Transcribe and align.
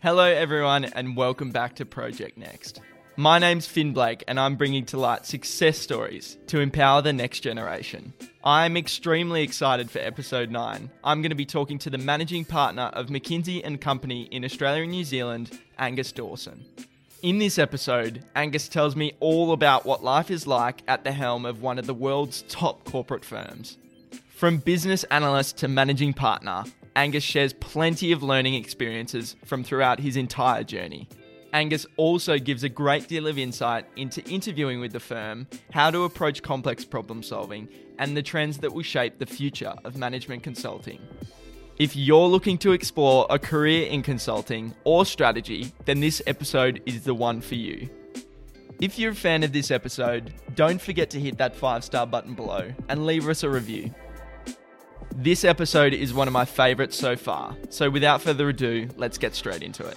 Hello, 0.00 0.22
everyone, 0.22 0.84
and 0.84 1.16
welcome 1.16 1.50
back 1.50 1.74
to 1.74 1.84
Project 1.84 2.38
Next. 2.38 2.80
My 3.16 3.40
name's 3.40 3.66
Finn 3.66 3.92
Blake, 3.92 4.22
and 4.28 4.38
I'm 4.38 4.54
bringing 4.54 4.84
to 4.86 4.96
light 4.96 5.26
success 5.26 5.76
stories 5.76 6.38
to 6.46 6.60
empower 6.60 7.02
the 7.02 7.12
next 7.12 7.40
generation. 7.40 8.12
I'm 8.44 8.76
extremely 8.76 9.42
excited 9.42 9.90
for 9.90 9.98
episode 9.98 10.52
9. 10.52 10.88
I'm 11.02 11.20
going 11.20 11.30
to 11.30 11.34
be 11.34 11.44
talking 11.44 11.80
to 11.80 11.90
the 11.90 11.98
managing 11.98 12.44
partner 12.44 12.92
of 12.94 13.08
McKinsey 13.08 13.60
and 13.64 13.80
Company 13.80 14.28
in 14.30 14.44
Australia 14.44 14.82
and 14.84 14.92
New 14.92 15.02
Zealand, 15.02 15.58
Angus 15.80 16.12
Dawson. 16.12 16.64
In 17.22 17.40
this 17.40 17.58
episode, 17.58 18.24
Angus 18.36 18.68
tells 18.68 18.94
me 18.94 19.14
all 19.18 19.50
about 19.50 19.84
what 19.84 20.04
life 20.04 20.30
is 20.30 20.46
like 20.46 20.82
at 20.86 21.02
the 21.02 21.10
helm 21.10 21.44
of 21.44 21.60
one 21.60 21.76
of 21.76 21.88
the 21.88 21.92
world's 21.92 22.42
top 22.42 22.84
corporate 22.84 23.24
firms. 23.24 23.76
From 24.28 24.58
business 24.58 25.02
analyst 25.10 25.56
to 25.56 25.66
managing 25.66 26.12
partner, 26.12 26.62
Angus 26.98 27.22
shares 27.22 27.52
plenty 27.52 28.10
of 28.10 28.24
learning 28.24 28.54
experiences 28.54 29.36
from 29.44 29.62
throughout 29.62 30.00
his 30.00 30.16
entire 30.16 30.64
journey. 30.64 31.08
Angus 31.52 31.86
also 31.96 32.40
gives 32.40 32.64
a 32.64 32.68
great 32.68 33.06
deal 33.06 33.28
of 33.28 33.38
insight 33.38 33.86
into 33.94 34.20
interviewing 34.28 34.80
with 34.80 34.90
the 34.90 34.98
firm, 34.98 35.46
how 35.70 35.92
to 35.92 36.02
approach 36.02 36.42
complex 36.42 36.84
problem 36.84 37.22
solving, 37.22 37.68
and 38.00 38.16
the 38.16 38.22
trends 38.22 38.58
that 38.58 38.74
will 38.74 38.82
shape 38.82 39.20
the 39.20 39.26
future 39.26 39.74
of 39.84 39.96
management 39.96 40.42
consulting. 40.42 40.98
If 41.78 41.94
you're 41.94 42.26
looking 42.26 42.58
to 42.58 42.72
explore 42.72 43.28
a 43.30 43.38
career 43.38 43.86
in 43.86 44.02
consulting 44.02 44.74
or 44.82 45.06
strategy, 45.06 45.72
then 45.84 46.00
this 46.00 46.20
episode 46.26 46.82
is 46.84 47.04
the 47.04 47.14
one 47.14 47.40
for 47.40 47.54
you. 47.54 47.88
If 48.80 48.98
you're 48.98 49.12
a 49.12 49.14
fan 49.14 49.44
of 49.44 49.52
this 49.52 49.70
episode, 49.70 50.34
don't 50.56 50.82
forget 50.82 51.10
to 51.10 51.20
hit 51.20 51.38
that 51.38 51.54
five 51.54 51.84
star 51.84 52.08
button 52.08 52.34
below 52.34 52.72
and 52.88 53.06
leave 53.06 53.28
us 53.28 53.44
a 53.44 53.48
review. 53.48 53.94
This 55.14 55.44
episode 55.44 55.94
is 55.94 56.14
one 56.14 56.28
of 56.28 56.32
my 56.32 56.44
favourites 56.44 56.96
so 56.96 57.16
far, 57.16 57.56
so 57.70 57.90
without 57.90 58.22
further 58.22 58.48
ado, 58.48 58.88
let's 58.96 59.18
get 59.18 59.34
straight 59.34 59.62
into 59.62 59.84
it. 59.86 59.96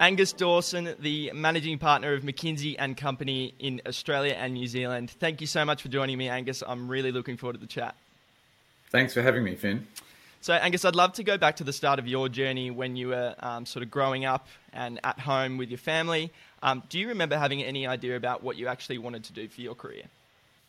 Angus 0.00 0.32
Dawson, 0.32 0.94
the 1.00 1.32
managing 1.34 1.78
partner 1.78 2.14
of 2.14 2.22
McKinsey 2.22 2.76
and 2.78 2.96
Company 2.96 3.52
in 3.58 3.82
Australia 3.86 4.34
and 4.38 4.54
New 4.54 4.66
Zealand. 4.66 5.10
Thank 5.10 5.40
you 5.40 5.46
so 5.46 5.64
much 5.64 5.82
for 5.82 5.88
joining 5.88 6.16
me, 6.16 6.28
Angus. 6.28 6.62
I'm 6.66 6.88
really 6.88 7.12
looking 7.12 7.36
forward 7.36 7.54
to 7.54 7.58
the 7.58 7.66
chat. 7.66 7.94
Thanks 8.90 9.12
for 9.12 9.22
having 9.22 9.44
me, 9.44 9.54
Finn. 9.54 9.86
So, 10.40 10.54
Angus, 10.54 10.84
I'd 10.84 10.94
love 10.94 11.12
to 11.14 11.24
go 11.24 11.36
back 11.36 11.56
to 11.56 11.64
the 11.64 11.72
start 11.72 11.98
of 11.98 12.06
your 12.06 12.28
journey 12.28 12.70
when 12.70 12.94
you 12.94 13.08
were 13.08 13.34
um, 13.40 13.66
sort 13.66 13.82
of 13.82 13.90
growing 13.90 14.24
up 14.24 14.46
and 14.72 15.00
at 15.02 15.18
home 15.18 15.58
with 15.58 15.68
your 15.68 15.78
family. 15.78 16.32
Um, 16.62 16.82
do 16.88 16.98
you 16.98 17.08
remember 17.08 17.36
having 17.36 17.62
any 17.62 17.86
idea 17.86 18.16
about 18.16 18.42
what 18.42 18.56
you 18.56 18.68
actually 18.68 18.98
wanted 18.98 19.24
to 19.24 19.32
do 19.32 19.48
for 19.48 19.60
your 19.60 19.74
career? 19.74 20.04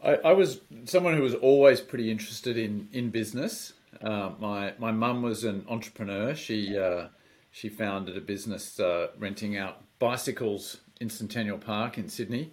I, 0.03 0.15
I 0.15 0.31
was 0.33 0.61
someone 0.85 1.15
who 1.15 1.21
was 1.21 1.35
always 1.35 1.81
pretty 1.81 2.09
interested 2.09 2.57
in 2.57 2.87
in 2.93 3.09
business. 3.09 3.73
Uh, 4.01 4.31
my 4.39 4.73
my 4.79 4.91
mum 4.91 5.21
was 5.21 5.43
an 5.43 5.65
entrepreneur. 5.67 6.33
She 6.35 6.77
uh, 6.77 7.07
she 7.51 7.69
founded 7.69 8.17
a 8.17 8.21
business 8.21 8.79
uh, 8.79 9.07
renting 9.17 9.57
out 9.57 9.83
bicycles 9.99 10.77
in 10.99 11.09
Centennial 11.09 11.57
Park 11.57 11.97
in 11.97 12.09
Sydney 12.09 12.51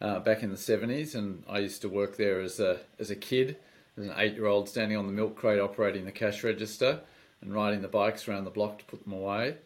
uh, 0.00 0.20
back 0.20 0.42
in 0.42 0.50
the 0.50 0.56
seventies, 0.56 1.14
and 1.14 1.42
I 1.48 1.58
used 1.58 1.82
to 1.82 1.88
work 1.88 2.16
there 2.16 2.40
as 2.40 2.60
a 2.60 2.78
as 2.98 3.10
a 3.10 3.16
kid, 3.16 3.56
as 3.96 4.04
an 4.04 4.14
eight 4.16 4.34
year 4.34 4.46
old, 4.46 4.68
standing 4.68 4.96
on 4.96 5.06
the 5.06 5.12
milk 5.12 5.36
crate 5.36 5.60
operating 5.60 6.04
the 6.04 6.12
cash 6.12 6.44
register 6.44 7.00
and 7.40 7.54
riding 7.54 7.82
the 7.82 7.88
bikes 7.88 8.28
around 8.28 8.44
the 8.44 8.50
block 8.50 8.78
to 8.78 8.84
put 8.84 9.02
them 9.04 9.12
away. 9.12 9.56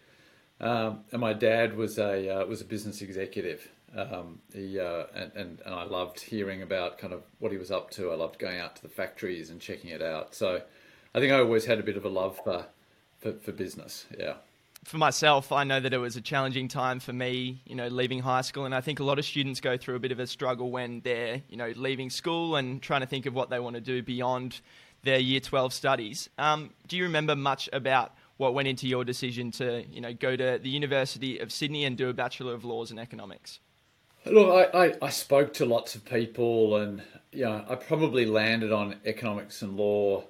Um, 0.60 1.00
and 1.12 1.20
my 1.20 1.32
dad 1.32 1.76
was 1.76 1.98
a 1.98 2.28
uh, 2.28 2.46
was 2.46 2.60
a 2.60 2.64
business 2.64 3.00
executive. 3.00 3.68
Um, 3.96 4.40
he 4.52 4.78
uh, 4.78 5.04
and, 5.14 5.32
and 5.34 5.62
and 5.64 5.74
I 5.74 5.84
loved 5.84 6.20
hearing 6.20 6.62
about 6.62 6.98
kind 6.98 7.12
of 7.12 7.22
what 7.38 7.52
he 7.52 7.58
was 7.58 7.70
up 7.70 7.90
to. 7.92 8.10
I 8.10 8.14
loved 8.14 8.38
going 8.38 8.58
out 8.58 8.76
to 8.76 8.82
the 8.82 8.88
factories 8.88 9.50
and 9.50 9.60
checking 9.60 9.90
it 9.90 10.02
out. 10.02 10.34
So 10.34 10.62
I 11.14 11.20
think 11.20 11.32
I 11.32 11.38
always 11.38 11.64
had 11.64 11.78
a 11.78 11.82
bit 11.82 11.96
of 11.96 12.04
a 12.04 12.08
love 12.08 12.38
for 12.44 12.66
for, 13.20 13.32
for 13.32 13.52
business. 13.52 14.06
Yeah 14.18 14.34
for 14.84 14.96
myself, 14.96 15.52
I 15.52 15.64
know 15.64 15.78
that 15.78 15.92
it 15.92 15.98
was 15.98 16.16
a 16.16 16.20
challenging 16.20 16.68
time 16.68 17.00
for 17.00 17.12
me, 17.12 17.62
you 17.66 17.74
know, 17.74 17.88
leaving 17.88 18.20
high 18.20 18.41
school, 18.41 18.64
and 18.64 18.74
I 18.74 18.80
think 18.80 19.00
a 19.00 19.04
lot 19.04 19.18
of 19.18 19.24
students 19.24 19.60
go 19.60 19.76
through 19.76 19.96
a 19.96 19.98
bit 19.98 20.12
of 20.12 20.18
a 20.18 20.26
struggle 20.26 20.70
when 20.70 21.00
they're, 21.00 21.42
you 21.48 21.56
know, 21.56 21.72
leaving 21.76 22.08
school 22.08 22.56
and 22.56 22.80
trying 22.80 23.02
to 23.02 23.06
think 23.06 23.26
of 23.26 23.34
what 23.34 23.50
they 23.50 23.60
want 23.60 23.74
to 23.74 23.80
do 23.80 24.02
beyond 24.02 24.60
their 25.02 25.19
Year 25.19 25.40
12 25.40 25.72
studies. 25.72 26.30
Um, 26.38 26.70
do 26.88 26.96
you 26.96 27.04
remember 27.04 27.36
much 27.36 27.69
about 27.72 28.14
what 28.38 28.54
went 28.54 28.69
into 28.69 28.88
your 28.88 29.04
decision 29.04 29.50
to, 29.52 29.84
you 29.90 30.00
know, 30.00 30.14
go 30.14 30.34
to 30.34 30.58
the 30.62 30.70
University 30.70 31.38
of 31.38 31.52
Sydney 31.52 31.84
and 31.84 31.96
do 31.96 32.08
a 32.08 32.14
Bachelor 32.14 32.54
of 32.54 32.64
Laws 32.64 32.90
in 32.90 32.98
Economics? 32.98 33.60
Look, 34.26 34.72
I, 34.74 34.86
I, 34.86 34.94
I 35.02 35.10
spoke 35.10 35.54
to 35.54 35.66
lots 35.66 35.94
of 35.94 36.04
people, 36.04 36.76
and 36.76 37.02
you 37.32 37.44
know, 37.44 37.64
I 37.69 37.74
probably 37.74 38.26
landed 38.26 38.72
on 38.72 38.96
economics 39.04 39.62
and 39.62 39.76
law. 39.76 40.24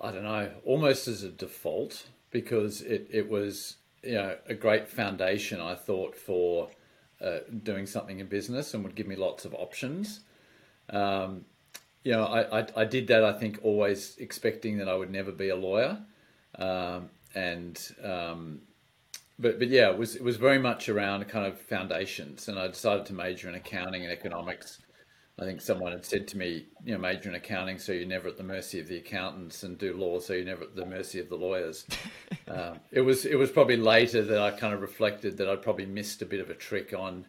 I 0.00 0.10
don't 0.10 0.24
know, 0.24 0.50
almost 0.64 1.06
as 1.06 1.22
a 1.22 1.28
default 1.28 2.06
because 2.34 2.82
it, 2.82 3.06
it 3.10 3.30
was 3.30 3.76
you 4.02 4.14
know 4.14 4.36
a 4.46 4.54
great 4.54 4.88
foundation 4.88 5.60
I 5.60 5.76
thought 5.76 6.14
for 6.16 6.68
uh, 7.24 7.38
doing 7.62 7.86
something 7.86 8.18
in 8.18 8.26
business 8.26 8.74
and 8.74 8.82
would 8.84 8.96
give 8.96 9.06
me 9.06 9.16
lots 9.16 9.46
of 9.46 9.54
options. 9.54 10.20
Um, 10.90 11.46
you 12.02 12.12
know, 12.12 12.24
I, 12.24 12.60
I, 12.60 12.66
I, 12.76 12.84
did 12.84 13.06
that 13.06 13.24
I 13.24 13.32
think 13.32 13.60
always 13.62 14.16
expecting 14.18 14.76
that 14.78 14.88
I 14.90 14.94
would 14.94 15.10
never 15.10 15.32
be 15.32 15.48
a 15.48 15.56
lawyer, 15.56 15.96
um, 16.58 17.08
and 17.34 17.80
um, 18.02 18.60
but 19.38 19.58
but 19.60 19.68
yeah, 19.68 19.88
it 19.90 19.96
was 19.96 20.16
it 20.16 20.22
was 20.22 20.36
very 20.36 20.58
much 20.58 20.88
around 20.88 21.26
kind 21.28 21.46
of 21.46 21.58
foundations, 21.58 22.48
and 22.48 22.58
I 22.58 22.66
decided 22.66 23.06
to 23.06 23.14
major 23.14 23.48
in 23.48 23.54
accounting 23.54 24.02
and 24.02 24.12
economics 24.12 24.80
I 25.38 25.44
think 25.44 25.60
someone 25.60 25.90
had 25.90 26.04
said 26.04 26.28
to 26.28 26.38
me, 26.38 26.66
you 26.84 26.92
know, 26.92 26.98
major 26.98 27.28
in 27.28 27.34
accounting, 27.34 27.78
so 27.78 27.90
you're 27.90 28.06
never 28.06 28.28
at 28.28 28.36
the 28.36 28.44
mercy 28.44 28.78
of 28.78 28.86
the 28.86 28.98
accountants, 28.98 29.64
and 29.64 29.76
do 29.76 29.96
law, 29.96 30.20
so 30.20 30.32
you're 30.32 30.44
never 30.44 30.62
at 30.62 30.76
the 30.76 30.86
mercy 30.86 31.18
of 31.18 31.28
the 31.28 31.34
lawyers. 31.34 31.84
um, 32.48 32.78
it 32.92 33.00
was 33.00 33.26
it 33.26 33.34
was 33.34 33.50
probably 33.50 33.76
later 33.76 34.22
that 34.22 34.38
I 34.38 34.52
kind 34.52 34.72
of 34.72 34.80
reflected 34.80 35.36
that 35.38 35.48
I'd 35.48 35.62
probably 35.62 35.86
missed 35.86 36.22
a 36.22 36.26
bit 36.26 36.38
of 36.38 36.50
a 36.50 36.54
trick 36.54 36.94
on, 36.96 37.26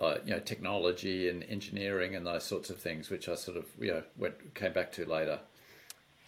uh, 0.00 0.16
you 0.24 0.30
know, 0.30 0.40
technology 0.40 1.28
and 1.28 1.44
engineering 1.44 2.14
and 2.14 2.26
those 2.26 2.44
sorts 2.44 2.70
of 2.70 2.78
things, 2.78 3.10
which 3.10 3.28
I 3.28 3.34
sort 3.34 3.58
of 3.58 3.66
you 3.78 3.92
know 3.92 4.02
went 4.16 4.54
came 4.54 4.72
back 4.72 4.90
to 4.92 5.04
later. 5.04 5.40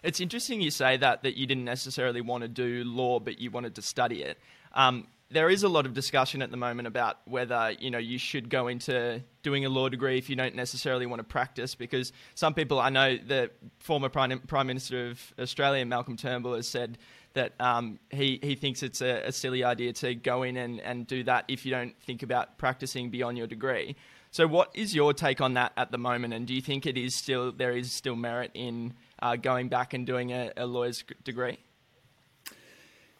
It's 0.03 0.21
interesting 0.21 0.61
you 0.61 0.71
say 0.71 0.99
that 0.99 1.23
that 1.23 1.35
you 1.35 1.47
didn't 1.47 1.65
necessarily 1.65 2.21
want 2.21 2.43
to 2.43 2.49
do 2.49 2.85
law, 2.85 3.21
but 3.21 3.41
you 3.41 3.51
wanted 3.51 3.75
to 3.77 3.83
study 3.83 4.23
it. 4.23 4.39
Um, 4.75 5.07
there 5.31 5.49
is 5.49 5.63
a 5.63 5.69
lot 5.69 5.87
of 5.87 5.95
discussion 5.95 6.43
at 6.43 6.51
the 6.51 6.57
moment 6.57 6.89
about 6.89 7.19
whether 7.25 7.75
you 7.79 7.91
know 7.91 7.99
you 7.99 8.19
should 8.19 8.49
go 8.49 8.67
into 8.69 9.23
doing 9.43 9.65
a 9.65 9.69
law 9.69 9.89
degree 9.89 10.19
if 10.19 10.29
you 10.29 10.37
don't 10.37 10.55
necessarily 10.55 11.07
want 11.07 11.21
to 11.21 11.25
practice 11.25 11.75
because 11.75 12.13
some 12.35 12.53
people 12.53 12.81
I 12.81 12.91
know 12.91 13.17
the 13.17 13.51
former 13.79 14.09
prime, 14.09 14.39
prime 14.41 14.67
minister 14.67 15.09
of 15.09 15.35
Australia 15.39 15.85
Malcolm 15.87 16.17
Turnbull 16.17 16.55
has 16.55 16.69
said 16.69 16.99
that 17.35 17.55
um, 17.61 18.01
he 18.11 18.41
he 18.43 18.57
thinks 18.57 18.83
it's 18.83 19.01
a, 19.01 19.23
a, 19.27 19.33
silly 19.33 19.63
idea 19.63 19.93
to 19.93 20.17
go 20.17 20.43
in 20.43 20.57
and, 20.57 20.81
and 20.81 21.07
do 21.07 21.23
that 21.25 21.45
if 21.47 21.65
you 21.65 21.71
don't 21.71 21.95
think 22.03 22.25
about 22.25 22.59
practicing 22.59 23.09
beyond 23.09 23.39
your 23.39 23.47
degree. 23.47 23.95
So 24.33 24.47
what 24.47 24.71
is 24.75 24.95
your 24.95 25.13
take 25.13 25.41
on 25.41 25.55
that 25.55 25.73
at 25.77 25.93
the 25.93 25.99
moment 25.99 26.35
and 26.35 26.47
do 26.47 26.55
you 26.55 26.61
think 26.61 26.87
it 26.87 26.99
is 26.99 27.15
still 27.15 27.53
there 27.53 27.77
is 27.77 27.93
still 27.93 28.17
merit 28.17 28.51
in 28.55 28.95
uh, 29.23 29.37
going 29.37 29.69
back 29.69 29.95
and 29.95 30.05
doing 30.05 30.33
a, 30.33 30.51
a 30.57 30.67
lawyer's 30.67 31.05
degree? 31.23 31.59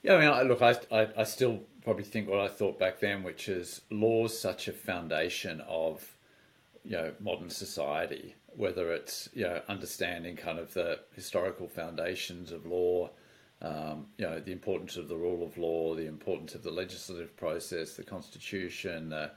Yeah, 0.03 0.15
I 0.15 0.39
mean, 0.41 0.49
look, 0.49 0.63
I, 0.63 0.77
I, 0.91 1.09
I 1.19 1.25
still 1.25 1.61
probably 1.83 2.05
think 2.05 2.29
what 2.29 2.41
I 2.41 2.49
thought 2.49 2.79
back 2.79 3.01
then, 3.01 3.23
which 3.23 3.49
is 3.49 3.83
law's 3.91 4.39
such 4.39 4.69
a 4.69 4.73
foundation 4.73 5.61
of 5.63 6.17
you 6.85 6.93
know 6.93 7.13
modern 7.21 7.51
society. 7.51 8.35
Whether 8.57 8.93
it's 8.93 9.29
you 9.33 9.45
know 9.45 9.63
understanding 9.69 10.37
kind 10.37 10.59
of 10.59 10.75
the 10.75 11.01
historical 11.15 11.69
foundations 11.69 12.53
of 12.53 12.67
law, 12.67 13.11
um, 13.63 14.07
you 14.19 14.27
know 14.27 14.41
the 14.41 14.53
importance 14.53 14.97
of 14.97 15.09
the 15.09 15.17
rule 15.17 15.45
of 15.45 15.57
law, 15.57 15.95
the 15.95 16.07
importance 16.07 16.55
of 16.55 16.63
the 16.63 16.71
legislative 16.71 17.37
process, 17.37 17.95
the 17.95 18.03
constitution, 18.03 19.13
uh, 19.13 19.31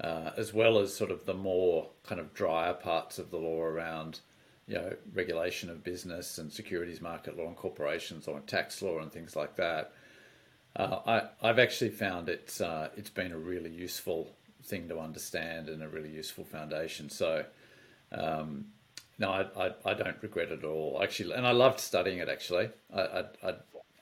uh, 0.00 0.30
as 0.36 0.52
well 0.52 0.78
as 0.78 0.94
sort 0.94 1.10
of 1.10 1.24
the 1.26 1.34
more 1.34 1.88
kind 2.04 2.20
of 2.20 2.32
drier 2.34 2.74
parts 2.74 3.18
of 3.18 3.30
the 3.30 3.38
law 3.38 3.62
around 3.62 4.20
you 4.66 4.76
know 4.76 4.92
regulation 5.12 5.68
of 5.68 5.84
business 5.84 6.38
and 6.38 6.50
securities 6.52 7.00
market 7.00 7.36
law 7.36 7.46
and 7.46 7.56
corporations 7.56 8.26
law 8.26 8.36
and 8.36 8.46
tax 8.46 8.80
law 8.80 8.98
and 9.00 9.12
things 9.12 9.36
like 9.36 9.56
that. 9.56 9.92
Uh, 10.76 11.28
I, 11.40 11.46
have 11.46 11.58
actually 11.58 11.90
found 11.90 12.28
it's 12.28 12.60
uh, 12.60 12.88
it's 12.96 13.10
been 13.10 13.32
a 13.32 13.38
really 13.38 13.70
useful 13.70 14.34
thing 14.64 14.88
to 14.88 14.98
understand 14.98 15.68
and 15.68 15.82
a 15.82 15.88
really 15.88 16.10
useful 16.10 16.44
foundation. 16.44 17.10
So, 17.10 17.44
um, 18.10 18.66
no, 19.18 19.30
I, 19.30 19.66
I, 19.66 19.74
I, 19.84 19.94
don't 19.94 20.16
regret 20.20 20.50
it 20.50 20.60
at 20.60 20.64
all. 20.64 21.00
Actually, 21.02 21.34
and 21.34 21.46
I 21.46 21.52
loved 21.52 21.78
studying 21.78 22.18
it. 22.18 22.28
Actually, 22.28 22.70
I 22.92 23.00
I, 23.00 23.24
I, 23.42 23.54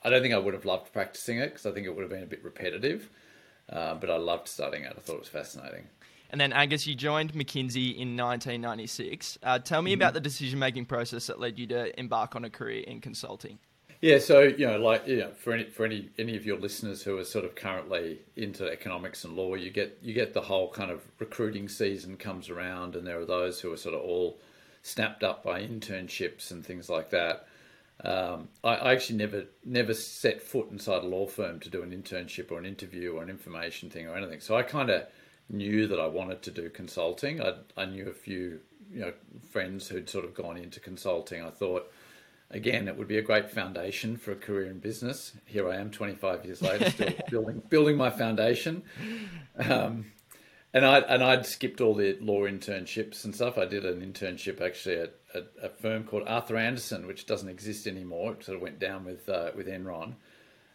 I 0.05 0.11
don't 0.11 0.23
think 0.23 0.33
I 0.33 0.39
would 0.39 0.55
have 0.55 0.65
loved 0.65 0.93
practicing 0.93 1.39
it 1.39 1.51
because 1.51 1.67
I 1.67 1.73
think 1.73 1.87
it 1.87 1.95
would 1.95 2.03
have 2.03 2.11
been 2.11 2.23
a 2.23 2.27
bit 2.27 2.43
repetitive. 2.43 3.11
Uh, 3.69 3.95
but 3.95 4.11
I 4.11 4.17
loved 4.17 4.49
studying 4.49 4.85
it. 4.85 4.93
I 4.97 5.01
thought 5.01 5.15
it 5.15 5.21
was 5.21 5.29
fascinating. 5.29 5.85
And 6.31 6.41
then 6.41 6.53
Angus, 6.53 6.87
you 6.87 6.95
joined 6.95 7.35
McKinsey 7.35 7.95
in 7.95 8.17
1996. 8.17 9.39
Uh, 9.43 9.59
tell 9.59 9.83
me 9.83 9.93
mm-hmm. 9.93 10.01
about 10.01 10.15
the 10.15 10.21
decision 10.21 10.59
making 10.59 10.87
process 10.87 11.27
that 11.27 11.39
led 11.39 11.59
you 11.59 11.67
to 11.69 11.99
embark 12.01 12.35
on 12.35 12.45
a 12.45 12.51
career 12.51 12.83
in 12.87 13.01
consulting. 13.01 13.59
Yeah, 14.03 14.19
so 14.19 14.41
you 14.41 14.67
know, 14.67 14.79
like 14.79 15.07
you 15.07 15.19
know, 15.19 15.31
for 15.31 15.53
any 15.53 15.65
for 15.65 15.87
any 15.87 16.11
any 16.19 16.37
of 16.37 16.45
your 16.45 16.59
listeners 16.59 17.05
who 17.05 17.17
are 17.19 17.25
sort 17.25 17.45
of 17.45 17.55
currently 17.55 18.19
into 18.35 18.69
economics 18.69 19.25
and 19.25 19.37
law, 19.37 19.55
you 19.55 19.71
get 19.71 19.97
you 20.03 20.13
get 20.13 20.35
the 20.35 20.41
whole 20.41 20.73
kind 20.73 20.91
of 20.91 21.01
recruiting 21.21 21.69
season 21.69 22.17
comes 22.17 22.51
around, 22.51 22.97
and 22.97 23.07
there 23.07 23.21
are 23.21 23.25
those 23.25 23.61
who 23.61 23.73
are 23.73 23.77
sort 23.77 23.95
of 23.95 24.01
all 24.01 24.41
snapped 24.83 25.23
up 25.23 25.45
by 25.45 25.63
internships 25.63 26.51
and 26.51 26.67
things 26.67 26.91
like 26.91 27.11
that. 27.11 27.47
Um, 28.05 28.49
I, 28.65 28.75
I, 28.75 28.93
actually 28.93 29.19
never 29.19 29.45
never 29.65 29.95
set 29.95 30.43
foot 30.43 30.73
inside 30.73 31.05
a 31.05 31.07
law 31.07 31.29
firm 31.29 31.61
to 31.61 31.71
do 31.71 31.85
an 31.85 31.93
internship 31.93 32.51
or 32.51 32.59
an 32.59 32.67
interview 32.67 33.13
or 33.13 33.23
an 33.23 33.31
information 33.31 33.89
thing 33.89 34.09
or 34.09 34.17
anything. 34.17 34.41
So 34.41 34.57
I 34.57 34.65
kind 34.65 34.91
of 34.91 35.07
knew 35.49 35.87
that 35.87 36.01
I 36.01 36.09
wanted 36.09 36.43
to 36.43 36.51
do 36.51 36.69
consulting. 36.71 37.41
I, 37.41 37.55
I 37.77 37.85
knew 37.85 38.09
a 38.09 38.15
few 38.15 38.59
you 38.93 39.01
know 39.03 39.13
friends 39.53 39.87
who'd 39.87 40.11
sort 40.11 40.25
of 40.25 40.35
gone 40.35 40.57
into 40.57 40.81
consulting. 40.81 41.45
I 41.45 41.51
thought 41.51 41.89
again 42.53 42.89
it 42.89 42.97
would 42.97 43.09
be 43.09 43.19
a 43.19 43.23
great 43.23 43.51
foundation 43.51 44.17
for 44.17 44.33
a 44.33 44.37
career 44.37 44.67
in 44.67 44.79
business. 44.79 45.33
Here 45.47 45.69
I 45.69 45.77
am, 45.77 45.91
25 45.91 46.45
years 46.45 46.63
later, 46.63 46.91
still 46.91 47.13
building 47.31 47.63
building 47.69 47.97
my 47.97 48.11
foundation. 48.11 48.83
Um, 49.59 50.07
and 50.75 50.87
I 50.87 50.99
and 51.01 51.23
I'd 51.23 51.47
skipped 51.47 51.81
all 51.81 51.95
the 51.95 52.17
law 52.21 52.43
internships 52.43 53.25
and 53.25 53.35
stuff. 53.35 53.59
I 53.59 53.67
did 53.67 53.85
an 53.85 54.01
internship 54.01 54.61
actually 54.61 55.01
at, 55.01 55.15
at 55.35 55.47
a 55.63 55.69
firm 55.69 56.05
called 56.05 56.25
Arthur 56.27 56.57
Andersen, 56.57 57.07
which 57.07 57.27
doesn't 57.27 57.49
exist 57.49 57.87
anymore. 57.87 58.33
It 58.33 58.45
sort 58.45 58.57
of 58.57 58.63
went 58.63 58.79
down 58.79 59.05
with 59.05 59.29
uh, 59.29 59.51
with 59.55 59.67
Enron, 59.67 60.15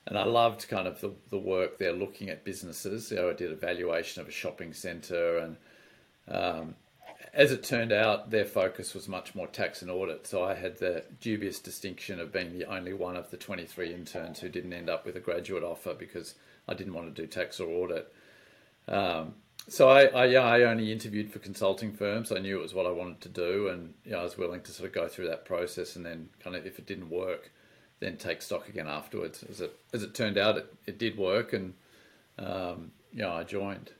and 0.05 0.17
I 0.17 0.23
loved 0.23 0.67
kind 0.67 0.87
of 0.87 1.01
the, 1.01 1.13
the 1.31 1.39
work 1.39 1.79
there, 1.79 1.93
looking 1.93 2.29
at 2.29 2.43
businesses. 2.43 3.11
Know, 3.11 3.29
I 3.29 3.33
did 3.33 3.51
a 3.51 3.55
valuation 3.55 4.21
of 4.21 4.27
a 4.27 4.31
shopping 4.31 4.73
centre, 4.73 5.39
and 5.39 5.57
um, 6.27 6.75
as 7.33 7.51
it 7.51 7.63
turned 7.63 7.91
out, 7.91 8.31
their 8.31 8.45
focus 8.45 8.93
was 8.93 9.07
much 9.07 9.35
more 9.35 9.47
tax 9.47 9.81
and 9.81 9.91
audit. 9.91 10.27
So 10.27 10.43
I 10.43 10.55
had 10.55 10.77
the 10.77 11.03
dubious 11.19 11.59
distinction 11.59 12.19
of 12.19 12.31
being 12.31 12.57
the 12.57 12.65
only 12.65 12.93
one 12.93 13.15
of 13.15 13.29
the 13.31 13.37
23 13.37 13.93
interns 13.93 14.39
who 14.39 14.49
didn't 14.49 14.73
end 14.73 14.89
up 14.89 15.05
with 15.05 15.15
a 15.15 15.19
graduate 15.19 15.63
offer 15.63 15.93
because 15.93 16.35
I 16.67 16.73
didn't 16.73 16.93
want 16.93 17.13
to 17.13 17.21
do 17.21 17.27
tax 17.27 17.59
or 17.59 17.69
audit. 17.69 18.13
Um, 18.87 19.35
so 19.67 19.89
I, 19.89 20.05
I, 20.05 20.25
yeah, 20.25 20.43
I 20.43 20.63
only 20.63 20.91
interviewed 20.91 21.31
for 21.31 21.39
consulting 21.39 21.91
firms. 21.91 22.31
I 22.31 22.39
knew 22.39 22.57
it 22.57 22.61
was 22.61 22.73
what 22.73 22.85
I 22.85 22.91
wanted 22.91 23.21
to 23.21 23.29
do, 23.29 23.67
and 23.67 23.93
you 24.05 24.11
know, 24.11 24.19
I 24.19 24.23
was 24.23 24.37
willing 24.37 24.61
to 24.61 24.71
sort 24.71 24.87
of 24.87 24.95
go 24.95 25.07
through 25.07 25.27
that 25.27 25.43
process, 25.43 25.97
and 25.97 26.05
then 26.05 26.29
kind 26.39 26.55
of 26.55 26.65
if 26.65 26.79
it 26.79 26.85
didn't 26.85 27.09
work, 27.09 27.51
then 27.99 28.15
take 28.15 28.41
stock 28.41 28.69
again 28.69 28.87
afterwards. 28.87 29.43
As 29.49 29.59
it 29.59 29.77
as 29.91 30.03
it 30.03 30.15
turned 30.15 30.37
out, 30.37 30.57
it, 30.57 30.73
it 30.85 30.97
did 30.97 31.17
work, 31.17 31.51
and 31.51 31.73
um, 32.39 32.91
know, 33.17 33.31
I 33.31 33.43
joined. 33.43 33.91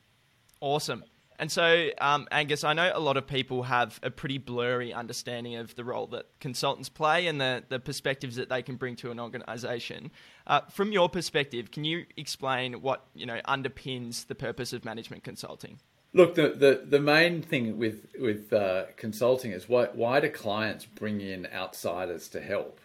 Awesome. 0.62 1.04
And 1.40 1.52
so, 1.52 1.90
um, 2.02 2.28
Angus, 2.32 2.64
I 2.64 2.74
know 2.74 2.92
a 2.94 3.00
lot 3.00 3.16
of 3.16 3.28
people 3.28 3.64
have 3.64 4.00
a 4.02 4.10
pretty 4.10 4.40
blurry 4.40 4.92
understanding 4.92 5.56
of 5.56 5.76
the 5.76 5.84
role 5.84 6.08
that 6.08 6.26
consultants 6.40 6.90
play 6.90 7.28
and 7.28 7.40
the, 7.40 7.64
the 7.70 7.80
perspectives 7.80 8.38
that 8.38 8.50
they 8.50 8.64
can 8.64 8.76
bring 8.76 8.96
to 8.98 9.12
an 9.12 9.20
organisation. 9.20 10.10
Uh, 10.48 10.62
from 10.72 10.92
your 10.92 11.10
perspective, 11.10 11.70
can 11.70 11.84
you 11.84 12.06
explain 12.16 12.82
what 12.82 13.06
you 13.14 13.26
know 13.26 13.40
underpins 13.48 14.26
the 14.26 14.36
purpose 14.36 14.74
of 14.74 14.84
management 14.84 15.24
consulting? 15.24 15.80
Look, 16.14 16.36
the, 16.36 16.50
the, 16.50 16.84
the 16.90 17.00
main 17.00 17.44
thing 17.44 17.78
with 17.78 18.08
with 18.20 18.52
uh, 18.52 18.86
consulting 18.96 19.52
is 19.52 19.70
why 19.70 19.90
why 19.94 20.20
do 20.20 20.30
clients 20.30 20.86
bring 20.86 21.22
in 21.22 21.48
outsiders 21.54 22.30
to 22.30 22.42
help, 22.42 22.80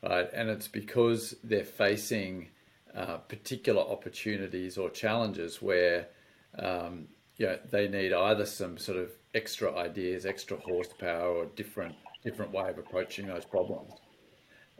right? 0.00 0.30
And 0.32 0.48
it's 0.48 0.68
because 0.68 1.34
they're 1.42 1.64
facing 1.64 2.50
uh, 2.94 3.16
particular 3.16 3.82
opportunities 3.82 4.78
or 4.78 4.90
challenges 4.90 5.60
where 5.60 6.06
um, 6.56 7.08
you 7.40 7.46
know, 7.46 7.58
they 7.70 7.88
need 7.88 8.12
either 8.12 8.44
some 8.44 8.76
sort 8.76 8.98
of 8.98 9.10
extra 9.34 9.74
ideas, 9.74 10.26
extra 10.26 10.58
horsepower, 10.58 11.28
or 11.28 11.46
different 11.46 11.94
different 12.22 12.52
way 12.52 12.68
of 12.68 12.76
approaching 12.76 13.26
those 13.26 13.46
problems. 13.46 13.94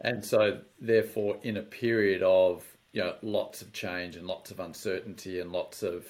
And 0.01 0.23
so, 0.23 0.59
therefore, 0.79 1.37
in 1.41 1.57
a 1.57 1.63
period 1.63 2.21
of 2.21 2.63
you 2.93 3.01
know 3.01 3.15
lots 3.23 3.63
of 3.63 3.73
change 3.73 4.15
and 4.15 4.27
lots 4.27 4.51
of 4.51 4.59
uncertainty 4.59 5.39
and 5.39 5.51
lots 5.51 5.81
of 5.81 6.05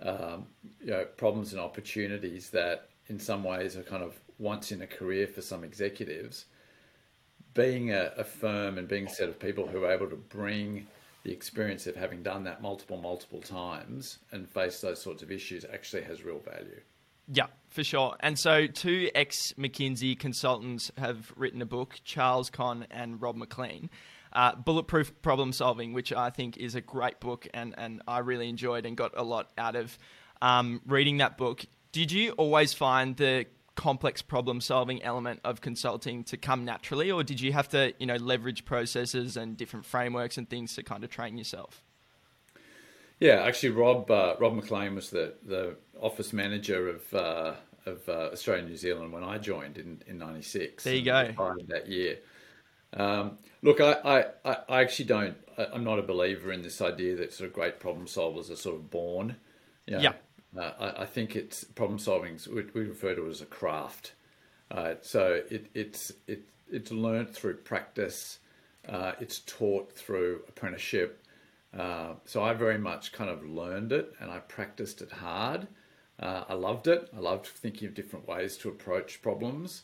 um, 0.00 0.46
you 0.80 0.90
know 0.90 1.04
problems 1.18 1.52
and 1.52 1.60
opportunities 1.60 2.48
that 2.50 2.88
in 3.08 3.18
some 3.18 3.44
ways 3.44 3.76
are 3.76 3.82
kind 3.82 4.02
of 4.02 4.18
once 4.38 4.72
in 4.72 4.80
a 4.80 4.86
career 4.86 5.26
for 5.26 5.42
some 5.42 5.64
executives, 5.64 6.46
being 7.52 7.92
a, 7.92 8.10
a 8.16 8.24
firm 8.24 8.78
and 8.78 8.88
being 8.88 9.06
a 9.06 9.10
set 9.10 9.28
of 9.28 9.38
people 9.38 9.66
who 9.66 9.84
are 9.84 9.92
able 9.92 10.08
to 10.08 10.16
bring 10.16 10.86
the 11.24 11.32
experience 11.32 11.86
of 11.86 11.96
having 11.96 12.22
done 12.22 12.44
that 12.44 12.62
multiple, 12.62 12.98
multiple 12.98 13.40
times 13.40 14.18
and 14.30 14.48
face 14.48 14.80
those 14.80 15.00
sorts 15.02 15.22
of 15.22 15.32
issues 15.32 15.64
actually 15.72 16.02
has 16.02 16.22
real 16.22 16.38
value. 16.38 16.80
Yeah, 17.26 17.46
for 17.70 17.82
sure. 17.82 18.16
And 18.20 18.38
so, 18.38 18.66
two 18.66 19.10
ex 19.14 19.54
McKinsey 19.58 20.18
consultants 20.18 20.92
have 20.98 21.32
written 21.36 21.62
a 21.62 21.66
book, 21.66 21.98
Charles 22.04 22.50
Conn 22.50 22.86
and 22.90 23.20
Rob 23.20 23.36
McLean. 23.36 23.88
Uh, 24.34 24.54
Bulletproof 24.54 25.22
Problem 25.22 25.52
Solving, 25.52 25.94
which 25.94 26.12
I 26.12 26.28
think 26.28 26.58
is 26.58 26.74
a 26.74 26.80
great 26.80 27.20
book 27.20 27.46
and, 27.54 27.74
and 27.78 28.02
I 28.06 28.18
really 28.18 28.48
enjoyed 28.48 28.84
and 28.84 28.96
got 28.96 29.12
a 29.16 29.22
lot 29.22 29.52
out 29.56 29.76
of 29.76 29.96
um, 30.42 30.82
reading 30.86 31.18
that 31.18 31.38
book. 31.38 31.64
Did 31.92 32.10
you 32.10 32.32
always 32.32 32.74
find 32.74 33.16
the 33.16 33.46
complex 33.74 34.22
problem 34.22 34.60
solving 34.60 35.02
element 35.02 35.40
of 35.44 35.60
consulting 35.60 36.24
to 36.24 36.36
come 36.36 36.64
naturally, 36.64 37.10
or 37.10 37.22
did 37.22 37.40
you 37.40 37.52
have 37.52 37.68
to, 37.70 37.92
you 37.98 38.06
know, 38.06 38.16
leverage 38.16 38.64
processes 38.64 39.36
and 39.36 39.56
different 39.56 39.84
frameworks 39.84 40.38
and 40.38 40.48
things 40.48 40.74
to 40.74 40.82
kind 40.82 41.04
of 41.04 41.10
train 41.10 41.36
yourself? 41.36 41.82
Yeah, 43.20 43.42
actually, 43.42 43.70
Rob 43.70 44.10
uh, 44.10 44.34
Rob 44.38 44.54
McLean 44.54 44.94
was 44.94 45.10
the 45.10 45.34
the 45.44 45.76
office 46.00 46.32
manager 46.32 46.88
of 46.88 47.14
uh, 47.14 47.54
of 47.86 48.08
uh, 48.08 48.30
Australia 48.32 48.64
New 48.64 48.76
Zealand 48.76 49.12
when 49.12 49.24
I 49.24 49.38
joined 49.38 49.78
in 49.78 50.02
in 50.06 50.18
'96. 50.18 50.84
There 50.84 50.94
you 50.94 51.04
go. 51.04 51.32
That 51.68 51.88
year. 51.88 52.18
Um, 52.96 53.38
look, 53.62 53.80
I, 53.80 54.26
I, 54.44 54.56
I 54.68 54.80
actually 54.82 55.06
don't. 55.06 55.36
I, 55.58 55.66
am 55.74 55.84
not 55.84 55.98
a 55.98 56.02
believer 56.02 56.52
in 56.52 56.62
this 56.62 56.80
idea 56.80 57.16
that 57.16 57.32
sort 57.32 57.48
of 57.48 57.54
great 57.54 57.80
problem 57.80 58.06
solvers 58.06 58.50
are 58.50 58.56
sort 58.56 58.76
of 58.76 58.90
born. 58.90 59.36
You 59.86 59.96
know, 59.96 60.02
yeah. 60.02 60.12
Uh, 60.56 60.70
I, 60.78 61.02
I, 61.02 61.06
think 61.06 61.36
it's 61.36 61.64
problem 61.64 61.98
solving. 61.98 62.38
We, 62.52 62.64
we, 62.74 62.82
refer 62.82 63.14
to 63.14 63.26
it 63.26 63.30
as 63.30 63.40
a 63.40 63.46
craft. 63.46 64.12
Uh, 64.70 64.94
so 65.00 65.42
it, 65.50 65.66
it's 65.74 66.12
it, 66.26 66.42
it's 66.70 66.90
learned 66.92 67.30
through 67.30 67.56
practice. 67.58 68.38
Uh, 68.88 69.12
it's 69.20 69.40
taught 69.40 69.92
through 69.92 70.42
apprenticeship. 70.48 71.24
Uh, 71.76 72.14
so 72.24 72.42
I 72.42 72.54
very 72.54 72.78
much 72.78 73.12
kind 73.12 73.30
of 73.30 73.44
learned 73.44 73.92
it 73.92 74.14
and 74.20 74.30
I 74.30 74.38
practiced 74.38 75.02
it 75.02 75.10
hard. 75.10 75.66
Uh, 76.20 76.44
I 76.48 76.54
loved 76.54 76.86
it. 76.86 77.08
I 77.16 77.18
loved 77.18 77.46
thinking 77.46 77.88
of 77.88 77.94
different 77.94 78.28
ways 78.28 78.56
to 78.58 78.68
approach 78.68 79.22
problems. 79.22 79.82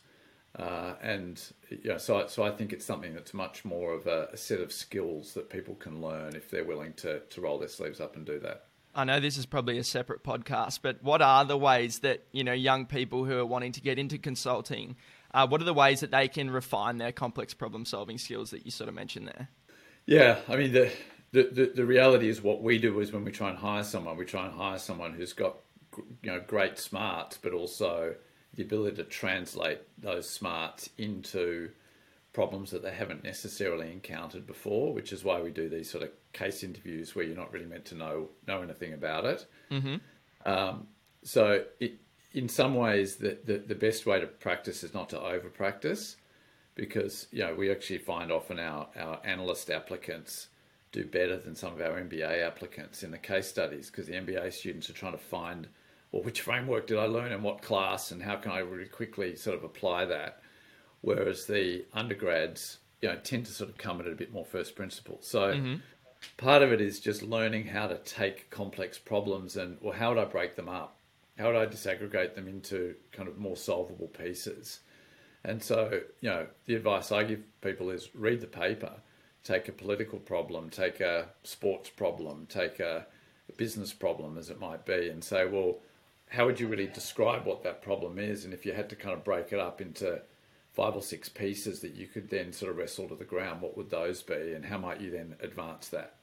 Uh, 0.55 0.93
and 1.01 1.41
yeah, 1.83 1.97
so 1.97 2.27
so 2.27 2.43
I 2.43 2.51
think 2.51 2.73
it's 2.73 2.85
something 2.85 3.13
that's 3.13 3.33
much 3.33 3.63
more 3.63 3.93
of 3.93 4.05
a, 4.05 4.29
a 4.33 4.37
set 4.37 4.59
of 4.59 4.71
skills 4.71 5.33
that 5.33 5.49
people 5.49 5.75
can 5.75 6.01
learn 6.01 6.35
if 6.35 6.49
they're 6.49 6.65
willing 6.65 6.93
to 6.95 7.19
to 7.19 7.41
roll 7.41 7.57
their 7.57 7.69
sleeves 7.69 8.01
up 8.01 8.17
and 8.17 8.25
do 8.25 8.37
that. 8.39 8.65
I 8.93 9.03
know 9.05 9.19
this 9.19 9.37
is 9.37 9.45
probably 9.45 9.77
a 9.77 9.83
separate 9.83 10.23
podcast, 10.23 10.79
but 10.81 11.01
what 11.01 11.21
are 11.21 11.45
the 11.45 11.57
ways 11.57 11.99
that 11.99 12.25
you 12.31 12.43
know 12.43 12.53
young 12.53 12.85
people 12.85 13.25
who 13.25 13.37
are 13.37 13.45
wanting 13.45 13.71
to 13.73 13.81
get 13.81 13.97
into 13.97 14.17
consulting? 14.17 14.95
Uh, 15.33 15.47
what 15.47 15.61
are 15.61 15.65
the 15.65 15.73
ways 15.73 16.01
that 16.01 16.11
they 16.11 16.27
can 16.27 16.51
refine 16.51 16.97
their 16.97 17.11
complex 17.11 17.53
problem 17.53 17.85
solving 17.85 18.17
skills 18.17 18.51
that 18.51 18.65
you 18.65 18.71
sort 18.71 18.89
of 18.89 18.95
mentioned 18.95 19.27
there? 19.27 19.49
Yeah, 20.05 20.39
I 20.47 20.57
mean 20.57 20.73
the, 20.73 20.91
the 21.31 21.43
the, 21.43 21.71
the 21.75 21.85
reality 21.85 22.27
is 22.27 22.41
what 22.41 22.61
we 22.61 22.77
do 22.77 22.99
is 22.99 23.11
when 23.11 23.23
we 23.23 23.31
try 23.31 23.49
and 23.49 23.57
hire 23.57 23.83
someone, 23.83 24.17
we 24.17 24.25
try 24.25 24.45
and 24.45 24.53
hire 24.53 24.79
someone 24.79 25.13
who's 25.13 25.33
got 25.33 25.57
you 26.21 26.31
know 26.31 26.41
great 26.45 26.77
smarts, 26.77 27.37
but 27.37 27.53
also 27.53 28.15
the 28.53 28.63
ability 28.63 28.97
to 28.97 29.03
translate 29.03 29.79
those 29.97 30.29
smarts 30.29 30.89
into 30.97 31.69
problems 32.33 32.71
that 32.71 32.81
they 32.81 32.91
haven't 32.93 33.23
necessarily 33.23 33.91
encountered 33.91 34.47
before, 34.47 34.93
which 34.93 35.11
is 35.11 35.23
why 35.23 35.41
we 35.41 35.51
do 35.51 35.67
these 35.67 35.89
sort 35.89 36.03
of 36.03 36.09
case 36.33 36.63
interviews 36.63 37.15
where 37.15 37.25
you're 37.25 37.35
not 37.35 37.51
really 37.51 37.65
meant 37.65 37.85
to 37.85 37.95
know 37.95 38.29
know 38.47 38.61
anything 38.61 38.93
about 38.93 39.25
it. 39.25 39.45
Mm-hmm. 39.69 40.49
Um, 40.49 40.87
so, 41.23 41.65
it, 41.79 41.99
in 42.33 42.47
some 42.47 42.75
ways, 42.75 43.17
the, 43.17 43.37
the, 43.43 43.57
the 43.57 43.75
best 43.75 44.05
way 44.05 44.19
to 44.19 44.25
practice 44.25 44.83
is 44.83 44.93
not 44.93 45.09
to 45.09 45.19
over 45.19 45.49
practice, 45.49 46.15
because 46.75 47.27
you 47.31 47.43
know 47.43 47.53
we 47.53 47.71
actually 47.71 47.99
find 47.99 48.31
often 48.31 48.59
our 48.59 48.87
our 48.97 49.19
analyst 49.23 49.69
applicants 49.69 50.47
do 50.91 51.05
better 51.05 51.37
than 51.37 51.55
some 51.55 51.73
of 51.73 51.81
our 51.81 52.01
MBA 52.01 52.45
applicants 52.45 53.03
in 53.03 53.11
the 53.11 53.17
case 53.17 53.47
studies 53.47 53.89
because 53.89 54.07
the 54.07 54.13
MBA 54.13 54.51
students 54.51 54.89
are 54.89 54.93
trying 54.93 55.13
to 55.13 55.17
find 55.17 55.67
well 56.11 56.23
which 56.23 56.41
framework 56.41 56.87
did 56.87 56.97
I 56.97 57.05
learn 57.05 57.31
in 57.31 57.43
what 57.43 57.61
class 57.61 58.11
and 58.11 58.21
how 58.21 58.35
can 58.35 58.51
I 58.51 58.59
really 58.59 58.89
quickly 58.89 59.35
sort 59.35 59.55
of 59.55 59.63
apply 59.63 60.05
that 60.05 60.40
whereas 61.01 61.45
the 61.45 61.85
undergrads, 61.93 62.77
you 63.01 63.09
know, 63.09 63.17
tend 63.23 63.45
to 63.47 63.51
sort 63.51 63.69
of 63.69 63.77
come 63.77 63.99
at 63.99 64.07
it 64.07 64.13
a 64.13 64.15
bit 64.15 64.31
more 64.31 64.45
first 64.45 64.75
principles. 64.75 65.27
So 65.27 65.53
mm-hmm. 65.53 65.75
part 66.37 66.61
of 66.61 66.71
it 66.71 66.81
is 66.81 66.99
just 66.99 67.23
learning 67.23 67.67
how 67.67 67.87
to 67.87 67.97
take 67.97 68.49
complex 68.49 68.97
problems 68.97 69.57
and, 69.57 69.77
well, 69.81 69.93
how 69.93 70.09
would 70.09 70.21
I 70.21 70.25
break 70.25 70.55
them 70.55 70.69
up? 70.69 70.97
How 71.37 71.47
would 71.47 71.55
I 71.55 71.65
disaggregate 71.65 72.35
them 72.35 72.47
into 72.47 72.95
kind 73.11 73.27
of 73.27 73.37
more 73.37 73.57
solvable 73.57 74.07
pieces? 74.07 74.81
And 75.43 75.61
so, 75.63 76.01
you 76.19 76.29
know, 76.29 76.45
the 76.65 76.75
advice 76.75 77.11
I 77.11 77.23
give 77.23 77.41
people 77.61 77.89
is 77.89 78.09
read 78.13 78.41
the 78.41 78.47
paper, 78.47 78.93
take 79.43 79.67
a 79.67 79.71
political 79.71 80.19
problem, 80.19 80.69
take 80.69 80.99
a 80.99 81.29
sports 81.43 81.89
problem, 81.89 82.45
take 82.47 82.79
a 82.79 83.07
business 83.57 83.91
problem, 83.91 84.37
as 84.37 84.49
it 84.51 84.59
might 84.59 84.85
be, 84.85 85.09
and 85.09 85.23
say, 85.23 85.47
well, 85.47 85.79
how 86.29 86.45
would 86.45 86.59
you 86.59 86.67
really 86.67 86.87
describe 86.87 87.45
what 87.45 87.63
that 87.63 87.81
problem 87.81 88.19
is? 88.19 88.45
And 88.45 88.53
if 88.53 88.65
you 88.65 88.73
had 88.73 88.89
to 88.89 88.95
kind 88.95 89.13
of 89.13 89.23
break 89.23 89.51
it 89.51 89.59
up 89.59 89.81
into 89.81 90.21
five 90.73 90.95
or 90.95 91.01
six 91.01 91.29
pieces 91.29 91.81
that 91.81 91.95
you 91.95 92.07
could 92.07 92.29
then 92.29 92.53
sort 92.53 92.71
of 92.71 92.77
wrestle 92.77 93.07
to 93.09 93.15
the 93.15 93.25
ground, 93.25 93.61
what 93.61 93.75
would 93.77 93.89
those 93.89 94.21
be, 94.23 94.53
and 94.53 94.65
how 94.65 94.77
might 94.77 95.01
you 95.01 95.11
then 95.11 95.35
advance 95.41 95.89
that? 95.89 96.15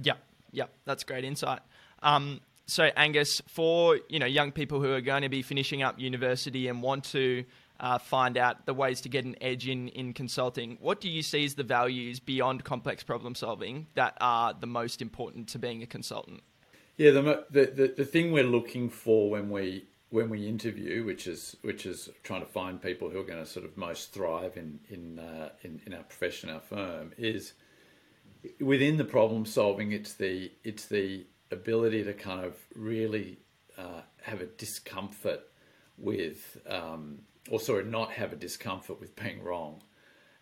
Yeah, 0.00 0.14
yeah, 0.52 0.66
that's 0.84 1.04
great 1.04 1.24
insight. 1.24 1.60
Um, 2.02 2.40
so 2.66 2.84
Angus, 2.96 3.40
for 3.46 3.98
you 4.08 4.18
know 4.18 4.26
young 4.26 4.52
people 4.52 4.80
who 4.80 4.92
are 4.92 5.00
going 5.00 5.22
to 5.22 5.28
be 5.28 5.42
finishing 5.42 5.82
up 5.82 5.98
university 5.98 6.68
and 6.68 6.82
want 6.82 7.04
to 7.04 7.44
uh, 7.80 7.98
find 7.98 8.36
out 8.36 8.66
the 8.66 8.74
ways 8.74 9.00
to 9.02 9.08
get 9.08 9.24
an 9.24 9.36
edge 9.40 9.68
in, 9.68 9.88
in 9.88 10.12
consulting. 10.12 10.78
What 10.80 11.00
do 11.00 11.08
you 11.08 11.22
see 11.22 11.44
as 11.44 11.54
the 11.54 11.62
values 11.62 12.20
beyond 12.20 12.64
complex 12.64 13.02
problem 13.02 13.34
solving 13.34 13.86
that 13.94 14.16
are 14.20 14.52
the 14.52 14.66
most 14.66 15.00
important 15.00 15.48
to 15.48 15.58
being 15.58 15.82
a 15.82 15.86
consultant? 15.86 16.42
Yeah, 16.96 17.12
the, 17.12 17.44
the, 17.50 17.94
the, 17.96 18.04
thing 18.04 18.32
we're 18.32 18.42
looking 18.42 18.90
for 18.90 19.30
when 19.30 19.50
we 19.50 19.86
when 20.10 20.30
we 20.30 20.48
interview, 20.48 21.04
which 21.04 21.26
is 21.26 21.56
which 21.62 21.86
is 21.86 22.08
trying 22.22 22.40
to 22.40 22.46
find 22.46 22.80
people 22.80 23.10
who 23.10 23.20
are 23.20 23.24
going 23.24 23.38
to 23.38 23.46
sort 23.46 23.64
of 23.64 23.76
most 23.76 24.12
thrive 24.12 24.56
in 24.56 24.80
in 24.88 25.18
uh, 25.18 25.50
in, 25.62 25.80
in 25.86 25.94
our 25.94 26.02
profession, 26.02 26.50
our 26.50 26.60
firm, 26.60 27.12
is 27.18 27.52
within 28.60 28.96
the 28.96 29.04
problem 29.04 29.44
solving. 29.44 29.92
It's 29.92 30.14
the 30.14 30.50
it's 30.64 30.86
the 30.86 31.26
ability 31.50 32.04
to 32.04 32.12
kind 32.12 32.44
of 32.44 32.56
really 32.74 33.38
uh, 33.76 34.02
have 34.22 34.40
a 34.40 34.46
discomfort 34.46 35.40
with 35.96 36.58
um, 36.68 37.20
or 37.50 37.58
sort 37.58 37.80
of 37.80 37.90
not 37.90 38.12
have 38.12 38.32
a 38.32 38.36
discomfort 38.36 39.00
with 39.00 39.16
being 39.16 39.42
wrong 39.42 39.82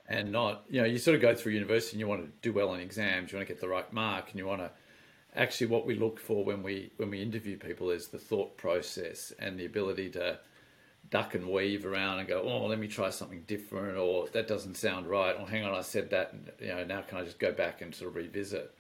and 0.08 0.30
not, 0.30 0.64
you 0.68 0.80
know, 0.80 0.86
you 0.86 0.98
sort 0.98 1.14
of 1.14 1.20
go 1.20 1.34
through 1.34 1.52
university 1.52 1.94
and 1.94 2.00
you 2.00 2.06
want 2.06 2.22
to 2.22 2.30
do 2.42 2.52
well 2.52 2.74
in 2.74 2.80
exams, 2.80 3.32
you 3.32 3.38
want 3.38 3.46
to 3.46 3.52
get 3.52 3.60
the 3.60 3.68
right 3.68 3.92
mark, 3.92 4.30
and 4.30 4.38
you 4.38 4.46
want 4.46 4.60
to 4.60 4.70
actually 5.36 5.68
what 5.68 5.86
we 5.86 5.94
look 5.94 6.18
for 6.18 6.44
when 6.44 6.62
we 6.62 6.90
when 6.96 7.10
we 7.10 7.22
interview 7.22 7.58
people 7.58 7.90
is 7.90 8.08
the 8.08 8.18
thought 8.18 8.56
process 8.56 9.32
and 9.38 9.58
the 9.58 9.66
ability 9.66 10.10
to 10.10 10.38
duck 11.10 11.34
and 11.34 11.48
weave 11.48 11.86
around 11.86 12.18
and 12.18 12.28
go, 12.28 12.42
oh, 12.42 12.66
let 12.66 12.78
me 12.78 12.88
try 12.88 13.10
something 13.10 13.44
different, 13.46 13.96
or 13.96 14.28
that 14.28 14.48
doesn't 14.48 14.76
sound 14.76 15.06
right, 15.06 15.36
or 15.38 15.46
hang 15.46 15.64
on, 15.64 15.74
I 15.74 15.82
said 15.82 16.10
that, 16.10 16.32
and 16.32 16.50
you 16.60 16.68
know, 16.68 16.84
now 16.84 17.02
can 17.02 17.18
I 17.18 17.24
just 17.24 17.38
go 17.38 17.52
back 17.52 17.80
and 17.80 17.94
sort 17.94 18.10
of 18.10 18.16
revisit? 18.16 18.74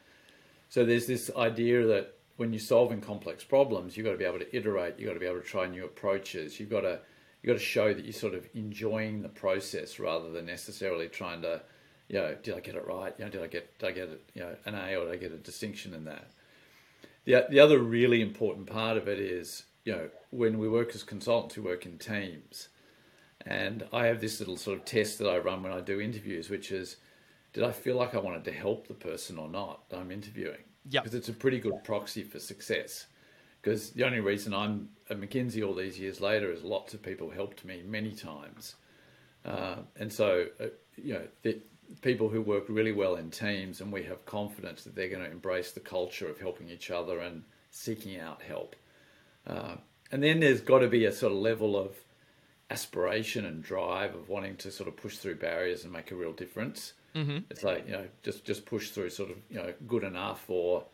So 0.68 0.84
there's 0.84 1.06
this 1.06 1.30
idea 1.36 1.86
that 1.86 2.14
when 2.36 2.52
you're 2.52 2.60
solving 2.60 3.00
complex 3.00 3.44
problems, 3.44 3.96
you've 3.96 4.04
got 4.04 4.12
to 4.12 4.18
be 4.18 4.24
able 4.24 4.40
to 4.40 4.56
iterate, 4.56 4.98
you've 4.98 5.06
got 5.06 5.14
to 5.14 5.20
be 5.20 5.26
able 5.26 5.40
to 5.40 5.46
try 5.46 5.66
new 5.66 5.84
approaches, 5.84 6.58
you've 6.58 6.70
got 6.70 6.80
to 6.80 6.98
you've 7.42 7.54
got 7.54 7.60
to 7.60 7.64
show 7.64 7.94
that 7.94 8.04
you're 8.04 8.12
sort 8.12 8.34
of 8.34 8.48
enjoying 8.54 9.22
the 9.22 9.28
process 9.28 9.98
rather 9.98 10.30
than 10.30 10.46
necessarily 10.46 11.08
trying 11.08 11.42
to, 11.42 11.62
you 12.08 12.16
know, 12.16 12.36
did 12.42 12.56
I 12.56 12.60
get 12.60 12.74
it 12.74 12.84
right? 12.86 13.14
You 13.18 13.26
know, 13.26 13.30
did 13.30 13.42
I 13.42 13.46
get 13.46 13.78
did 13.78 13.88
I 13.88 13.92
get 13.92 14.08
it, 14.08 14.30
you 14.34 14.42
know, 14.42 14.56
an 14.64 14.74
A 14.74 14.96
or 14.96 15.04
did 15.04 15.14
I 15.14 15.16
get 15.16 15.32
a 15.32 15.38
distinction 15.38 15.94
in 15.94 16.04
that? 16.06 16.26
The 17.26 17.46
the 17.50 17.60
other 17.60 17.78
really 17.78 18.22
important 18.22 18.66
part 18.66 18.96
of 18.96 19.08
it 19.08 19.20
is, 19.20 19.64
you 19.84 19.92
know, 19.92 20.08
when 20.30 20.58
we 20.58 20.68
work 20.68 20.94
as 20.94 21.02
consultants, 21.02 21.56
we 21.56 21.62
work 21.62 21.84
in 21.84 21.98
teams. 21.98 22.68
And 23.44 23.86
I 23.92 24.06
have 24.06 24.20
this 24.20 24.40
little 24.40 24.56
sort 24.56 24.78
of 24.78 24.84
test 24.84 25.18
that 25.18 25.28
I 25.28 25.38
run 25.38 25.62
when 25.62 25.70
I 25.70 25.80
do 25.80 26.00
interviews, 26.00 26.50
which 26.50 26.72
is, 26.72 26.96
did 27.52 27.62
I 27.62 27.70
feel 27.70 27.94
like 27.94 28.14
I 28.14 28.18
wanted 28.18 28.44
to 28.44 28.52
help 28.52 28.88
the 28.88 28.94
person 28.94 29.38
or 29.38 29.48
not 29.48 29.88
that 29.90 30.00
I'm 30.00 30.10
interviewing? 30.10 30.64
Yeah. 30.88 31.02
Because 31.02 31.14
it's 31.14 31.28
a 31.28 31.32
pretty 31.32 31.60
good 31.60 31.84
proxy 31.84 32.24
for 32.24 32.40
success 32.40 33.06
because 33.66 33.90
the 33.90 34.04
only 34.04 34.20
reason 34.20 34.54
I'm 34.54 34.90
at 35.10 35.20
McKinsey 35.20 35.66
all 35.66 35.74
these 35.74 35.98
years 35.98 36.20
later 36.20 36.52
is 36.52 36.62
lots 36.62 36.94
of 36.94 37.02
people 37.02 37.30
helped 37.30 37.64
me 37.64 37.82
many 37.84 38.12
times, 38.12 38.76
uh, 39.44 39.78
and 39.96 40.12
so 40.12 40.46
uh, 40.60 40.66
you 40.96 41.14
know 41.14 41.26
the 41.42 41.60
people 42.02 42.28
who 42.28 42.40
work 42.40 42.64
really 42.68 42.92
well 42.92 43.16
in 43.16 43.30
teams, 43.30 43.80
and 43.80 43.92
we 43.92 44.04
have 44.04 44.24
confidence 44.26 44.84
that 44.84 44.94
they're 44.94 45.08
going 45.08 45.24
to 45.24 45.30
embrace 45.30 45.72
the 45.72 45.80
culture 45.80 46.28
of 46.28 46.38
helping 46.38 46.70
each 46.70 46.90
other 46.90 47.20
and 47.20 47.42
seeking 47.70 48.18
out 48.18 48.42
help. 48.42 48.76
Uh, 49.46 49.76
and 50.10 50.22
then 50.22 50.40
there's 50.40 50.60
got 50.60 50.80
to 50.80 50.88
be 50.88 51.04
a 51.04 51.12
sort 51.12 51.32
of 51.32 51.38
level 51.38 51.76
of 51.76 51.94
aspiration 52.70 53.44
and 53.44 53.62
drive 53.62 54.14
of 54.14 54.28
wanting 54.28 54.56
to 54.56 54.70
sort 54.70 54.88
of 54.88 54.96
push 54.96 55.18
through 55.18 55.36
barriers 55.36 55.84
and 55.84 55.92
make 55.92 56.10
a 56.10 56.14
real 56.14 56.32
difference. 56.32 56.94
Mm-hmm. 57.14 57.38
It's 57.50 57.62
like 57.62 57.86
you 57.86 57.92
know 57.92 58.06
just 58.22 58.44
just 58.44 58.66
push 58.66 58.90
through 58.90 59.10
sort 59.10 59.30
of 59.30 59.36
you 59.48 59.56
know 59.56 59.72
good 59.86 60.04
enough 60.04 60.44
or 60.48 60.84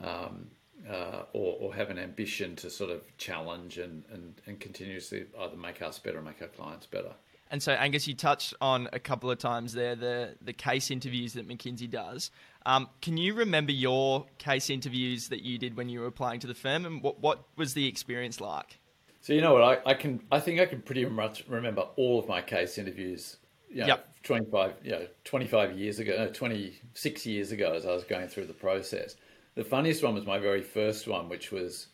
um, 0.00 0.48
uh, 0.88 1.22
or, 1.32 1.56
or, 1.60 1.74
have 1.74 1.90
an 1.90 1.98
ambition 1.98 2.54
to 2.54 2.70
sort 2.70 2.88
of 2.88 3.02
challenge 3.18 3.78
and, 3.78 4.04
and, 4.12 4.40
and 4.46 4.60
continuously 4.60 5.26
either 5.40 5.56
make 5.56 5.82
us 5.82 5.98
better 5.98 6.18
or 6.18 6.22
make 6.22 6.40
our 6.40 6.48
clients 6.48 6.86
better. 6.86 7.12
And 7.50 7.62
so, 7.62 7.72
Angus, 7.72 8.06
you 8.06 8.14
touched 8.14 8.54
on 8.60 8.88
a 8.92 8.98
couple 8.98 9.30
of 9.30 9.38
times 9.38 9.72
there 9.72 9.96
the, 9.96 10.34
the 10.42 10.52
case 10.52 10.90
interviews 10.90 11.32
that 11.34 11.48
McKinsey 11.48 11.90
does. 11.90 12.30
Um, 12.66 12.88
can 13.00 13.16
you 13.16 13.34
remember 13.34 13.72
your 13.72 14.26
case 14.38 14.68
interviews 14.68 15.28
that 15.28 15.42
you 15.42 15.58
did 15.58 15.76
when 15.76 15.88
you 15.88 16.00
were 16.00 16.06
applying 16.06 16.40
to 16.40 16.46
the 16.46 16.54
firm, 16.54 16.84
and 16.84 17.02
what, 17.02 17.20
what 17.20 17.44
was 17.56 17.74
the 17.74 17.86
experience 17.86 18.40
like? 18.40 18.78
So 19.20 19.32
you 19.32 19.40
know 19.40 19.52
what 19.52 19.62
I, 19.62 19.90
I 19.90 19.94
can 19.94 20.20
I 20.30 20.40
think 20.40 20.60
I 20.60 20.66
can 20.66 20.80
pretty 20.80 21.04
much 21.04 21.44
remember 21.48 21.82
all 21.96 22.18
of 22.18 22.28
my 22.28 22.40
case 22.40 22.78
interviews. 22.78 23.36
You 23.70 23.82
know, 23.82 23.86
yep. 23.88 24.08
25, 24.22 24.74
you 24.82 24.90
know, 24.92 25.06
25 25.24 25.78
years 25.78 25.98
ago, 25.98 26.16
no, 26.16 26.30
26 26.30 27.26
years 27.26 27.52
ago, 27.52 27.74
as 27.74 27.84
I 27.84 27.92
was 27.92 28.04
going 28.04 28.28
through 28.28 28.46
the 28.46 28.54
process. 28.54 29.16
The 29.54 29.64
funniest 29.64 30.02
one 30.02 30.14
was 30.14 30.24
my 30.24 30.38
very 30.38 30.62
first 30.62 31.06
one, 31.06 31.28
which 31.28 31.52
was 31.52 31.88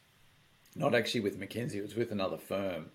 not 0.76 0.94
actually 0.94 1.20
with 1.20 1.40
McKinsey, 1.40 1.76
it 1.76 1.82
was 1.82 1.94
with 1.94 2.12
another 2.12 2.38
firm. 2.38 2.90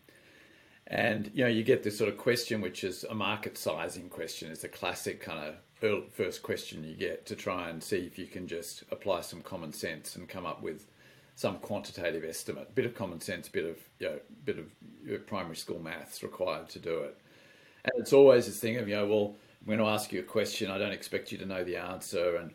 And 0.90 1.30
you 1.34 1.44
know, 1.44 1.50
you 1.50 1.64
get 1.64 1.84
this 1.84 1.98
sort 1.98 2.10
of 2.10 2.18
question, 2.18 2.62
which 2.62 2.84
is 2.84 3.04
a 3.04 3.14
market 3.14 3.58
sizing 3.58 4.10
question. 4.10 4.52
It's 4.52 4.64
a 4.64 4.70
classic 4.70 5.22
kind 5.22 5.56
of 5.84 6.12
first 6.12 6.44
question 6.44 6.84
you 6.84 6.96
get 6.96 7.26
to 7.28 7.36
try 7.36 7.70
and 7.70 7.82
see 7.82 8.00
if 8.00 8.20
you 8.20 8.26
can 8.26 8.48
just 8.48 8.84
apply 8.92 9.22
some 9.22 9.42
common 9.42 9.72
sense 9.72 10.16
and 10.16 10.28
come 10.28 10.46
up 10.46 10.62
with 10.62 10.88
some 11.36 11.58
quantitative 11.60 12.26
estimate. 12.26 12.74
Bit 12.76 12.86
of 12.86 12.96
common 12.96 13.22
sense, 13.22 13.48
bit 13.48 13.66
of 13.66 13.78
you 14.00 14.08
know, 14.08 14.20
bit 14.44 14.58
of 14.58 15.28
primary 15.28 15.56
school 15.56 15.80
maths 15.80 16.24
required 16.24 16.70
to 16.70 16.80
do 16.80 17.00
it. 17.00 17.18
And 17.84 17.94
it's 17.98 18.12
always 18.12 18.48
this 18.48 18.60
thing 18.60 18.78
of 18.78 18.90
you 18.90 18.96
know, 18.96 19.06
well, 19.06 19.36
I'm 19.62 19.68
going 19.68 19.80
to 19.80 19.86
ask 19.86 20.12
you 20.12 20.20
a 20.20 20.24
question. 20.24 20.72
I 20.72 20.78
don't 20.78 20.92
expect 20.92 21.32
you 21.32 21.38
to 21.38 21.46
know 21.46 21.64
the 21.64 21.78
answer, 21.78 22.36
and 22.36 22.52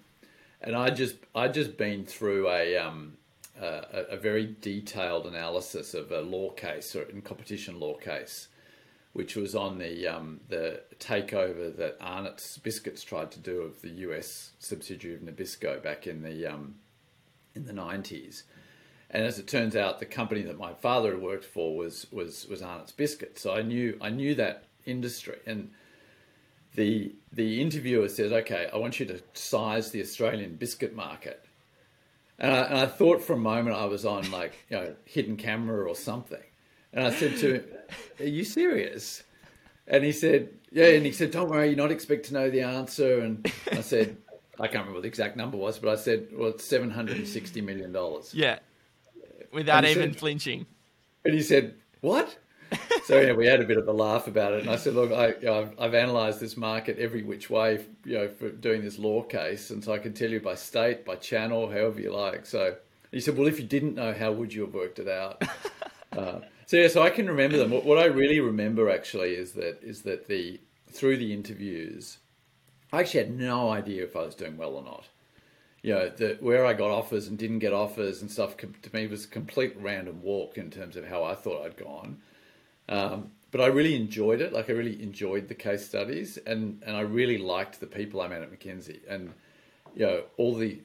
and 0.61 0.75
I 0.75 0.91
just 0.91 1.17
I 1.35 1.49
just 1.49 1.77
been 1.77 2.05
through 2.05 2.49
a 2.49 2.77
um, 2.77 3.17
a, 3.61 4.07
a, 4.11 4.17
very 4.17 4.57
detailed 4.61 5.27
analysis 5.27 5.95
of 5.95 6.11
a 6.11 6.21
law 6.21 6.51
case 6.51 6.95
or 6.97 7.03
in 7.03 7.23
competition 7.23 7.79
law 7.79 7.97
case, 7.97 8.49
which 9.13 9.37
was 9.37 9.55
on 9.55 9.79
the 9.79 10.07
um, 10.09 10.41
the 10.49 10.83
takeover 10.99 11.75
that 11.77 11.97
Arnott's 12.01 12.59
Biscuits 12.59 13.03
tried 13.03 13.31
to 13.33 13.39
do 13.39 13.61
of 13.61 13.81
the 13.83 13.91
U.S. 13.91 14.53
subsidiary 14.59 15.17
of 15.17 15.23
Nabisco 15.23 15.83
back 15.83 16.07
in 16.07 16.23
the 16.23 16.47
um, 16.47 16.77
in 17.55 17.65
the 17.65 17.73
nineties. 17.73 18.45
And 19.11 19.25
as 19.25 19.39
it 19.39 19.47
turns 19.47 19.77
out, 19.77 20.01
the 20.01 20.07
company 20.07 20.43
that 20.43 20.59
my 20.59 20.73
father 20.75 21.13
had 21.13 21.23
worked 21.23 21.45
for 21.45 21.77
was 21.77 22.07
was 22.11 22.47
was 22.49 22.63
Arnott's 22.63 22.93
Biscuits. 22.93 23.43
So 23.43 23.55
I 23.55 23.63
knew 23.63 23.97
I 24.01 24.11
knew 24.11 24.35
that 24.35 24.65
industry 24.85 25.39
and 25.47 25.71
the 26.75 27.15
the 27.33 27.61
interviewer 27.61 28.09
says, 28.09 28.33
"Okay, 28.33 28.69
I 28.73 28.77
want 28.77 28.99
you 28.99 29.07
to 29.07 29.23
size 29.35 29.91
the 29.91 30.01
Australian 30.01 30.57
biscuit 30.57 30.95
market." 30.95 31.45
And 32.39 32.53
I, 32.53 32.59
and 32.63 32.79
I, 32.79 32.87
thought 32.87 33.23
for 33.23 33.35
a 33.35 33.39
moment 33.39 33.77
I 33.77 33.85
was 33.85 34.05
on 34.05 34.31
like 34.31 34.55
you 34.69 34.77
know 34.77 34.95
hidden 35.05 35.37
camera 35.37 35.89
or 35.89 35.95
something, 35.95 36.43
and 36.93 37.07
I 37.07 37.11
said 37.11 37.37
to 37.39 37.55
him, 37.55 37.65
"Are 38.19 38.25
you 38.25 38.45
serious?" 38.45 39.23
And 39.87 40.03
he 40.05 40.13
said, 40.13 40.49
"Yeah." 40.73 40.87
And 40.87 41.07
he 41.07 41.13
said, 41.13 41.31
"Don't 41.31 41.49
worry, 41.49 41.69
you're 41.69 41.77
not 41.77 41.93
expect 41.93 42.27
to 42.27 42.35
know 42.35 42.51
the 42.51 42.63
answer." 42.63 43.21
And 43.21 43.51
I 43.71 43.83
said, 43.83 44.17
"I 44.59 44.67
can't 44.67 44.81
remember 44.81 44.95
what 44.95 45.03
the 45.03 45.09
exact 45.09 45.37
number 45.37 45.57
was, 45.57 45.79
but 45.79 45.91
I 45.91 45.97
said, 45.97 46.29
well, 46.33 46.51
it's 46.51 46.65
seven 46.65 46.91
hundred 46.91 47.19
and 47.19 47.29
sixty 47.29 47.61
million 47.61 47.93
dollars." 47.93 48.35
Yeah, 48.35 48.59
without 49.53 49.85
even 49.85 50.13
said, 50.13 50.19
flinching. 50.19 50.67
And 51.25 51.35
he 51.35 51.43
said, 51.43 51.75
"What?" 52.01 52.37
So 53.05 53.21
yeah, 53.21 53.33
we 53.33 53.47
had 53.47 53.61
a 53.61 53.65
bit 53.65 53.77
of 53.77 53.87
a 53.87 53.93
laugh 53.93 54.27
about 54.27 54.55
it, 54.55 54.61
and 54.63 54.71
I 54.71 54.77
said, 54.77 54.95
"Look, 54.95 55.13
I, 55.13 55.35
I've, 55.49 55.79
I've 55.79 55.95
analysed 55.95 56.41
this 56.41 56.57
market 56.57 56.99
every 56.99 57.23
which 57.23 57.51
way, 57.51 57.85
you 58.05 58.15
know, 58.15 58.29
for 58.29 58.51
doing 58.51 58.83
this 58.83 58.99
law 58.99 59.23
case, 59.23 59.71
and 59.71 59.85
so 59.85 59.93
I 59.93 59.99
can 59.99 60.15
tell 60.15 60.31
you 60.31 60.41
by 60.41 60.55
state, 60.55 61.05
by 61.05 61.17
channel, 61.17 61.69
however 61.69 62.01
you 62.01 62.13
like." 62.13 62.47
So 62.47 62.77
he 63.11 63.21
said, 63.21 63.37
"Well, 63.37 63.47
if 63.47 63.59
you 63.59 63.67
didn't 63.67 63.95
know, 63.95 64.13
how 64.13 64.33
would 64.33 64.55
you 64.55 64.63
have 64.63 64.75
worked 64.75 64.99
it 64.99 65.09
out?" 65.09 65.43
uh, 66.13 66.41
so 66.67 66.77
yeah, 66.77 66.89
so 66.89 67.03
I 67.03 67.11
can 67.11 67.29
remember 67.29 67.59
them. 67.59 67.71
What, 67.71 67.85
what 67.85 67.99
I 67.99 68.07
really 68.07 68.41
remember 68.41 68.89
actually 68.89 69.35
is 69.35 69.53
that 69.53 69.83
is 69.83 70.03
that 70.03 70.27
the 70.27 70.61
through 70.91 71.19
the 71.19 71.35
interviews, 71.35 72.19
I 72.93 73.01
actually 73.01 73.21
had 73.21 73.39
no 73.39 73.71
idea 73.71 74.05
if 74.05 74.17
I 74.17 74.23
was 74.23 74.35
doing 74.35 74.57
well 74.57 74.77
or 74.77 74.83
not. 74.83 75.09
You 75.83 75.93
know, 75.93 76.09
the, 76.09 76.39
where 76.41 76.65
I 76.65 76.73
got 76.73 76.91
offers 76.91 77.29
and 77.29 77.37
didn't 77.37 77.59
get 77.59 77.75
offers 77.75 78.23
and 78.23 78.31
stuff 78.31 78.57
to 78.57 78.95
me 78.95 79.07
was 79.07 79.27
a 79.27 79.29
complete 79.29 79.75
random 79.79 80.23
walk 80.23 80.57
in 80.57 80.71
terms 80.71 80.97
of 80.97 81.07
how 81.07 81.25
I 81.25 81.35
thought 81.35 81.67
I'd 81.67 81.77
gone. 81.77 82.23
Um, 82.89 83.31
but 83.51 83.61
I 83.61 83.67
really 83.67 83.95
enjoyed 83.95 84.41
it. 84.41 84.53
Like 84.53 84.69
I 84.69 84.73
really 84.73 85.01
enjoyed 85.01 85.49
the 85.49 85.55
case 85.55 85.87
studies, 85.87 86.39
and 86.39 86.83
and 86.85 86.97
I 86.97 87.03
really 87.03 87.39
liked 87.39 87.81
the 87.81 87.87
people 87.87 88.21
I 88.21 88.29
met 88.29 88.43
at 88.43 88.51
McKinsey, 88.51 89.01
and 89.09 89.33
you 89.95 90.07
know 90.07 90.25
all 90.37 90.55
the 90.55 90.81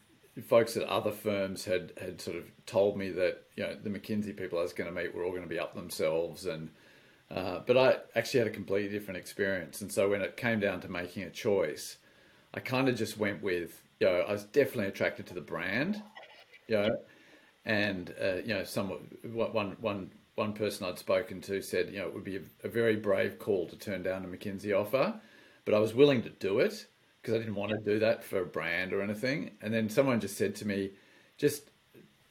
folks 0.47 0.77
at 0.77 0.83
other 0.83 1.11
firms 1.11 1.65
had 1.65 1.93
had 1.99 2.21
sort 2.21 2.37
of 2.37 2.43
told 2.65 2.95
me 2.95 3.09
that 3.09 3.43
you 3.55 3.63
know 3.63 3.75
the 3.81 3.89
McKinsey 3.89 4.37
people 4.37 4.59
I 4.59 4.61
was 4.61 4.73
going 4.73 4.93
to 4.93 4.95
meet 4.95 5.13
were 5.13 5.23
all 5.23 5.31
going 5.31 5.43
to 5.43 5.49
be 5.49 5.59
up 5.59 5.73
themselves, 5.73 6.45
and 6.45 6.69
uh, 7.31 7.61
but 7.65 7.75
I 7.75 7.97
actually 8.15 8.41
had 8.41 8.47
a 8.47 8.51
completely 8.51 8.89
different 8.89 9.17
experience, 9.17 9.81
and 9.81 9.91
so 9.91 10.09
when 10.09 10.21
it 10.21 10.37
came 10.37 10.59
down 10.59 10.79
to 10.81 10.89
making 10.89 11.23
a 11.23 11.29
choice, 11.31 11.97
I 12.53 12.59
kind 12.59 12.87
of 12.87 12.95
just 12.95 13.17
went 13.17 13.41
with 13.41 13.81
you 13.99 14.07
know 14.07 14.19
I 14.27 14.31
was 14.31 14.43
definitely 14.43 14.87
attracted 14.87 15.25
to 15.27 15.33
the 15.33 15.41
brand, 15.41 16.01
you 16.67 16.75
know, 16.75 16.97
and 17.65 18.13
uh, 18.21 18.35
you 18.45 18.53
know 18.53 18.63
some 18.63 18.89
one 19.23 19.75
one 19.79 20.11
one 20.39 20.53
person 20.53 20.87
I'd 20.87 20.97
spoken 20.97 21.41
to 21.41 21.61
said, 21.61 21.89
you 21.91 21.99
know, 21.99 22.07
it 22.07 22.13
would 22.13 22.23
be 22.23 22.39
a, 22.63 22.67
very 22.67 22.95
brave 22.95 23.37
call 23.37 23.67
to 23.67 23.75
turn 23.75 24.01
down 24.01 24.23
a 24.23 24.27
McKinsey 24.27 24.73
offer, 24.73 25.13
but 25.65 25.75
I 25.75 25.79
was 25.79 25.93
willing 25.93 26.23
to 26.23 26.29
do 26.29 26.59
it 26.59 26.87
because 27.21 27.35
I 27.35 27.37
didn't 27.37 27.55
want 27.55 27.71
to 27.71 27.77
do 27.77 27.99
that 27.99 28.23
for 28.23 28.41
a 28.41 28.45
brand 28.45 28.93
or 28.93 29.01
anything. 29.01 29.51
And 29.61 29.73
then 29.73 29.89
someone 29.89 30.19
just 30.21 30.37
said 30.37 30.55
to 30.55 30.67
me, 30.67 30.91
just 31.37 31.69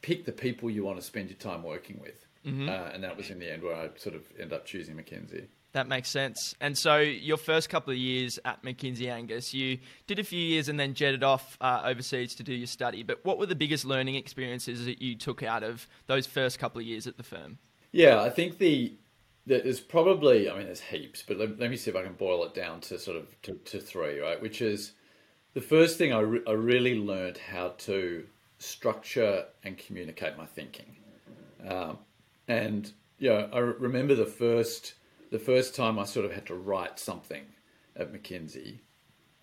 pick 0.00 0.24
the 0.24 0.32
people 0.32 0.70
you 0.70 0.84
want 0.84 0.98
to 0.98 1.04
spend 1.04 1.28
your 1.28 1.38
time 1.38 1.62
working 1.62 2.00
with. 2.00 2.26
Mm-hmm. 2.46 2.68
Uh, 2.68 2.94
and 2.94 3.04
that 3.04 3.16
was 3.16 3.30
in 3.30 3.38
the 3.38 3.52
end 3.52 3.62
where 3.62 3.76
I 3.76 3.90
sort 3.96 4.16
of 4.16 4.22
end 4.40 4.52
up 4.52 4.64
choosing 4.64 4.96
McKinsey. 4.96 5.46
That 5.72 5.86
makes 5.86 6.08
sense. 6.08 6.54
And 6.62 6.78
so, 6.78 6.96
your 6.96 7.36
first 7.36 7.68
couple 7.68 7.92
of 7.92 7.98
years 7.98 8.38
at 8.46 8.62
McKinsey 8.62 9.10
Angus, 9.10 9.52
you 9.52 9.78
did 10.06 10.18
a 10.18 10.24
few 10.24 10.40
years 10.40 10.70
and 10.70 10.80
then 10.80 10.94
jetted 10.94 11.22
off 11.22 11.58
uh, 11.60 11.82
overseas 11.84 12.34
to 12.36 12.42
do 12.42 12.54
your 12.54 12.66
study. 12.66 13.02
But 13.02 13.22
what 13.22 13.38
were 13.38 13.44
the 13.44 13.54
biggest 13.54 13.84
learning 13.84 14.14
experiences 14.14 14.86
that 14.86 15.02
you 15.02 15.14
took 15.14 15.42
out 15.42 15.62
of 15.62 15.86
those 16.06 16.26
first 16.26 16.58
couple 16.58 16.80
of 16.80 16.86
years 16.86 17.06
at 17.06 17.18
the 17.18 17.22
firm? 17.22 17.58
Yeah, 17.92 18.20
I 18.20 18.30
think 18.30 18.58
the 18.58 18.94
there's 19.46 19.80
probably, 19.80 20.50
I 20.50 20.56
mean, 20.58 20.66
there's 20.66 20.80
heaps, 20.82 21.24
but 21.26 21.38
let, 21.38 21.58
let 21.58 21.70
me 21.70 21.76
see 21.78 21.90
if 21.90 21.96
I 21.96 22.02
can 22.02 22.12
boil 22.12 22.44
it 22.44 22.54
down 22.54 22.80
to 22.82 22.98
sort 22.98 23.16
of 23.16 23.40
to, 23.42 23.54
to 23.54 23.80
three, 23.80 24.20
right? 24.20 24.40
Which 24.40 24.60
is 24.60 24.92
the 25.54 25.62
first 25.62 25.96
thing 25.96 26.12
I, 26.12 26.20
re- 26.20 26.42
I 26.46 26.52
really 26.52 26.96
learned 26.98 27.38
how 27.38 27.70
to 27.78 28.26
structure 28.58 29.46
and 29.64 29.78
communicate 29.78 30.36
my 30.36 30.44
thinking. 30.44 30.96
Um, 31.66 31.98
and, 32.46 32.92
you 33.18 33.30
know, 33.30 33.48
I 33.52 33.58
remember 33.58 34.14
the 34.14 34.26
first 34.26 34.94
the 35.30 35.38
first 35.38 35.74
time 35.74 35.98
I 35.98 36.04
sort 36.04 36.24
of 36.24 36.32
had 36.32 36.46
to 36.46 36.54
write 36.54 36.98
something 36.98 37.44
at 37.96 38.12
McKinsey, 38.12 38.78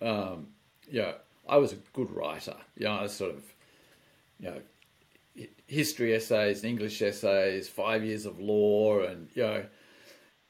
um, 0.02 0.48
you 0.90 1.02
know, 1.02 1.14
I 1.48 1.56
was 1.58 1.72
a 1.72 1.76
good 1.92 2.10
writer. 2.10 2.56
You 2.76 2.86
know, 2.86 2.92
I 2.92 3.02
was 3.02 3.12
sort 3.12 3.32
of, 3.32 3.42
you 4.40 4.50
know, 4.50 4.60
history 5.66 6.14
essays, 6.14 6.64
English 6.64 7.02
essays, 7.02 7.68
five 7.68 8.04
years 8.04 8.26
of 8.26 8.38
law, 8.38 9.00
and 9.00 9.28
you 9.34 9.42
know, 9.42 9.64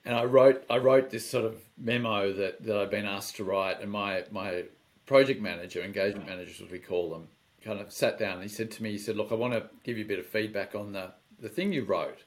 and 0.05 0.15
I 0.15 0.25
wrote 0.25 0.65
I 0.71 0.79
wrote 0.79 1.11
this 1.11 1.29
sort 1.29 1.45
of 1.45 1.57
memo 1.79 2.33
that, 2.33 2.63
that 2.65 2.77
I've 2.77 2.91
been 2.91 3.07
asked 3.07 3.37
to 3.37 3.45
write, 3.45 3.81
and 3.81 3.91
my 3.91 4.25
my 4.31 4.65
project 5.07 5.41
manager, 5.41 5.83
engagement 5.83 6.27
managers 6.27 6.61
as 6.61 6.71
we 6.71 6.79
call 6.79 7.11
them, 7.11 7.29
kind 7.65 7.81
of 7.81 7.93
sat 7.93 8.19
down 8.19 8.35
and 8.35 8.43
he 8.43 8.49
said 8.49 8.71
to 8.73 8.83
me, 8.83 8.93
he 8.93 8.99
said, 8.99 9.17
"Look, 9.17 9.33
I 9.33 9.35
want 9.35 9.55
to 9.55 9.65
give 9.85 9.99
you 9.99 10.05
a 10.05 10.09
bit 10.09 10.19
of 10.19 10.27
feedback 10.27 10.75
on 10.75 10.93
the 10.93 11.13
the 11.41 11.49
thing 11.49 11.73
you 11.73 11.85
wrote," 11.85 12.23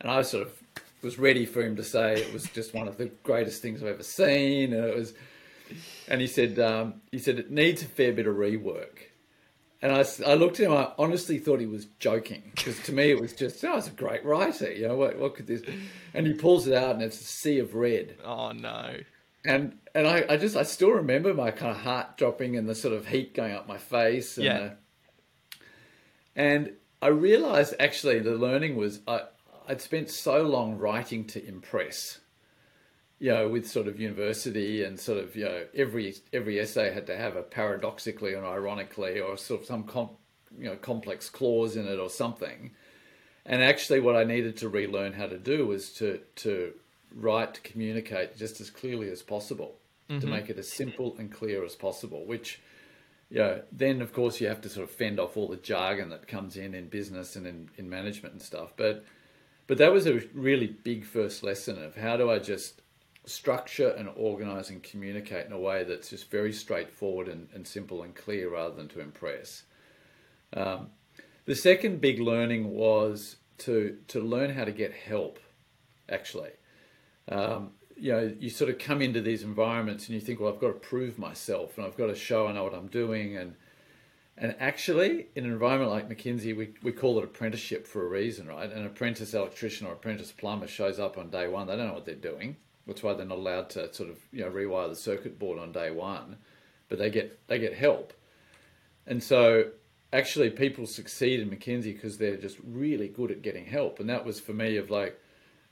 and 0.00 0.10
I 0.10 0.22
sort 0.22 0.46
of 0.46 0.62
was 1.02 1.18
ready 1.18 1.46
for 1.46 1.62
him 1.62 1.76
to 1.76 1.84
say 1.84 2.14
it 2.14 2.32
was 2.32 2.44
just 2.50 2.74
one 2.74 2.88
of 2.88 2.96
the 2.96 3.06
greatest 3.22 3.60
things 3.60 3.82
I've 3.82 3.88
ever 3.88 4.02
seen, 4.02 4.72
and 4.72 4.84
it 4.84 4.94
was. 4.94 5.14
And 6.06 6.20
he 6.20 6.26
said, 6.26 6.58
um, 6.58 7.00
he 7.12 7.18
said 7.18 7.38
it 7.38 7.50
needs 7.50 7.82
a 7.82 7.86
fair 7.86 8.12
bit 8.12 8.26
of 8.26 8.36
rework. 8.36 9.11
And 9.82 9.90
I, 9.90 10.04
I 10.24 10.34
looked 10.34 10.60
at 10.60 10.66
him. 10.66 10.72
I 10.72 10.92
honestly 10.96 11.38
thought 11.38 11.58
he 11.58 11.66
was 11.66 11.86
joking 11.98 12.52
because 12.54 12.80
to 12.84 12.92
me 12.92 13.10
it 13.10 13.20
was 13.20 13.32
just, 13.32 13.64
oh, 13.64 13.76
it's 13.76 13.88
a 13.88 13.90
great 13.90 14.24
writer. 14.24 14.72
You 14.72 14.86
know 14.86 14.96
what? 14.96 15.18
What 15.18 15.34
could 15.34 15.48
this? 15.48 15.62
And 16.14 16.24
he 16.24 16.34
pulls 16.34 16.68
it 16.68 16.74
out, 16.74 16.94
and 16.94 17.02
it's 17.02 17.20
a 17.20 17.24
sea 17.24 17.58
of 17.58 17.74
red. 17.74 18.16
Oh 18.24 18.52
no! 18.52 18.94
And 19.44 19.78
and 19.92 20.06
I, 20.06 20.24
I 20.28 20.36
just 20.36 20.56
I 20.56 20.62
still 20.62 20.92
remember 20.92 21.34
my 21.34 21.50
kind 21.50 21.72
of 21.72 21.78
heart 21.78 22.16
dropping 22.16 22.56
and 22.56 22.68
the 22.68 22.76
sort 22.76 22.94
of 22.94 23.08
heat 23.08 23.34
going 23.34 23.54
up 23.54 23.66
my 23.66 23.78
face. 23.78 24.36
And 24.36 24.44
yeah. 24.44 24.58
The, 24.58 24.76
and 26.36 26.72
I 27.02 27.08
realized 27.08 27.74
actually 27.80 28.20
the 28.20 28.36
learning 28.36 28.76
was 28.76 29.00
I 29.08 29.22
I'd 29.68 29.80
spent 29.80 30.10
so 30.10 30.42
long 30.42 30.78
writing 30.78 31.24
to 31.26 31.44
impress, 31.44 32.20
you 33.22 33.32
know, 33.32 33.48
with 33.48 33.68
sort 33.68 33.86
of 33.86 34.00
university 34.00 34.82
and 34.82 34.98
sort 34.98 35.18
of 35.18 35.36
you 35.36 35.44
know 35.44 35.64
every 35.76 36.16
every 36.32 36.58
essay 36.58 36.92
had 36.92 37.06
to 37.06 37.16
have 37.16 37.36
a 37.36 37.42
paradoxically 37.42 38.34
and 38.34 38.44
ironically 38.44 39.20
or 39.20 39.36
sort 39.36 39.60
of 39.60 39.66
some 39.68 39.84
com, 39.84 40.10
you 40.58 40.64
know 40.64 40.74
complex 40.74 41.30
clause 41.30 41.76
in 41.76 41.86
it 41.86 42.00
or 42.00 42.10
something. 42.10 42.72
And 43.46 43.62
actually, 43.62 44.00
what 44.00 44.16
I 44.16 44.24
needed 44.24 44.56
to 44.56 44.68
relearn 44.68 45.12
how 45.12 45.28
to 45.28 45.38
do 45.38 45.68
was 45.68 45.92
to 45.94 46.18
to 46.34 46.72
write 47.14 47.54
to 47.54 47.60
communicate 47.60 48.36
just 48.36 48.60
as 48.60 48.70
clearly 48.70 49.08
as 49.08 49.22
possible, 49.22 49.76
mm-hmm. 50.10 50.18
to 50.18 50.26
make 50.26 50.50
it 50.50 50.58
as 50.58 50.68
simple 50.68 51.14
and 51.16 51.30
clear 51.30 51.64
as 51.64 51.76
possible. 51.76 52.26
Which, 52.26 52.60
you 53.30 53.38
know, 53.38 53.62
then 53.70 54.02
of 54.02 54.12
course 54.12 54.40
you 54.40 54.48
have 54.48 54.62
to 54.62 54.68
sort 54.68 54.88
of 54.88 54.90
fend 54.90 55.20
off 55.20 55.36
all 55.36 55.46
the 55.46 55.56
jargon 55.58 56.10
that 56.10 56.26
comes 56.26 56.56
in 56.56 56.74
in 56.74 56.88
business 56.88 57.36
and 57.36 57.46
in, 57.46 57.70
in 57.78 57.88
management 57.88 58.32
and 58.32 58.42
stuff. 58.42 58.72
But 58.76 59.04
but 59.68 59.78
that 59.78 59.92
was 59.92 60.08
a 60.08 60.24
really 60.34 60.66
big 60.66 61.04
first 61.04 61.44
lesson 61.44 61.80
of 61.80 61.94
how 61.94 62.16
do 62.16 62.28
I 62.28 62.40
just 62.40 62.81
structure 63.24 63.90
and 63.90 64.08
organize 64.16 64.70
and 64.70 64.82
communicate 64.82 65.46
in 65.46 65.52
a 65.52 65.58
way 65.58 65.84
that's 65.84 66.10
just 66.10 66.30
very 66.30 66.52
straightforward 66.52 67.28
and, 67.28 67.48
and 67.54 67.66
simple 67.66 68.02
and 68.02 68.14
clear 68.14 68.50
rather 68.50 68.74
than 68.74 68.88
to 68.88 69.00
impress. 69.00 69.62
Um, 70.54 70.88
the 71.44 71.54
second 71.54 72.00
big 72.00 72.20
learning 72.20 72.70
was 72.70 73.36
to 73.58 73.98
to 74.08 74.20
learn 74.20 74.50
how 74.50 74.64
to 74.64 74.72
get 74.72 74.92
help. 74.92 75.38
Actually, 76.08 76.50
um, 77.28 77.70
you 77.96 78.12
know, 78.12 78.34
you 78.38 78.50
sort 78.50 78.70
of 78.70 78.78
come 78.78 79.00
into 79.00 79.20
these 79.20 79.42
environments 79.42 80.06
and 80.06 80.14
you 80.14 80.20
think, 80.20 80.40
well, 80.40 80.52
I've 80.52 80.60
got 80.60 80.68
to 80.68 80.72
prove 80.74 81.18
myself 81.18 81.78
and 81.78 81.86
I've 81.86 81.96
got 81.96 82.06
to 82.06 82.14
show 82.14 82.48
I 82.48 82.52
know 82.52 82.64
what 82.64 82.74
I'm 82.74 82.88
doing 82.88 83.36
and 83.36 83.54
and 84.36 84.56
actually, 84.58 85.26
in 85.36 85.44
an 85.44 85.52
environment 85.52 85.90
like 85.90 86.08
McKinsey, 86.08 86.56
we, 86.56 86.74
we 86.82 86.90
call 86.90 87.18
it 87.18 87.24
apprenticeship 87.24 87.86
for 87.86 88.04
a 88.04 88.08
reason, 88.08 88.46
right? 88.46 88.72
An 88.72 88.86
apprentice 88.86 89.34
electrician 89.34 89.86
or 89.86 89.92
apprentice 89.92 90.32
plumber 90.32 90.66
shows 90.66 90.98
up 90.98 91.18
on 91.18 91.28
day 91.28 91.48
one. 91.48 91.66
They 91.66 91.76
don't 91.76 91.88
know 91.88 91.94
what 91.94 92.06
they're 92.06 92.14
doing. 92.14 92.56
That's 92.86 93.02
why 93.02 93.14
they're 93.14 93.26
not 93.26 93.38
allowed 93.38 93.70
to 93.70 93.92
sort 93.92 94.10
of 94.10 94.18
you 94.32 94.40
know 94.40 94.50
rewire 94.50 94.88
the 94.88 94.96
circuit 94.96 95.38
board 95.38 95.58
on 95.58 95.72
day 95.72 95.90
one, 95.90 96.38
but 96.88 96.98
they 96.98 97.10
get 97.10 97.46
they 97.48 97.58
get 97.58 97.74
help. 97.74 98.12
And 99.06 99.22
so, 99.22 99.70
actually, 100.12 100.50
people 100.50 100.86
succeed 100.86 101.40
in 101.40 101.50
McKinsey 101.50 101.94
because 101.94 102.18
they're 102.18 102.36
just 102.36 102.58
really 102.64 103.08
good 103.08 103.30
at 103.30 103.42
getting 103.42 103.66
help. 103.66 103.98
And 103.98 104.08
that 104.08 104.24
was 104.24 104.38
for 104.38 104.52
me 104.52 104.76
of 104.76 104.90
like, 104.90 105.18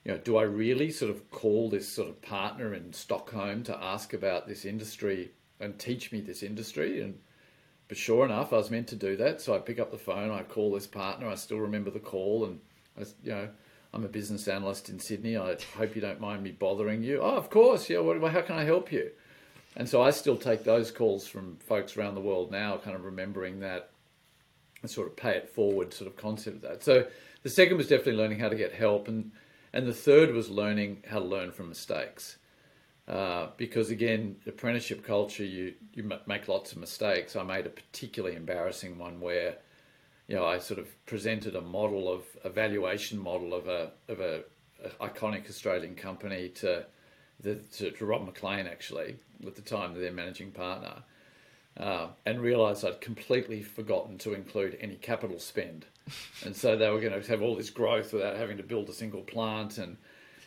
you 0.03 0.11
know, 0.11 0.17
do 0.17 0.37
I 0.37 0.43
really 0.43 0.91
sort 0.91 1.11
of 1.11 1.31
call 1.31 1.69
this 1.69 1.87
sort 1.87 2.09
of 2.09 2.21
partner 2.21 2.73
in 2.73 2.91
Stockholm 2.91 3.63
to 3.63 3.83
ask 3.83 4.13
about 4.13 4.47
this 4.47 4.65
industry 4.65 5.31
and 5.59 5.79
teach 5.79 6.11
me 6.11 6.19
this 6.19 6.43
industry 6.43 7.01
and 7.01 7.19
but 7.91 7.97
sure 7.97 8.23
enough, 8.23 8.53
I 8.53 8.55
was 8.55 8.71
meant 8.71 8.87
to 8.87 8.95
do 8.95 9.17
that. 9.17 9.41
So 9.41 9.53
I 9.53 9.57
pick 9.57 9.77
up 9.77 9.91
the 9.91 9.97
phone, 9.97 10.31
I 10.31 10.43
call 10.43 10.71
this 10.71 10.87
partner. 10.87 11.27
I 11.27 11.35
still 11.35 11.57
remember 11.57 11.91
the 11.91 11.99
call, 11.99 12.45
and 12.45 12.61
I, 12.97 13.01
you 13.21 13.31
know, 13.33 13.49
I'm 13.93 14.05
a 14.05 14.09
business 14.09 14.47
analyst 14.47 14.89
in 14.89 14.99
Sydney. 14.99 15.37
I 15.37 15.57
hope 15.77 15.95
you 15.95 16.01
don't 16.01 16.21
mind 16.21 16.43
me 16.43 16.51
bothering 16.51 17.03
you. 17.03 17.19
Oh, 17.21 17.35
of 17.35 17.49
course. 17.49 17.89
Yeah. 17.89 17.99
What, 17.99 18.21
how 18.31 18.41
can 18.41 18.55
I 18.55 18.63
help 18.63 18.91
you? 18.91 19.11
And 19.75 19.87
so 19.87 20.01
I 20.01 20.11
still 20.11 20.37
take 20.37 20.63
those 20.63 20.91
calls 20.91 21.27
from 21.27 21.57
folks 21.57 21.95
around 21.95 22.15
the 22.15 22.21
world 22.21 22.51
now, 22.51 22.77
kind 22.77 22.95
of 22.95 23.05
remembering 23.05 23.59
that 23.61 23.89
sort 24.85 25.07
of 25.07 25.15
pay 25.15 25.31
it 25.31 25.49
forward 25.49 25.93
sort 25.93 26.09
of 26.09 26.17
concept 26.17 26.57
of 26.57 26.61
that. 26.63 26.83
So 26.83 27.07
the 27.43 27.49
second 27.49 27.77
was 27.77 27.87
definitely 27.87 28.17
learning 28.21 28.39
how 28.39 28.49
to 28.49 28.55
get 28.55 28.73
help, 28.73 29.07
and 29.07 29.31
and 29.73 29.87
the 29.87 29.93
third 29.93 30.33
was 30.33 30.49
learning 30.49 31.03
how 31.07 31.19
to 31.19 31.25
learn 31.25 31.51
from 31.51 31.69
mistakes. 31.69 32.37
Uh, 33.07 33.47
because 33.57 33.89
again, 33.89 34.37
apprenticeship 34.45 35.05
culture, 35.05 35.43
you 35.43 35.73
you 35.93 36.09
make 36.25 36.47
lots 36.47 36.71
of 36.71 36.77
mistakes. 36.77 37.35
I 37.35 37.43
made 37.43 37.65
a 37.65 37.69
particularly 37.69 38.35
embarrassing 38.35 38.97
one 38.97 39.19
where, 39.19 39.57
you 40.31 40.37
know, 40.37 40.45
I 40.45 40.59
sort 40.59 40.79
of 40.79 41.05
presented 41.05 41.57
a 41.57 41.61
model 41.61 42.09
of 42.09 42.23
a 42.45 42.49
valuation 42.49 43.19
model 43.19 43.53
of 43.53 43.67
a 43.67 43.91
of 44.07 44.21
a, 44.21 44.43
a 44.81 45.09
iconic 45.09 45.49
Australian 45.49 45.93
company 45.93 46.47
to, 46.55 46.85
the, 47.41 47.55
to, 47.55 47.91
to 47.91 48.05
Rob 48.05 48.25
McLean 48.25 48.65
actually 48.65 49.17
at 49.45 49.55
the 49.55 49.61
time 49.61 49.93
their 49.93 50.13
managing 50.13 50.51
partner, 50.51 51.03
uh, 51.75 52.07
and 52.25 52.39
realised 52.39 52.85
I'd 52.85 53.01
completely 53.01 53.61
forgotten 53.61 54.17
to 54.19 54.33
include 54.33 54.77
any 54.79 54.95
capital 54.95 55.37
spend, 55.37 55.85
and 56.45 56.55
so 56.55 56.77
they 56.77 56.89
were 56.89 57.01
going 57.01 57.21
to 57.21 57.29
have 57.29 57.41
all 57.41 57.57
this 57.57 57.69
growth 57.69 58.13
without 58.13 58.37
having 58.37 58.55
to 58.55 58.63
build 58.63 58.87
a 58.87 58.93
single 58.93 59.23
plant 59.23 59.79
and 59.79 59.97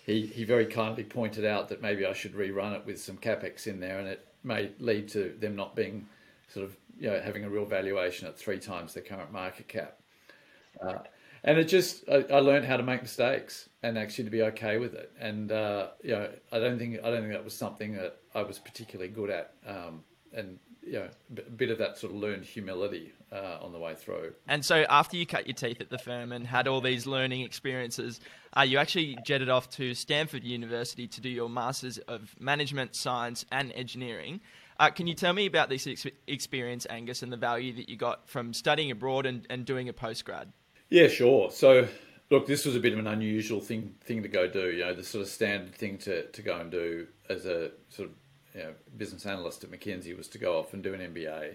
he, 0.07 0.25
he 0.25 0.45
very 0.45 0.67
kindly 0.67 1.05
pointed 1.05 1.45
out 1.45 1.69
that 1.69 1.83
maybe 1.83 2.07
I 2.07 2.15
should 2.15 2.33
rerun 2.33 2.75
it 2.75 2.87
with 2.87 3.03
some 3.03 3.19
capex 3.19 3.67
in 3.67 3.81
there, 3.81 3.99
and 3.99 4.09
it 4.09 4.27
may 4.43 4.71
lead 4.79 5.09
to 5.11 5.37
them 5.39 5.57
not 5.57 5.77
being 5.77 6.07
sort 6.49 6.65
of 6.65 6.75
you 6.99 7.11
know 7.11 7.21
having 7.21 7.45
a 7.45 7.49
real 7.49 7.65
valuation 7.65 8.27
at 8.29 8.39
three 8.39 8.59
times 8.59 8.95
their 8.95 9.03
current 9.03 9.33
market 9.33 9.69
cap. 9.69 10.01
Uh, 10.85 10.99
and 11.45 11.59
it 11.59 11.65
just 11.65 12.09
I, 12.09 12.25
I, 12.33 12.41
learned 12.41 12.65
how 12.65 12.77
to 12.77 12.83
make 12.83 13.03
mistakes 13.03 13.69
and 13.83 13.99
actually 13.99 14.25
to 14.25 14.31
be 14.31 14.43
okay 14.43 14.79
with 14.79 14.95
it. 14.95 15.13
And 15.21 15.53
uh, 15.53 15.89
you 16.03 16.13
know 16.13 16.31
I 16.53 16.59
don't 16.59 16.79
think 16.79 16.99
I 17.01 17.11
don't 17.11 17.21
think 17.21 17.33
that 17.33 17.45
was 17.45 17.55
something 17.55 17.95
that 17.95 18.19
I 18.35 18.43
was 18.43 18.59
particularly 18.59 19.11
good 19.11 19.31
at. 19.31 19.55
Um, 19.67 20.03
and 20.33 20.59
you 20.87 20.95
know, 20.95 21.09
a 21.37 21.51
bit 21.51 21.71
of 21.71 21.79
that 21.79 21.99
sort 21.99 22.13
of 22.13 22.19
learned 22.19 22.45
humility 22.45 23.13
uh, 23.33 23.59
on 23.61 23.73
the 23.73 23.79
way 23.79 23.95
through. 23.95 24.33
And 24.49 24.65
so, 24.65 24.85
after 24.89 25.17
you 25.17 25.27
cut 25.27 25.47
your 25.47 25.55
teeth 25.55 25.81
at 25.81 25.91
the 25.91 25.99
firm 25.99 26.33
and 26.33 26.47
had 26.47 26.69
all 26.69 26.81
these 26.81 27.07
learning 27.07 27.43
experiences, 27.43 28.21
uh, 28.57 28.63
you 28.63 28.79
actually 28.79 29.17
jetted 29.25 29.49
off 29.49 29.71
to 29.71 29.95
Stanford 29.95 30.45
University 30.45 31.07
to 31.09 31.21
do 31.21 31.29
your 31.29 31.49
Masters 31.49 31.99
of 31.99 32.35
Management, 32.39 32.95
Science, 32.95 33.45
and 33.51 33.73
Engineering. 33.73 34.41
Uh, 34.79 34.91
can 34.91 35.07
you 35.07 35.15
tell 35.15 35.33
me 35.33 35.47
about 35.47 35.69
this 35.69 35.87
ex- 35.87 36.07
experience, 36.27 36.87
Angus, 36.91 37.23
and 37.23 37.33
the 37.33 37.37
value 37.37 37.73
that 37.75 37.89
you 37.89 37.97
got 37.97 38.29
from 38.29 38.53
studying 38.53 38.91
abroad 38.91 39.27
and, 39.27 39.47
and 39.49 39.65
doing 39.65 39.89
a 39.89 39.93
postgrad? 39.93 40.47
Yeah, 40.91 41.09
sure. 41.09 41.51
So, 41.51 41.89
look, 42.31 42.47
this 42.47 42.65
was 42.65 42.75
a 42.75 42.81
bit 42.81 42.93
of 42.93 42.99
an 42.99 43.07
unusual 43.07 43.61
thing 43.61 43.95
thing 44.03 44.23
to 44.23 44.29
go 44.29 44.49
do. 44.49 44.71
You 44.71 44.85
know, 44.85 44.95
the 44.95 45.05
sort 45.05 45.23
of 45.23 45.29
standard 45.29 45.75
thing 45.75 45.99
to, 45.99 46.27
to 46.27 46.43
go 46.43 46.59
and 46.59 46.71
do 46.71 47.07
as 47.29 47.47
a 47.47 47.71
sort 47.89 48.09
of 48.09 48.15
you 48.55 48.63
know, 48.63 48.75
business 48.97 49.27
analyst 49.27 49.65
at 49.65 49.71
McKinsey 49.71 50.17
was 50.17 50.29
to 50.29 50.39
go 50.39 50.59
off 50.59 50.75
and 50.75 50.83
do 50.83 50.95
an 50.95 51.01
MBA. 51.01 51.55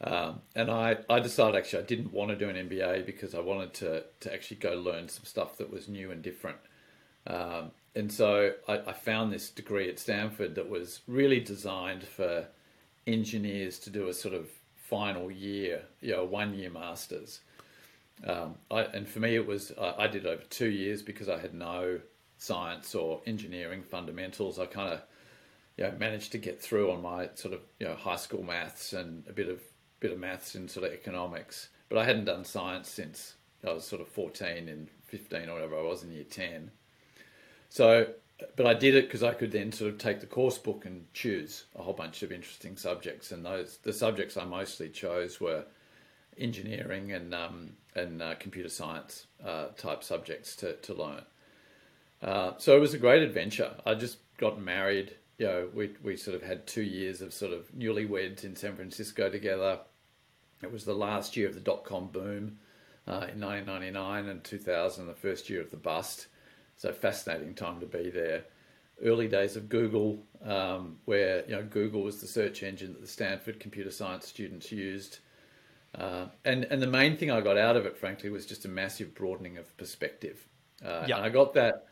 Um, 0.00 0.42
and 0.54 0.70
I, 0.70 0.98
I 1.08 1.20
decided 1.20 1.56
actually 1.56 1.82
I 1.82 1.86
didn't 1.86 2.12
want 2.12 2.30
to 2.30 2.36
do 2.36 2.48
an 2.48 2.68
MBA 2.68 3.06
because 3.06 3.34
I 3.34 3.40
wanted 3.40 3.72
to, 3.74 4.04
to 4.20 4.32
actually 4.32 4.58
go 4.58 4.74
learn 4.74 5.08
some 5.08 5.24
stuff 5.24 5.56
that 5.58 5.70
was 5.70 5.88
new 5.88 6.10
and 6.10 6.22
different. 6.22 6.58
Um, 7.26 7.70
and 7.96 8.12
so 8.12 8.52
I, 8.68 8.74
I, 8.86 8.92
found 8.92 9.32
this 9.32 9.48
degree 9.48 9.88
at 9.88 9.98
Stanford 9.98 10.54
that 10.56 10.68
was 10.68 11.00
really 11.08 11.40
designed 11.40 12.04
for 12.04 12.46
engineers 13.06 13.78
to 13.80 13.90
do 13.90 14.08
a 14.08 14.14
sort 14.14 14.34
of 14.34 14.48
final 14.76 15.30
year, 15.30 15.82
you 16.00 16.12
know, 16.12 16.24
one 16.24 16.54
year 16.54 16.70
masters. 16.70 17.40
Um, 18.26 18.56
I, 18.70 18.82
and 18.82 19.08
for 19.08 19.20
me, 19.20 19.34
it 19.34 19.46
was 19.46 19.72
I, 19.80 20.04
I 20.04 20.06
did 20.08 20.26
over 20.26 20.42
two 20.50 20.68
years 20.68 21.02
because 21.02 21.30
I 21.30 21.38
had 21.38 21.54
no 21.54 21.98
science 22.36 22.94
or 22.94 23.22
engineering 23.26 23.82
fundamentals. 23.82 24.58
I 24.58 24.66
kind 24.66 24.92
of 24.92 25.02
you 25.78 25.84
know, 25.84 25.92
managed 25.98 26.32
to 26.32 26.38
get 26.38 26.60
through 26.60 26.92
on 26.92 27.00
my 27.00 27.30
sort 27.34 27.54
of 27.54 27.60
you 27.80 27.86
know 27.86 27.94
high 27.94 28.16
school 28.16 28.42
maths 28.42 28.92
and 28.92 29.24
a 29.26 29.32
bit 29.32 29.48
of 29.48 29.60
bit 30.00 30.12
of 30.12 30.18
maths 30.18 30.54
and 30.54 30.70
sort 30.70 30.86
of 30.86 30.92
economics. 30.92 31.70
But 31.88 31.98
I 31.98 32.04
hadn't 32.04 32.26
done 32.26 32.44
science 32.44 32.90
since 32.90 33.34
I 33.66 33.72
was 33.72 33.84
sort 33.84 34.02
of 34.02 34.08
14 34.08 34.68
and 34.68 34.88
15 35.06 35.48
or 35.48 35.54
whatever 35.54 35.78
I 35.78 35.82
was 35.82 36.02
in 36.02 36.12
year 36.12 36.24
10. 36.24 36.70
So, 37.76 38.06
but 38.56 38.66
I 38.66 38.72
did 38.72 38.94
it 38.94 39.04
because 39.04 39.22
I 39.22 39.34
could 39.34 39.52
then 39.52 39.70
sort 39.70 39.92
of 39.92 39.98
take 39.98 40.20
the 40.20 40.26
course 40.26 40.56
book 40.56 40.86
and 40.86 41.12
choose 41.12 41.64
a 41.74 41.82
whole 41.82 41.92
bunch 41.92 42.22
of 42.22 42.32
interesting 42.32 42.78
subjects. 42.78 43.32
And 43.32 43.44
those 43.44 43.76
the 43.82 43.92
subjects 43.92 44.38
I 44.38 44.46
mostly 44.46 44.88
chose 44.88 45.42
were 45.42 45.62
engineering 46.38 47.12
and 47.12 47.34
um, 47.34 47.72
and 47.94 48.22
uh, 48.22 48.34
computer 48.36 48.70
science 48.70 49.26
uh, 49.44 49.66
type 49.76 50.02
subjects 50.02 50.56
to 50.56 50.72
to 50.76 50.94
learn. 50.94 51.20
Uh, 52.22 52.52
so 52.56 52.74
it 52.74 52.80
was 52.80 52.94
a 52.94 52.98
great 52.98 53.22
adventure. 53.22 53.74
I 53.84 53.92
just 53.92 54.20
got 54.38 54.58
married. 54.58 55.14
You 55.36 55.46
know, 55.46 55.68
we 55.74 55.90
we 56.02 56.16
sort 56.16 56.34
of 56.34 56.42
had 56.42 56.66
two 56.66 56.82
years 56.82 57.20
of 57.20 57.34
sort 57.34 57.52
of 57.52 57.70
newlyweds 57.72 58.42
in 58.42 58.56
San 58.56 58.74
Francisco 58.74 59.28
together. 59.28 59.80
It 60.62 60.72
was 60.72 60.86
the 60.86 60.94
last 60.94 61.36
year 61.36 61.46
of 61.46 61.52
the 61.52 61.60
dot 61.60 61.84
com 61.84 62.06
boom 62.06 62.56
uh, 63.06 63.28
in 63.30 63.38
1999 63.38 64.28
and 64.28 64.42
2000, 64.42 65.06
the 65.06 65.12
first 65.12 65.50
year 65.50 65.60
of 65.60 65.70
the 65.70 65.76
bust. 65.76 66.28
So 66.76 66.92
fascinating 66.92 67.54
time 67.54 67.80
to 67.80 67.86
be 67.86 68.10
there. 68.10 68.44
Early 69.02 69.28
days 69.28 69.56
of 69.56 69.68
Google, 69.68 70.22
um, 70.44 70.96
where 71.04 71.44
you 71.46 71.54
know 71.54 71.62
Google 71.62 72.02
was 72.02 72.20
the 72.20 72.26
search 72.26 72.62
engine 72.62 72.92
that 72.94 73.02
the 73.02 73.08
Stanford 73.08 73.60
computer 73.60 73.90
science 73.90 74.26
students 74.26 74.72
used. 74.72 75.18
Uh, 75.94 76.26
and 76.44 76.64
and 76.64 76.82
the 76.82 76.86
main 76.86 77.16
thing 77.16 77.30
I 77.30 77.40
got 77.40 77.58
out 77.58 77.76
of 77.76 77.86
it, 77.86 77.96
frankly, 77.96 78.30
was 78.30 78.46
just 78.46 78.64
a 78.64 78.68
massive 78.68 79.14
broadening 79.14 79.58
of 79.58 79.76
perspective. 79.76 80.46
Uh, 80.84 81.04
yeah. 81.06 81.16
And 81.16 81.24
I 81.24 81.28
got 81.28 81.54
that 81.54 81.86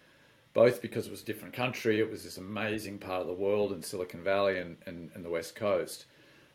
both 0.54 0.80
because 0.80 1.06
it 1.06 1.10
was 1.10 1.22
a 1.22 1.26
different 1.26 1.52
country, 1.52 1.98
it 1.98 2.10
was 2.10 2.22
this 2.22 2.38
amazing 2.38 2.98
part 2.98 3.20
of 3.20 3.26
the 3.26 3.34
world 3.34 3.72
in 3.72 3.82
Silicon 3.82 4.22
Valley 4.22 4.58
and, 4.58 4.76
and, 4.86 5.10
and 5.14 5.24
the 5.24 5.30
West 5.30 5.56
Coast, 5.56 6.06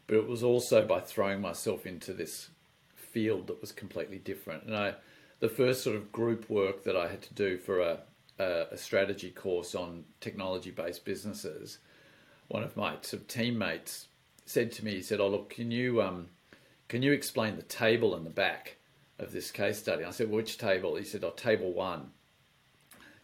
but 0.07 0.15
it 0.15 0.27
was 0.27 0.41
also 0.41 0.85
by 0.87 1.01
throwing 1.01 1.41
myself 1.41 1.85
into 1.85 2.13
this 2.13 2.49
field 2.95 3.47
that 3.47 3.59
was 3.59 3.73
completely 3.73 4.17
different. 4.17 4.63
And 4.63 4.75
I, 4.75 4.95
the 5.41 5.49
first 5.49 5.83
sort 5.83 5.97
of 5.97 6.11
group 6.13 6.49
work 6.49 6.83
that 6.85 6.95
I 6.95 7.09
had 7.09 7.21
to 7.23 7.33
do 7.33 7.57
for 7.57 7.81
a, 7.81 7.99
a, 8.39 8.67
a 8.71 8.77
strategy 8.77 9.29
course 9.29 9.75
on 9.75 10.05
technology-based 10.21 11.05
businesses, 11.05 11.79
one 12.47 12.63
of 12.63 12.75
my 12.75 12.95
sort 13.01 13.21
of 13.21 13.27
teammates 13.27 14.07
said 14.45 14.71
to 14.73 14.85
me, 14.85 14.95
he 14.95 15.01
said, 15.01 15.19
"Oh 15.19 15.29
look, 15.29 15.51
can 15.51 15.69
you 15.71 16.01
um, 16.01 16.29
can 16.87 17.03
you 17.03 17.11
explain 17.11 17.55
the 17.55 17.63
table 17.63 18.15
in 18.15 18.23
the 18.23 18.29
back 18.29 18.77
of 19.19 19.31
this 19.31 19.51
case 19.51 19.77
study?" 19.77 20.03
I 20.03 20.11
said, 20.11 20.31
"Which 20.31 20.57
table?" 20.57 20.95
He 20.95 21.03
said, 21.03 21.23
"Oh, 21.23 21.31
table 21.31 21.71
one." 21.71 22.11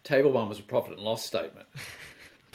Table 0.04 0.30
one 0.30 0.48
was 0.48 0.60
a 0.60 0.62
profit 0.62 0.92
and 0.92 1.00
loss 1.00 1.24
statement. 1.24 1.66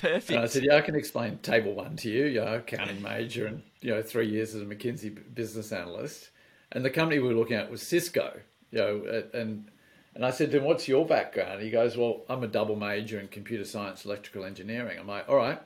Perfect. 0.01 0.31
And 0.31 0.39
I 0.39 0.47
said, 0.47 0.63
yeah, 0.63 0.77
I 0.77 0.81
can 0.81 0.95
explain 0.95 1.37
table 1.39 1.75
one 1.75 1.95
to 1.97 2.09
you, 2.09 2.25
you 2.25 2.39
know, 2.39 2.55
accounting 2.55 3.03
major 3.03 3.45
and, 3.45 3.61
you 3.81 3.93
know, 3.93 4.01
three 4.01 4.27
years 4.27 4.55
as 4.55 4.61
a 4.63 4.65
McKinsey 4.65 5.15
business 5.35 5.71
analyst. 5.71 6.31
And 6.71 6.83
the 6.83 6.89
company 6.89 7.19
we 7.19 7.27
were 7.27 7.35
looking 7.35 7.57
at 7.57 7.69
was 7.69 7.83
Cisco, 7.83 8.39
you 8.71 8.79
know, 8.79 9.23
and 9.33 9.69
and 10.13 10.25
I 10.25 10.31
said 10.31 10.51
to 10.51 10.57
him, 10.57 10.65
what's 10.65 10.87
your 10.87 11.05
background? 11.05 11.61
He 11.61 11.69
goes, 11.69 11.95
well, 11.95 12.23
I'm 12.29 12.43
a 12.43 12.47
double 12.47 12.75
major 12.75 13.19
in 13.19 13.27
computer 13.27 13.65
science, 13.65 14.05
electrical 14.05 14.43
engineering. 14.43 14.99
I'm 14.99 15.07
like, 15.07 15.29
all 15.29 15.37
right, 15.37 15.59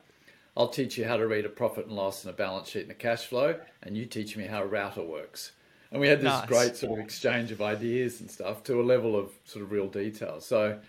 I'll 0.56 0.70
teach 0.70 0.98
you 0.98 1.06
how 1.06 1.18
to 1.18 1.28
read 1.28 1.46
a 1.46 1.50
profit 1.50 1.88
and 1.88 1.96
loss 1.96 2.24
and 2.24 2.34
a 2.34 2.38
balance 2.38 2.70
sheet 2.70 2.84
and 2.84 2.92
a 2.92 2.96
cash 2.96 3.26
flow, 3.26 3.60
and 3.84 3.98
you 3.98 4.06
teach 4.06 4.38
me 4.38 4.46
how 4.46 4.62
a 4.62 4.68
router 4.68 5.04
works. 5.04 5.52
And 5.92 6.00
we 6.00 6.08
had 6.08 6.20
this 6.20 6.26
nice. 6.26 6.48
great 6.48 6.76
sort 6.76 7.00
of 7.00 7.06
exchange 7.06 7.52
of 7.52 7.62
ideas 7.62 8.20
and 8.20 8.30
stuff 8.30 8.64
to 8.64 8.82
a 8.82 8.84
level 8.84 9.16
of 9.16 9.32
sort 9.46 9.64
of 9.64 9.72
real 9.72 9.88
detail. 9.88 10.42
So 10.42 10.80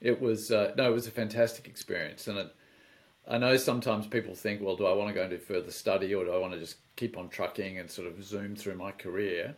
it 0.00 0.20
was 0.20 0.50
uh, 0.50 0.72
no, 0.76 0.90
it 0.90 0.94
was 0.94 1.06
a 1.06 1.10
fantastic 1.10 1.66
experience, 1.68 2.26
and 2.26 2.38
it, 2.38 2.54
I 3.28 3.38
know 3.38 3.56
sometimes 3.56 4.06
people 4.06 4.34
think, 4.34 4.60
well, 4.62 4.76
do 4.76 4.86
I 4.86 4.92
want 4.92 5.08
to 5.08 5.14
go 5.14 5.22
and 5.22 5.30
do 5.30 5.38
further 5.38 5.70
study, 5.70 6.14
or 6.14 6.24
do 6.24 6.32
I 6.32 6.38
want 6.38 6.52
to 6.52 6.58
just 6.58 6.76
keep 6.96 7.16
on 7.16 7.28
trucking 7.28 7.78
and 7.78 7.90
sort 7.90 8.06
of 8.06 8.22
zoom 8.22 8.56
through 8.56 8.76
my 8.76 8.92
career? 8.92 9.56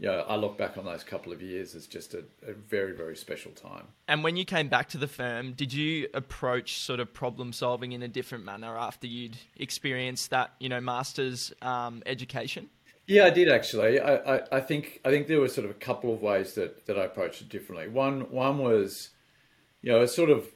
Yeah, 0.00 0.22
I 0.28 0.36
look 0.36 0.56
back 0.56 0.78
on 0.78 0.84
those 0.84 1.02
couple 1.02 1.32
of 1.32 1.42
years 1.42 1.74
as 1.74 1.88
just 1.88 2.14
a, 2.14 2.24
a, 2.46 2.52
very, 2.52 2.94
very 2.94 3.16
special 3.16 3.50
time. 3.50 3.84
And 4.06 4.22
when 4.22 4.36
you 4.36 4.44
came 4.44 4.68
back 4.68 4.88
to 4.90 4.98
the 4.98 5.08
firm, 5.08 5.54
did 5.54 5.72
you 5.72 6.08
approach 6.14 6.78
sort 6.78 7.00
of 7.00 7.12
problem 7.12 7.52
solving 7.52 7.90
in 7.90 8.02
a 8.04 8.08
different 8.08 8.44
manner 8.44 8.78
after 8.78 9.08
you'd 9.08 9.36
experienced 9.56 10.30
that, 10.30 10.52
you 10.60 10.68
know, 10.68 10.80
master's 10.80 11.52
um, 11.62 12.04
education? 12.06 12.70
Yeah, 13.08 13.24
I 13.24 13.30
did 13.30 13.50
actually. 13.50 13.98
I, 13.98 14.36
I, 14.36 14.58
I, 14.58 14.60
think 14.60 15.00
I 15.04 15.10
think 15.10 15.26
there 15.26 15.40
were 15.40 15.48
sort 15.48 15.64
of 15.64 15.72
a 15.72 15.74
couple 15.74 16.14
of 16.14 16.22
ways 16.22 16.54
that, 16.54 16.86
that 16.86 16.96
I 16.96 17.04
approached 17.04 17.40
it 17.40 17.48
differently. 17.48 17.88
One 17.88 18.30
one 18.30 18.58
was 18.58 19.08
you 19.82 19.92
know, 19.92 20.02
a 20.02 20.08
sort 20.08 20.30
of 20.30 20.46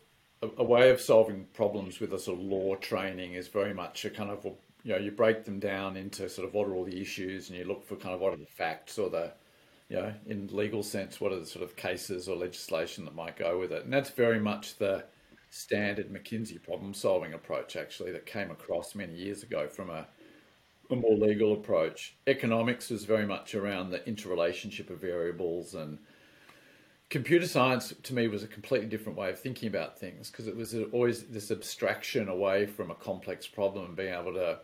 a, 0.42 0.48
a, 0.58 0.64
way 0.64 0.90
of 0.90 1.00
solving 1.00 1.46
problems 1.54 2.00
with 2.00 2.12
a 2.12 2.18
sort 2.18 2.38
of 2.38 2.44
law 2.44 2.74
training 2.76 3.34
is 3.34 3.48
very 3.48 3.72
much 3.72 4.04
a 4.04 4.10
kind 4.10 4.30
of, 4.30 4.46
you 4.84 4.92
know, 4.92 4.98
you 4.98 5.10
break 5.10 5.44
them 5.44 5.58
down 5.60 5.96
into 5.96 6.28
sort 6.28 6.46
of 6.46 6.54
what 6.54 6.66
are 6.66 6.74
all 6.74 6.84
the 6.84 7.00
issues 7.00 7.48
and 7.48 7.58
you 7.58 7.64
look 7.64 7.84
for 7.84 7.96
kind 7.96 8.14
of 8.14 8.20
what 8.20 8.32
are 8.32 8.38
the 8.38 8.46
facts 8.46 8.98
or 8.98 9.08
the, 9.08 9.32
you 9.88 9.96
know, 9.96 10.12
in 10.26 10.48
legal 10.52 10.82
sense, 10.82 11.20
what 11.20 11.32
are 11.32 11.38
the 11.38 11.46
sort 11.46 11.64
of 11.64 11.76
cases 11.76 12.28
or 12.28 12.36
legislation 12.36 13.04
that 13.04 13.14
might 13.14 13.36
go 13.36 13.58
with 13.58 13.72
it. 13.72 13.84
And 13.84 13.92
that's 13.92 14.10
very 14.10 14.40
much 14.40 14.78
the 14.78 15.04
standard 15.50 16.12
McKinsey 16.12 16.60
problem 16.62 16.94
solving 16.94 17.34
approach, 17.34 17.76
actually, 17.76 18.10
that 18.12 18.26
came 18.26 18.50
across 18.50 18.94
many 18.94 19.14
years 19.14 19.42
ago 19.42 19.68
from 19.68 19.90
a, 19.90 20.06
a 20.90 20.96
more 20.96 21.16
legal 21.16 21.52
approach. 21.52 22.16
Economics 22.26 22.90
was 22.90 23.04
very 23.04 23.26
much 23.26 23.54
around 23.54 23.90
the 23.90 24.06
interrelationship 24.08 24.90
of 24.90 25.00
variables 25.00 25.74
and 25.74 25.98
computer 27.12 27.46
science 27.46 27.92
to 28.02 28.14
me 28.14 28.26
was 28.26 28.42
a 28.42 28.48
completely 28.48 28.88
different 28.88 29.18
way 29.18 29.28
of 29.28 29.38
thinking 29.38 29.68
about 29.68 30.00
things 30.00 30.30
because 30.30 30.46
it 30.46 30.56
was 30.56 30.74
always 30.92 31.24
this 31.24 31.50
abstraction 31.50 32.30
away 32.30 32.64
from 32.64 32.90
a 32.90 32.94
complex 32.94 33.46
problem 33.46 33.84
and 33.84 33.94
being 33.94 34.14
able 34.14 34.32
to 34.32 34.58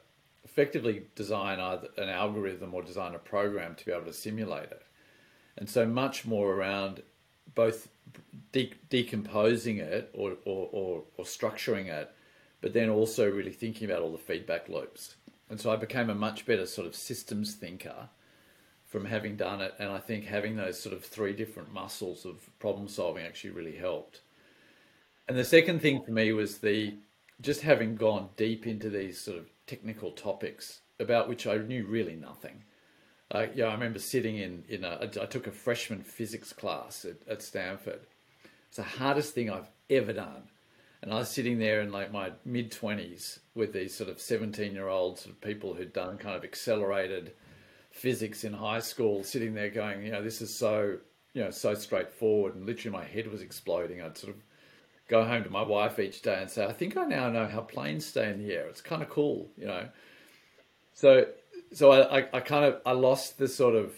effectively 0.49 1.03
design 1.15 1.61
either 1.61 1.89
an 1.99 2.09
algorithm 2.09 2.73
or 2.73 2.83
design 2.83 3.15
a 3.15 3.19
program 3.19 3.75
to 3.75 3.85
be 3.85 3.93
able 3.93 4.07
to 4.07 4.13
simulate 4.13 4.71
it. 4.71 4.83
And 5.59 5.69
so 5.69 5.87
much 5.87 6.25
more 6.25 6.55
around 6.55 7.03
both 7.55 7.89
de- 8.53 8.73
decomposing 8.89 9.79
it 9.79 10.11
or, 10.15 10.37
or, 10.47 10.69
or, 10.73 11.03
or 11.17 11.25
structuring 11.25 11.89
it, 11.89 12.11
but 12.61 12.73
then 12.73 12.89
also 12.89 13.31
really 13.31 13.53
thinking 13.53 13.91
about 13.91 14.03
all 14.03 14.13
the 14.13 14.19
feedback 14.19 14.69
loops. 14.69 15.17
And 15.51 15.61
so 15.61 15.71
I 15.71 15.77
became 15.77 16.09
a 16.09 16.15
much 16.15 16.47
better 16.47 16.67
sort 16.67 16.87
of 16.87 16.95
systems 16.95 17.55
thinker 17.55 18.09
from 18.87 19.05
having 19.05 19.37
done 19.37 19.61
it. 19.61 19.75
And 19.79 19.91
I 19.91 19.99
think 19.99 20.25
having 20.25 20.57
those 20.57 20.81
sort 20.81 20.95
of 20.95 21.05
three 21.05 21.35
different 21.35 21.73
muscles 21.73 22.25
of 22.25 22.49
problem 22.59 22.89
solving 22.89 23.27
actually 23.27 23.51
really 23.51 23.77
helped. 23.77 24.23
And 25.29 25.37
the 25.37 25.45
second 25.45 25.83
thing 25.83 26.03
for 26.03 26.11
me 26.11 26.33
was 26.33 26.59
the 26.59 26.95
just 27.41 27.61
having 27.61 27.97
gone 27.97 28.31
deep 28.37 28.67
into 28.67 28.89
these 28.89 29.21
sort 29.21 29.39
of 29.39 29.47
technical 29.69 30.11
topics 30.11 30.81
about 30.99 31.29
which 31.29 31.47
I 31.47 31.59
knew 31.59 31.87
really 31.87 32.17
nothing. 32.17 32.65
Uh, 33.31 33.47
yeah, 33.55 33.67
I 33.67 33.75
remember 33.75 34.01
sitting 34.01 34.39
in 34.39 34.65
in 34.69 34.85
a, 34.85 34.99
I 35.03 35.27
took 35.27 35.47
a 35.47 35.53
freshman 35.53 36.03
physics 36.03 36.53
class 36.53 37.05
at, 37.05 37.17
at 37.29 37.43
Stanford. 37.43 38.01
It's 38.69 38.79
the 38.79 38.83
hardest 38.83 39.35
thing 39.35 39.51
I've 39.51 39.71
ever 39.89 40.13
done. 40.13 40.49
And 41.01 41.13
I 41.13 41.19
was 41.19 41.31
sitting 41.31 41.59
there 41.59 41.81
in 41.81 41.93
like 41.93 42.11
my 42.11 42.33
mid 42.45 42.73
twenties 42.73 43.39
with 43.55 43.73
these 43.73 43.95
sort 43.95 44.11
of 44.11 44.21
seventeen 44.21 44.73
year 44.73 44.89
old 44.89 45.19
sort 45.19 45.35
of 45.35 45.41
people 45.41 45.75
who'd 45.75 45.93
done 45.93 46.19
kind 46.19 46.35
of 46.35 46.43
accelerated 46.43 47.33
physics 47.91 48.45
in 48.45 48.53
high 48.53 48.81
school, 48.81 49.23
sitting 49.23 49.55
there 49.55 49.71
going, 49.71 50.05
you 50.05 50.11
know, 50.11 50.23
this 50.23 50.41
is 50.41 50.55
so, 50.55 50.99
you 51.35 51.43
know, 51.43 51.51
so 51.51 51.75
straightforward, 51.75 52.55
and 52.55 52.67
literally 52.67 52.97
my 52.97 53.05
head 53.05 53.31
was 53.31 53.43
exploding. 53.43 54.03
I'd 54.03 54.19
sort 54.19 54.35
of 54.35 54.43
go 55.09 55.25
home 55.25 55.43
to 55.43 55.51
my 55.51 55.63
wife 55.63 55.99
each 55.99 56.23
day 56.23 56.39
and 56.41 56.51
say, 56.51 56.65
I 56.67 56.73
think 56.73 56.97
I 56.97 57.05
now 57.05 57.29
know 57.31 57.47
how 57.47 57.63
planes 57.63 58.07
stay 58.07 58.31
in 58.31 58.39
the 58.39 58.53
air. 58.55 58.67
It's 58.67 58.83
kind 58.83 59.03
of 59.03 59.09
cool, 59.09 59.51
you 59.57 59.67
know. 59.67 59.89
So, 60.93 61.27
so 61.73 61.91
I, 61.91 62.19
I, 62.19 62.29
I 62.35 62.41
kind 62.41 62.65
of 62.65 62.81
I 62.85 62.93
lost 62.93 63.39
the 63.39 63.49
sort 63.49 63.75
of 63.75 63.95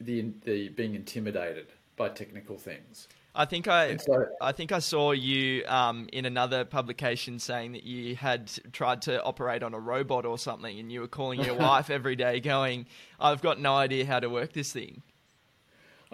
the 0.00 0.32
the 0.44 0.68
being 0.68 0.94
intimidated 0.94 1.66
by 1.96 2.08
technical 2.08 2.56
things. 2.56 3.08
I 3.34 3.46
think 3.46 3.66
I, 3.66 3.96
so, 3.96 4.26
I 4.42 4.52
think 4.52 4.72
I 4.72 4.78
saw 4.78 5.12
you 5.12 5.64
um, 5.66 6.06
in 6.12 6.26
another 6.26 6.66
publication 6.66 7.38
saying 7.38 7.72
that 7.72 7.82
you 7.82 8.14
had 8.14 8.52
tried 8.72 9.00
to 9.02 9.22
operate 9.22 9.62
on 9.62 9.72
a 9.72 9.78
robot 9.78 10.26
or 10.26 10.36
something, 10.36 10.78
and 10.78 10.92
you 10.92 11.00
were 11.00 11.08
calling 11.08 11.40
your 11.40 11.54
wife 11.58 11.88
every 11.88 12.14
day, 12.14 12.40
going, 12.40 12.86
"I've 13.18 13.40
got 13.40 13.58
no 13.58 13.74
idea 13.74 14.04
how 14.04 14.20
to 14.20 14.28
work 14.28 14.52
this 14.52 14.72
thing." 14.72 15.02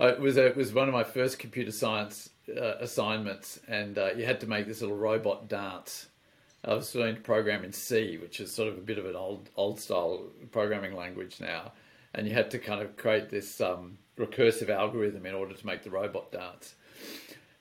it 0.01 0.21
was 0.21 0.37
a, 0.37 0.47
it 0.47 0.57
was 0.57 0.73
one 0.73 0.87
of 0.87 0.95
my 0.95 1.03
first 1.03 1.41
computer 1.41 1.73
science 1.73 2.31
uh, 2.57 2.75
assignments, 2.81 3.61
and 3.69 3.99
uh, 3.99 4.11
you 4.17 4.25
had 4.25 4.41
to 4.41 4.47
make 4.47 4.67
this 4.67 4.81
little 4.81 4.97
robot 4.97 5.49
dance. 5.49 6.07
I 6.65 6.75
was 6.75 6.95
learning 6.95 7.17
to 7.17 7.21
program 7.21 7.65
in 7.65 7.73
C, 7.73 8.19
which 8.19 8.41
is 8.41 8.53
sort 8.53 8.69
of 8.69 8.79
a 8.79 8.81
bit 8.81 8.99
of 8.99 9.07
an 9.07 9.17
old 9.17 9.51
old 9.57 9.81
style 9.81 10.25
programming 10.51 10.97
language 10.97 11.41
now, 11.41 11.73
and 12.15 12.27
you 12.27 12.35
had 12.35 12.51
to 12.53 12.59
kind 12.59 12.83
of 12.83 12.97
create 12.97 13.31
this 13.31 13.61
um, 13.61 13.99
recursive 14.17 14.69
algorithm 14.69 15.27
in 15.27 15.35
order 15.35 15.55
to 15.55 15.67
make 15.67 15.83
the 15.83 15.91
robot 15.91 16.33
dance 16.33 16.75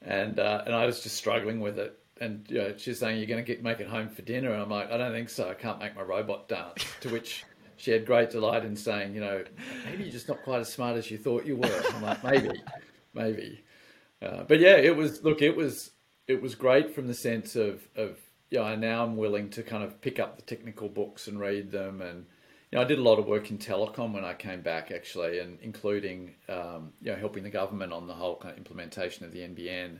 and 0.01 0.39
uh, 0.39 0.63
and 0.65 0.75
I 0.75 0.85
was 0.85 1.01
just 1.01 1.15
struggling 1.15 1.59
with 1.59 1.79
it. 1.79 1.97
And 2.19 2.45
you 2.49 2.57
know, 2.57 2.73
she's 2.77 2.99
saying, 2.99 3.17
"You're 3.17 3.27
going 3.27 3.43
to 3.43 3.47
get 3.47 3.63
make 3.63 3.79
it 3.79 3.87
home 3.87 4.09
for 4.09 4.21
dinner," 4.21 4.51
and 4.51 4.61
I'm 4.61 4.69
like, 4.69 4.91
"I 4.91 4.97
don't 4.97 5.11
think 5.11 5.29
so. 5.29 5.49
I 5.49 5.53
can't 5.53 5.79
make 5.79 5.95
my 5.95 6.01
robot 6.01 6.47
dance." 6.47 6.85
to 7.01 7.09
which 7.09 7.45
she 7.77 7.91
had 7.91 8.05
great 8.05 8.31
delight 8.31 8.65
in 8.65 8.75
saying, 8.75 9.13
"You 9.13 9.21
know, 9.21 9.43
maybe 9.85 10.03
you're 10.03 10.11
just 10.11 10.27
not 10.27 10.41
quite 10.43 10.59
as 10.59 10.71
smart 10.71 10.97
as 10.97 11.11
you 11.11 11.17
thought 11.17 11.45
you 11.45 11.57
were." 11.57 11.83
I'm 11.93 12.01
like, 12.01 12.23
"Maybe, 12.23 12.63
maybe." 13.13 13.63
Uh, 14.21 14.43
but 14.43 14.59
yeah, 14.59 14.77
it 14.77 14.95
was. 14.95 15.23
Look, 15.23 15.41
it 15.41 15.55
was. 15.55 15.91
it 16.27 16.41
was 16.41 16.55
great 16.55 16.93
from 16.93 17.07
the 17.07 17.13
sense 17.13 17.55
of 17.55 17.87
of 17.95 18.17
yeah, 18.49 18.69
you 18.69 18.75
know, 18.77 18.87
now 18.87 19.03
I'm 19.03 19.17
willing 19.17 19.49
to 19.51 19.63
kind 19.63 19.83
of 19.83 20.01
pick 20.01 20.19
up 20.19 20.37
the 20.37 20.41
technical 20.41 20.89
books 20.89 21.27
and 21.27 21.39
read 21.39 21.71
them 21.71 22.01
and 22.01 22.25
you 22.71 22.77
know, 22.77 22.83
I 22.83 22.87
did 22.87 22.99
a 22.99 23.03
lot 23.03 23.17
of 23.17 23.27
work 23.27 23.49
in 23.49 23.57
telecom 23.57 24.13
when 24.13 24.25
I 24.25 24.33
came 24.33 24.61
back, 24.61 24.91
actually, 24.91 25.39
and 25.39 25.57
including 25.61 26.35
um, 26.49 26.91
you 27.01 27.11
know 27.11 27.17
helping 27.17 27.43
the 27.43 27.49
government 27.49 27.93
on 27.93 28.07
the 28.07 28.13
whole 28.13 28.35
kind 28.35 28.51
of 28.51 28.57
implementation 28.57 29.25
of 29.25 29.31
the 29.31 29.39
NBN. 29.39 29.99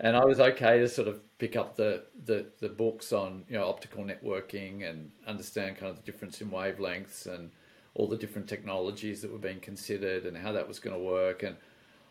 And 0.00 0.16
I 0.16 0.24
was 0.24 0.38
okay 0.38 0.78
to 0.78 0.88
sort 0.88 1.08
of 1.08 1.20
pick 1.38 1.56
up 1.56 1.74
the, 1.74 2.04
the, 2.24 2.46
the 2.60 2.68
books 2.68 3.12
on 3.12 3.44
you 3.48 3.58
know 3.58 3.68
optical 3.68 4.04
networking 4.04 4.88
and 4.88 5.10
understand 5.26 5.76
kind 5.76 5.90
of 5.90 5.96
the 5.96 6.02
difference 6.02 6.40
in 6.40 6.50
wavelengths 6.50 7.26
and 7.26 7.50
all 7.94 8.06
the 8.06 8.16
different 8.16 8.48
technologies 8.48 9.20
that 9.22 9.32
were 9.32 9.38
being 9.38 9.58
considered 9.58 10.24
and 10.24 10.36
how 10.36 10.52
that 10.52 10.68
was 10.68 10.78
going 10.78 10.96
to 10.96 11.02
work. 11.02 11.42
And 11.42 11.56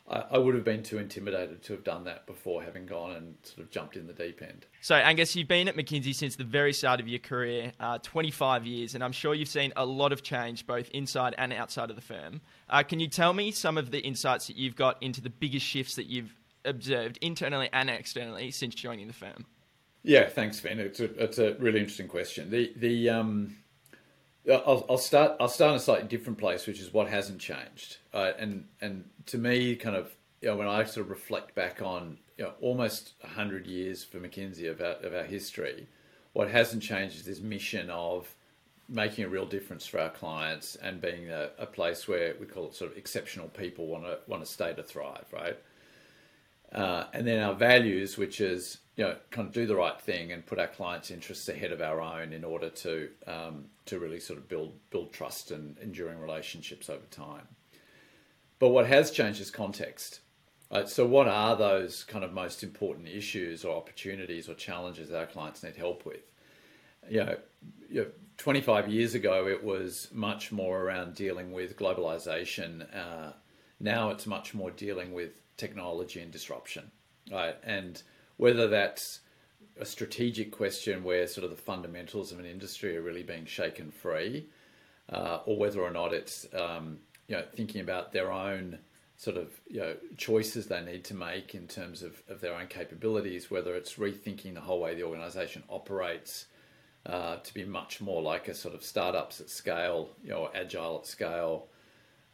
I, 0.10 0.24
I, 0.32 0.38
would 0.38 0.56
have 0.56 0.64
been 0.64 0.84
too 0.84 0.98
intimidated 0.98 1.62
to 1.64 1.74
have 1.74 1.84
done 1.84 2.06
that 2.06 2.26
before 2.26 2.64
having 2.64 2.86
gone 2.86 3.12
and 3.12 3.36
sort 3.44 3.60
of 3.60 3.72
jumped 3.72 3.96
in 3.96 4.08
the 4.08 4.14
deep 4.14 4.42
end. 4.42 4.66
So, 4.82 4.96
Angus, 4.96 5.36
you've 5.36 5.48
been 5.48 5.68
at 5.68 5.76
McKinsey 5.76 6.16
since 6.16 6.36
the 6.36 6.44
very 6.44 6.74
start 6.74 7.00
of 7.00 7.08
your 7.08 7.20
career, 7.20 7.74
uh, 7.80 8.00
25 8.00 8.66
years, 8.66 8.96
and 8.96 9.04
I'm 9.04 9.12
sure 9.12 9.34
you've 9.34 9.50
seen 9.50 9.74
a 9.76 9.86
lot 9.86 10.12
of 10.12 10.24
change 10.24 10.66
both 10.66 10.90
inside 10.90 11.36
and 11.38 11.52
outside 11.52 11.90
of 11.90 11.96
the 11.96 12.02
firm. 12.02 12.42
Uh, 12.70 12.84
can 12.84 13.00
you 13.00 13.08
tell 13.08 13.34
me 13.34 13.52
some 13.52 13.78
of 13.78 13.92
the 13.92 14.00
insights 14.00 14.48
that 14.48 14.56
you've 14.56 14.76
got 14.76 15.02
into 15.02 15.22
the 15.22 15.30
biggest 15.30 15.66
shifts 15.66 15.96
that 15.96 16.06
you've 16.06 16.34
observed 16.64 17.18
internally 17.22 17.70
and 17.74 17.90
externally 17.90 18.52
since 18.52 18.76
joining 18.76 19.08
the 19.08 19.14
firm? 19.14 19.46
Yeah, 20.04 20.30
thanks, 20.30 20.60
Finn. 20.60 20.80
It's 20.80 21.00
a, 21.00 21.24
it's 21.24 21.38
a 21.38 21.56
really 21.56 21.80
interesting 21.80 22.08
question. 22.08 22.50
The 22.50 22.72
the 22.78 23.10
um, 23.10 23.58
I'll, 24.50 24.86
I'll, 24.90 24.98
start. 24.98 25.36
I'll 25.40 25.50
start 25.50 25.72
in 25.72 25.78
a 25.78 25.80
slightly 25.80 26.08
different 26.08 26.38
place, 26.40 26.68
which 26.68 26.80
is 26.80 26.94
what 26.94 27.08
hasn't 27.08 27.40
changed. 27.40 27.98
Uh, 28.14 28.32
and 28.38 28.66
and 28.82 29.06
to 29.28 29.38
me, 29.38 29.76
kind 29.76 29.96
of, 29.96 30.16
you 30.42 30.50
know, 30.50 30.56
when 30.56 30.68
I 30.68 30.84
sort 30.86 31.06
of 31.06 31.10
reflect 31.10 31.54
back 31.56 31.82
on 31.82 32.18
you 32.38 32.46
know, 32.46 32.54
almost 32.62 33.14
hundred 33.24 33.68
years 33.68 34.04
for 34.04 34.20
McKinsey 34.20 34.70
of 34.70 34.80
our, 34.80 34.94
of 35.06 35.14
our 35.14 35.24
history, 35.24 35.88
what 36.34 36.50
hasn't 36.50 36.84
changed 36.84 37.18
is 37.18 37.26
this 37.26 37.42
mission 37.42 37.90
of 37.90 38.34
making 38.90 39.26
a 39.26 39.28
real 39.28 39.46
difference 39.46 39.86
for 39.86 40.00
our 40.00 40.10
clients 40.10 40.76
and 40.78 41.02
being 41.02 41.30
a, 41.30 41.50
a 41.58 41.66
place 41.66 42.08
where 42.08 42.36
we 42.40 42.46
call 42.46 42.68
it 42.68 42.74
sort 42.76 42.92
of 42.92 42.98
exceptional 42.98 43.50
people 43.50 43.88
want 43.88 44.06
to 44.06 44.18
want 44.28 44.44
to 44.44 44.50
stay 44.50 44.74
to 44.74 44.84
thrive, 44.84 45.26
right? 45.34 45.58
Uh, 46.72 47.06
and 47.14 47.26
then 47.26 47.42
our 47.42 47.54
values, 47.54 48.18
which 48.18 48.42
is 48.42 48.80
you 48.96 49.04
know 49.04 49.16
kind 49.32 49.48
of 49.48 49.54
do 49.54 49.66
the 49.66 49.76
right 49.76 50.00
thing 50.02 50.32
and 50.32 50.46
put 50.46 50.60
our 50.60 50.68
clients' 50.68 51.12
interests 51.12 51.48
ahead 51.48 51.72
of 51.72 51.82
our 51.82 52.02
own 52.02 52.34
in 52.34 52.44
order 52.44 52.70
to 52.70 53.10
um, 53.26 53.66
to 53.86 54.00
really 54.00 54.20
sort 54.20 54.40
of 54.40 54.50
build 54.50 54.74
build 54.90 55.14
trust 55.14 55.52
and 55.52 55.78
enduring 55.80 56.20
relationships 56.20 56.90
over 56.90 57.06
time. 57.10 57.48
But 58.60 58.70
what 58.70 58.88
has 58.88 59.12
changed 59.12 59.40
is 59.40 59.52
context. 59.52 60.22
Right? 60.72 60.90
So, 60.90 61.06
what 61.06 61.28
are 61.28 61.56
those 61.56 62.04
kind 62.04 62.26
of 62.26 62.34
most 62.34 62.64
important 62.64 63.08
issues 63.08 63.64
or 63.64 63.78
opportunities 63.78 64.50
or 64.50 64.54
challenges 64.54 65.10
that 65.10 65.18
our 65.18 65.26
clients 65.26 65.64
need 65.64 65.76
help 65.78 66.06
with? 66.06 66.22
You 67.10 67.24
know, 67.24 67.38
you 67.90 68.02
know 68.02 68.08
25 68.38 68.90
years 68.90 69.16
ago, 69.16 69.48
it 69.48 69.64
was 69.64 70.10
much 70.12 70.52
more 70.52 70.82
around 70.82 71.16
dealing 71.16 71.54
with 71.54 71.78
globalization. 71.78 72.86
Uh, 72.94 73.32
now 73.80 74.10
it's 74.10 74.26
much 74.26 74.54
more 74.54 74.72
dealing 74.72 75.14
with 75.14 75.32
technology 75.58 76.22
and 76.22 76.32
disruption, 76.32 76.92
right? 77.32 77.56
And 77.64 78.02
whether 78.38 78.68
that's 78.68 79.22
a 79.80 79.86
strategic 79.86 80.52
question 80.52 81.04
where 81.04 81.28
sort 81.28 81.44
of 81.44 81.50
the 81.50 81.58
fundamentals 81.58 82.32
of 82.32 82.40
an 82.40 82.46
industry 82.46 82.98
are 82.98 83.02
really 83.02 83.24
being 83.24 83.46
shaken 83.46 83.92
free, 83.92 84.48
uh, 85.12 85.40
or 85.46 85.58
whether 85.58 85.82
or 85.82 85.92
not 85.92 86.14
it's 86.14 86.48
um, 86.54 87.00
you 87.28 87.36
know 87.36 87.44
thinking 87.56 87.82
about 87.82 88.12
their 88.12 88.32
own 88.32 88.78
sort 89.18 89.38
of 89.38 89.50
you 89.68 89.80
know 89.80 89.96
choices 90.16 90.68
they 90.68 90.82
need 90.82 91.04
to 91.04 91.14
make 91.16 91.56
in 91.56 91.68
terms 91.68 92.04
of, 92.04 92.22
of 92.30 92.42
their 92.42 92.56
own 92.56 92.68
capabilities, 92.68 93.50
whether 93.52 93.76
it's 93.76 93.96
rethinking 93.96 94.54
the 94.54 94.62
whole 94.62 94.80
way 94.80 94.96
the 94.96 95.04
organization 95.04 95.64
operates 95.70 96.46
uh, 97.06 97.38
to 97.38 97.54
be 97.54 97.64
much 97.64 98.02
more 98.02 98.22
like 98.22 98.48
a 98.48 98.54
sort 98.54 98.76
of 98.76 98.84
startups 98.84 99.40
at 99.40 99.50
scale, 99.50 100.10
you 100.24 100.30
know, 100.30 100.50
agile 100.54 101.00
at 101.00 101.08
scale. 101.08 101.68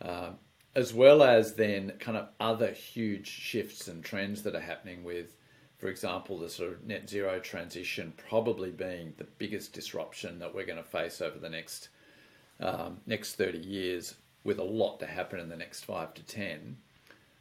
Um, 0.02 0.38
as 0.76 0.94
well 0.94 1.22
as 1.22 1.54
then 1.54 1.94
kind 2.00 2.18
of 2.18 2.30
other 2.40 2.72
huge 2.72 3.28
shifts 3.28 3.88
and 3.88 4.04
trends 4.04 4.42
that 4.44 4.56
are 4.56 4.62
happening 4.62 5.04
with, 5.04 5.38
for 5.78 5.88
example, 5.88 6.40
the 6.40 6.50
sort 6.50 6.72
of 6.72 6.84
net 6.84 7.10
zero 7.10 7.40
transition 7.40 8.14
probably 8.30 8.72
being 8.72 9.14
the 9.18 9.28
biggest 9.38 9.74
disruption 9.74 10.40
that 10.40 10.54
we're 10.54 10.66
going 10.66 10.78
to 10.78 10.84
face 10.84 11.22
over 11.22 11.38
the 11.38 11.50
next 11.50 11.90
um, 12.60 12.98
next 13.06 13.36
30 13.36 13.58
years, 13.58 14.16
with 14.44 14.60
a 14.60 14.64
lot 14.64 15.00
to 15.00 15.06
happen 15.06 15.40
in 15.40 15.50
the 15.50 15.58
next 15.58 15.86
five 15.86 16.14
to 16.14 16.24
10. 16.24 16.78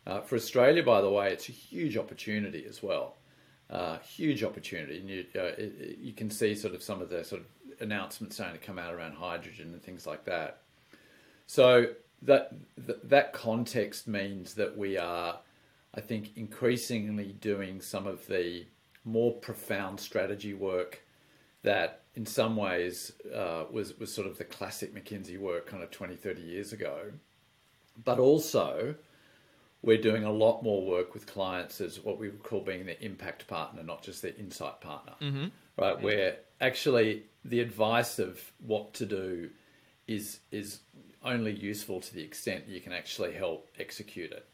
Uh, 0.06 0.20
for 0.20 0.36
Australia, 0.36 0.82
by 0.82 1.00
the 1.00 1.10
way, 1.10 1.32
it's 1.32 1.48
a 1.48 1.52
huge 1.52 1.96
opportunity 1.96 2.64
as 2.68 2.82
well. 2.82 3.16
Uh, 3.70 3.98
huge 3.98 4.42
opportunity. 4.42 4.98
And 4.98 5.08
you, 5.08 5.24
uh, 5.36 5.52
it, 5.58 5.98
you 6.00 6.12
can 6.12 6.30
see 6.30 6.54
sort 6.54 6.74
of 6.74 6.82
some 6.82 7.00
of 7.00 7.08
the 7.08 7.24
sort 7.24 7.42
of 7.42 7.46
announcements 7.80 8.36
starting 8.36 8.58
to 8.58 8.66
come 8.66 8.78
out 8.78 8.94
around 8.94 9.14
hydrogen 9.14 9.70
and 9.72 9.82
things 9.82 10.06
like 10.06 10.24
that. 10.24 10.62
So 11.46 11.88
that 12.22 12.52
that 12.76 13.32
context 13.32 14.06
means 14.06 14.54
that 14.54 14.76
we 14.76 14.96
are, 14.96 15.40
I 15.94 16.00
think, 16.00 16.36
increasingly 16.36 17.34
doing 17.40 17.80
some 17.80 18.06
of 18.06 18.26
the 18.26 18.66
more 19.04 19.32
profound 19.32 19.98
strategy 19.98 20.54
work 20.54 21.02
that 21.62 22.02
in 22.14 22.26
some 22.26 22.56
ways 22.56 23.12
uh, 23.34 23.64
was, 23.70 23.98
was 23.98 24.12
sort 24.12 24.26
of 24.26 24.38
the 24.38 24.44
classic 24.44 24.94
McKinsey 24.94 25.38
work 25.38 25.66
kind 25.66 25.82
of 25.82 25.90
20, 25.90 26.14
30 26.16 26.42
years 26.42 26.72
ago. 26.72 27.10
But 28.04 28.18
also, 28.18 28.94
we're 29.82 30.00
doing 30.00 30.24
a 30.24 30.30
lot 30.30 30.62
more 30.62 30.84
work 30.84 31.14
with 31.14 31.26
clients 31.26 31.80
as 31.80 32.00
what 32.00 32.18
we 32.18 32.28
would 32.28 32.42
call 32.42 32.60
being 32.60 32.86
the 32.86 33.02
impact 33.04 33.46
partner, 33.48 33.82
not 33.82 34.02
just 34.02 34.22
the 34.22 34.36
insight 34.38 34.80
partner. 34.80 35.14
Mm-hmm. 35.20 35.46
Right, 35.78 35.96
yeah. 35.98 36.04
where 36.04 36.36
actually 36.60 37.24
the 37.44 37.60
advice 37.60 38.18
of 38.18 38.40
what 38.64 38.92
to 38.94 39.06
do 39.06 39.50
is 40.06 40.40
is 40.50 40.80
only 41.24 41.52
useful 41.52 42.00
to 42.00 42.14
the 42.14 42.22
extent 42.22 42.68
you 42.68 42.80
can 42.80 42.92
actually 42.92 43.32
help 43.32 43.68
execute 43.78 44.32
it. 44.32 44.46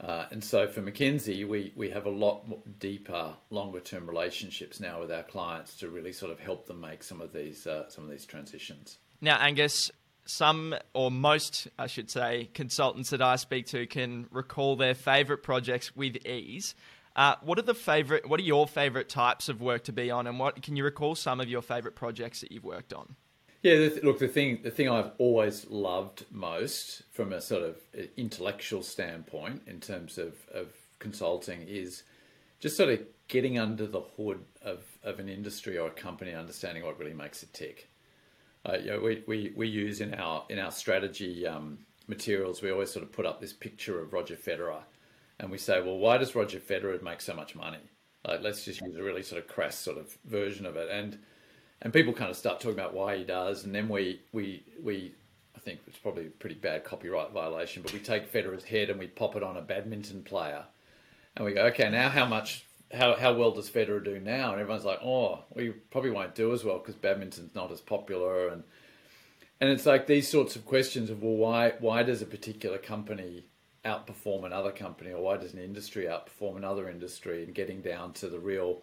Uh, 0.00 0.26
and 0.30 0.44
so 0.44 0.68
for 0.68 0.80
McKinsey, 0.80 1.46
we, 1.46 1.72
we 1.74 1.90
have 1.90 2.06
a 2.06 2.10
lot 2.10 2.44
deeper, 2.78 3.34
longer 3.50 3.80
term 3.80 4.08
relationships 4.08 4.78
now 4.78 5.00
with 5.00 5.10
our 5.10 5.24
clients 5.24 5.76
to 5.78 5.88
really 5.88 6.12
sort 6.12 6.30
of 6.30 6.38
help 6.38 6.66
them 6.66 6.80
make 6.80 7.02
some 7.02 7.20
of 7.20 7.32
these 7.32 7.66
uh, 7.66 7.88
some 7.88 8.04
of 8.04 8.10
these 8.10 8.24
transitions. 8.24 8.98
Now, 9.20 9.38
Angus, 9.38 9.90
some 10.24 10.76
or 10.94 11.10
most, 11.10 11.66
I 11.78 11.88
should 11.88 12.10
say, 12.10 12.48
consultants 12.54 13.10
that 13.10 13.20
I 13.20 13.36
speak 13.36 13.66
to 13.68 13.86
can 13.86 14.28
recall 14.30 14.76
their 14.76 14.94
favourite 14.94 15.42
projects 15.42 15.96
with 15.96 16.24
ease. 16.24 16.76
Uh, 17.16 17.34
what 17.42 17.58
are 17.58 17.62
the 17.62 17.74
favorite? 17.74 18.28
What 18.28 18.38
are 18.38 18.44
your 18.44 18.68
favourite 18.68 19.08
types 19.08 19.48
of 19.48 19.60
work 19.60 19.82
to 19.84 19.92
be 19.92 20.12
on, 20.12 20.28
and 20.28 20.38
what 20.38 20.62
can 20.62 20.76
you 20.76 20.84
recall 20.84 21.16
some 21.16 21.40
of 21.40 21.48
your 21.48 21.62
favourite 21.62 21.96
projects 21.96 22.42
that 22.42 22.52
you've 22.52 22.62
worked 22.62 22.92
on? 22.92 23.16
Yeah, 23.62 23.74
the, 23.76 24.00
look, 24.04 24.20
the 24.20 24.28
thing 24.28 24.60
the 24.62 24.70
thing 24.70 24.88
I've 24.88 25.10
always 25.18 25.66
loved 25.68 26.24
most 26.30 27.02
from 27.12 27.32
a 27.32 27.40
sort 27.40 27.62
of 27.64 27.76
intellectual 28.16 28.82
standpoint 28.82 29.62
in 29.66 29.80
terms 29.80 30.16
of, 30.16 30.34
of 30.54 30.68
consulting 31.00 31.62
is 31.62 32.04
just 32.60 32.76
sort 32.76 32.90
of 32.90 33.00
getting 33.26 33.58
under 33.58 33.86
the 33.86 34.00
hood 34.00 34.44
of, 34.62 34.84
of 35.02 35.18
an 35.18 35.28
industry 35.28 35.76
or 35.76 35.88
a 35.88 35.90
company, 35.90 36.34
understanding 36.34 36.84
what 36.84 36.98
really 36.98 37.14
makes 37.14 37.42
it 37.42 37.52
tick. 37.52 37.88
Uh, 38.64 38.76
you 38.78 38.90
know, 38.90 39.00
we, 39.00 39.22
we, 39.26 39.52
we 39.56 39.68
use 39.68 40.00
in 40.00 40.14
our 40.14 40.44
in 40.48 40.58
our 40.58 40.70
strategy 40.70 41.46
um, 41.46 41.78
materials, 42.06 42.62
we 42.62 42.70
always 42.70 42.90
sort 42.90 43.04
of 43.04 43.12
put 43.12 43.26
up 43.26 43.40
this 43.40 43.52
picture 43.52 44.00
of 44.00 44.12
Roger 44.12 44.36
Federer, 44.36 44.82
and 45.40 45.50
we 45.50 45.58
say, 45.58 45.80
well, 45.80 45.98
why 45.98 46.16
does 46.18 46.34
Roger 46.34 46.60
Federer 46.60 47.00
make 47.02 47.20
so 47.20 47.34
much 47.34 47.54
money? 47.54 47.78
Let's 48.26 48.64
just 48.64 48.82
use 48.82 48.96
a 48.96 49.02
really 49.02 49.22
sort 49.22 49.42
of 49.42 49.48
crass 49.48 49.76
sort 49.76 49.96
of 49.96 50.16
version 50.24 50.66
of 50.66 50.76
it, 50.76 50.88
and 50.90 51.18
and 51.82 51.92
people 51.92 52.12
kind 52.12 52.30
of 52.30 52.36
start 52.36 52.60
talking 52.60 52.78
about 52.78 52.94
why 52.94 53.16
he 53.16 53.24
does, 53.24 53.64
and 53.64 53.74
then 53.74 53.88
we 53.88 54.20
we 54.32 54.64
we 54.82 55.14
I 55.56 55.60
think 55.60 55.80
it's 55.86 55.98
probably 55.98 56.26
a 56.26 56.30
pretty 56.30 56.56
bad 56.56 56.84
copyright 56.84 57.32
violation, 57.32 57.82
but 57.82 57.92
we 57.92 57.98
take 57.98 58.32
Federer's 58.32 58.64
head 58.64 58.90
and 58.90 58.98
we 58.98 59.06
pop 59.06 59.36
it 59.36 59.42
on 59.42 59.56
a 59.56 59.62
badminton 59.62 60.22
player, 60.22 60.64
and 61.36 61.44
we 61.44 61.52
go, 61.52 61.66
okay, 61.66 61.90
now 61.90 62.08
how 62.08 62.26
much 62.26 62.64
how 62.92 63.14
how 63.14 63.34
well 63.34 63.50
does 63.50 63.70
Federer 63.70 64.02
do 64.04 64.18
now? 64.18 64.52
And 64.52 64.60
everyone's 64.60 64.84
like, 64.84 65.00
oh, 65.02 65.44
we 65.54 65.70
probably 65.70 66.10
won't 66.10 66.34
do 66.34 66.52
as 66.52 66.64
well 66.64 66.78
because 66.78 66.94
badminton's 66.94 67.54
not 67.54 67.70
as 67.70 67.80
popular, 67.80 68.48
and 68.48 68.64
and 69.60 69.70
it's 69.70 69.86
like 69.86 70.06
these 70.06 70.28
sorts 70.28 70.56
of 70.56 70.64
questions 70.64 71.10
of 71.10 71.22
well, 71.22 71.34
why 71.36 71.74
why 71.78 72.02
does 72.02 72.22
a 72.22 72.26
particular 72.26 72.78
company 72.78 73.44
outperform 73.84 74.44
another 74.44 74.72
company, 74.72 75.12
or 75.12 75.22
why 75.22 75.36
does 75.36 75.54
an 75.54 75.60
industry 75.60 76.06
outperform 76.06 76.56
another 76.56 76.88
industry, 76.88 77.44
and 77.44 77.54
getting 77.54 77.80
down 77.80 78.12
to 78.14 78.28
the 78.28 78.38
real 78.38 78.82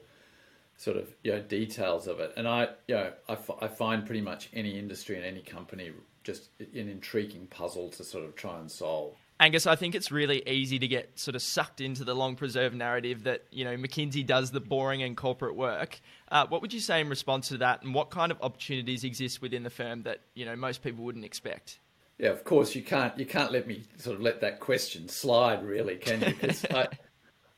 sort 0.78 0.98
of 0.98 1.14
you 1.24 1.32
know 1.32 1.42
details 1.42 2.08
of 2.08 2.20
it. 2.20 2.34
And 2.38 2.48
I 2.48 2.70
you 2.88 2.96
know 2.96 3.12
I, 3.28 3.34
f- 3.34 3.62
I 3.62 3.68
find 3.68 4.06
pretty 4.06 4.22
much 4.22 4.50
any 4.54 4.78
industry 4.78 5.16
and 5.16 5.26
any 5.26 5.42
company 5.42 5.92
just 6.24 6.50
an 6.60 6.90
intriguing 6.90 7.48
puzzle 7.48 7.90
to 7.90 8.04
sort 8.04 8.26
of 8.26 8.36
try 8.36 8.60
and 8.60 8.70
solve. 8.70 9.14
Angus, 9.40 9.68
I 9.68 9.76
think 9.76 9.96
it's 9.96 10.12
really 10.12 10.48
easy 10.48 10.80
to 10.80 10.88
get 10.88 11.20
sort 11.20 11.36
of 11.36 11.42
sucked 11.42 11.82
into 11.82 12.06
the 12.06 12.14
long 12.14 12.36
preserved 12.36 12.74
narrative 12.74 13.24
that 13.24 13.44
you 13.52 13.66
know 13.66 13.76
McKinsey 13.76 14.26
does 14.26 14.52
the 14.52 14.62
boring 14.62 15.04
and 15.04 15.16
corporate 15.16 15.56
work. 15.56 16.00
Uh, 16.30 16.46
what 16.48 16.62
would 16.62 16.74
you 16.74 16.80
say 16.80 17.02
in 17.02 17.10
response 17.10 17.50
to 17.50 17.58
that, 17.58 17.84
and 17.84 17.94
what 17.94 18.10
kind 18.10 18.32
of 18.32 18.42
opportunities 18.42 19.04
exist 19.04 19.42
within 19.42 19.64
the 19.64 19.70
firm 19.70 20.04
that 20.04 20.22
you 20.36 20.46
know 20.46 20.56
most 20.56 20.84
people 20.84 21.04
wouldn't 21.04 21.26
expect? 21.26 21.80
Yeah, 22.18 22.30
of 22.30 22.46
course 22.46 22.76
you 22.76 22.82
can't 22.82 23.18
you 23.20 23.26
can't 23.26 23.52
let 23.52 23.68
me 23.68 23.84
sort 23.98 24.16
of 24.16 24.22
let 24.22 24.40
that 24.40 24.62
question 24.62 25.10
slide, 25.10 25.66
really, 25.66 25.98
can 25.98 26.22
you? 26.22 26.28
Because 26.28 26.66
I, 26.72 26.88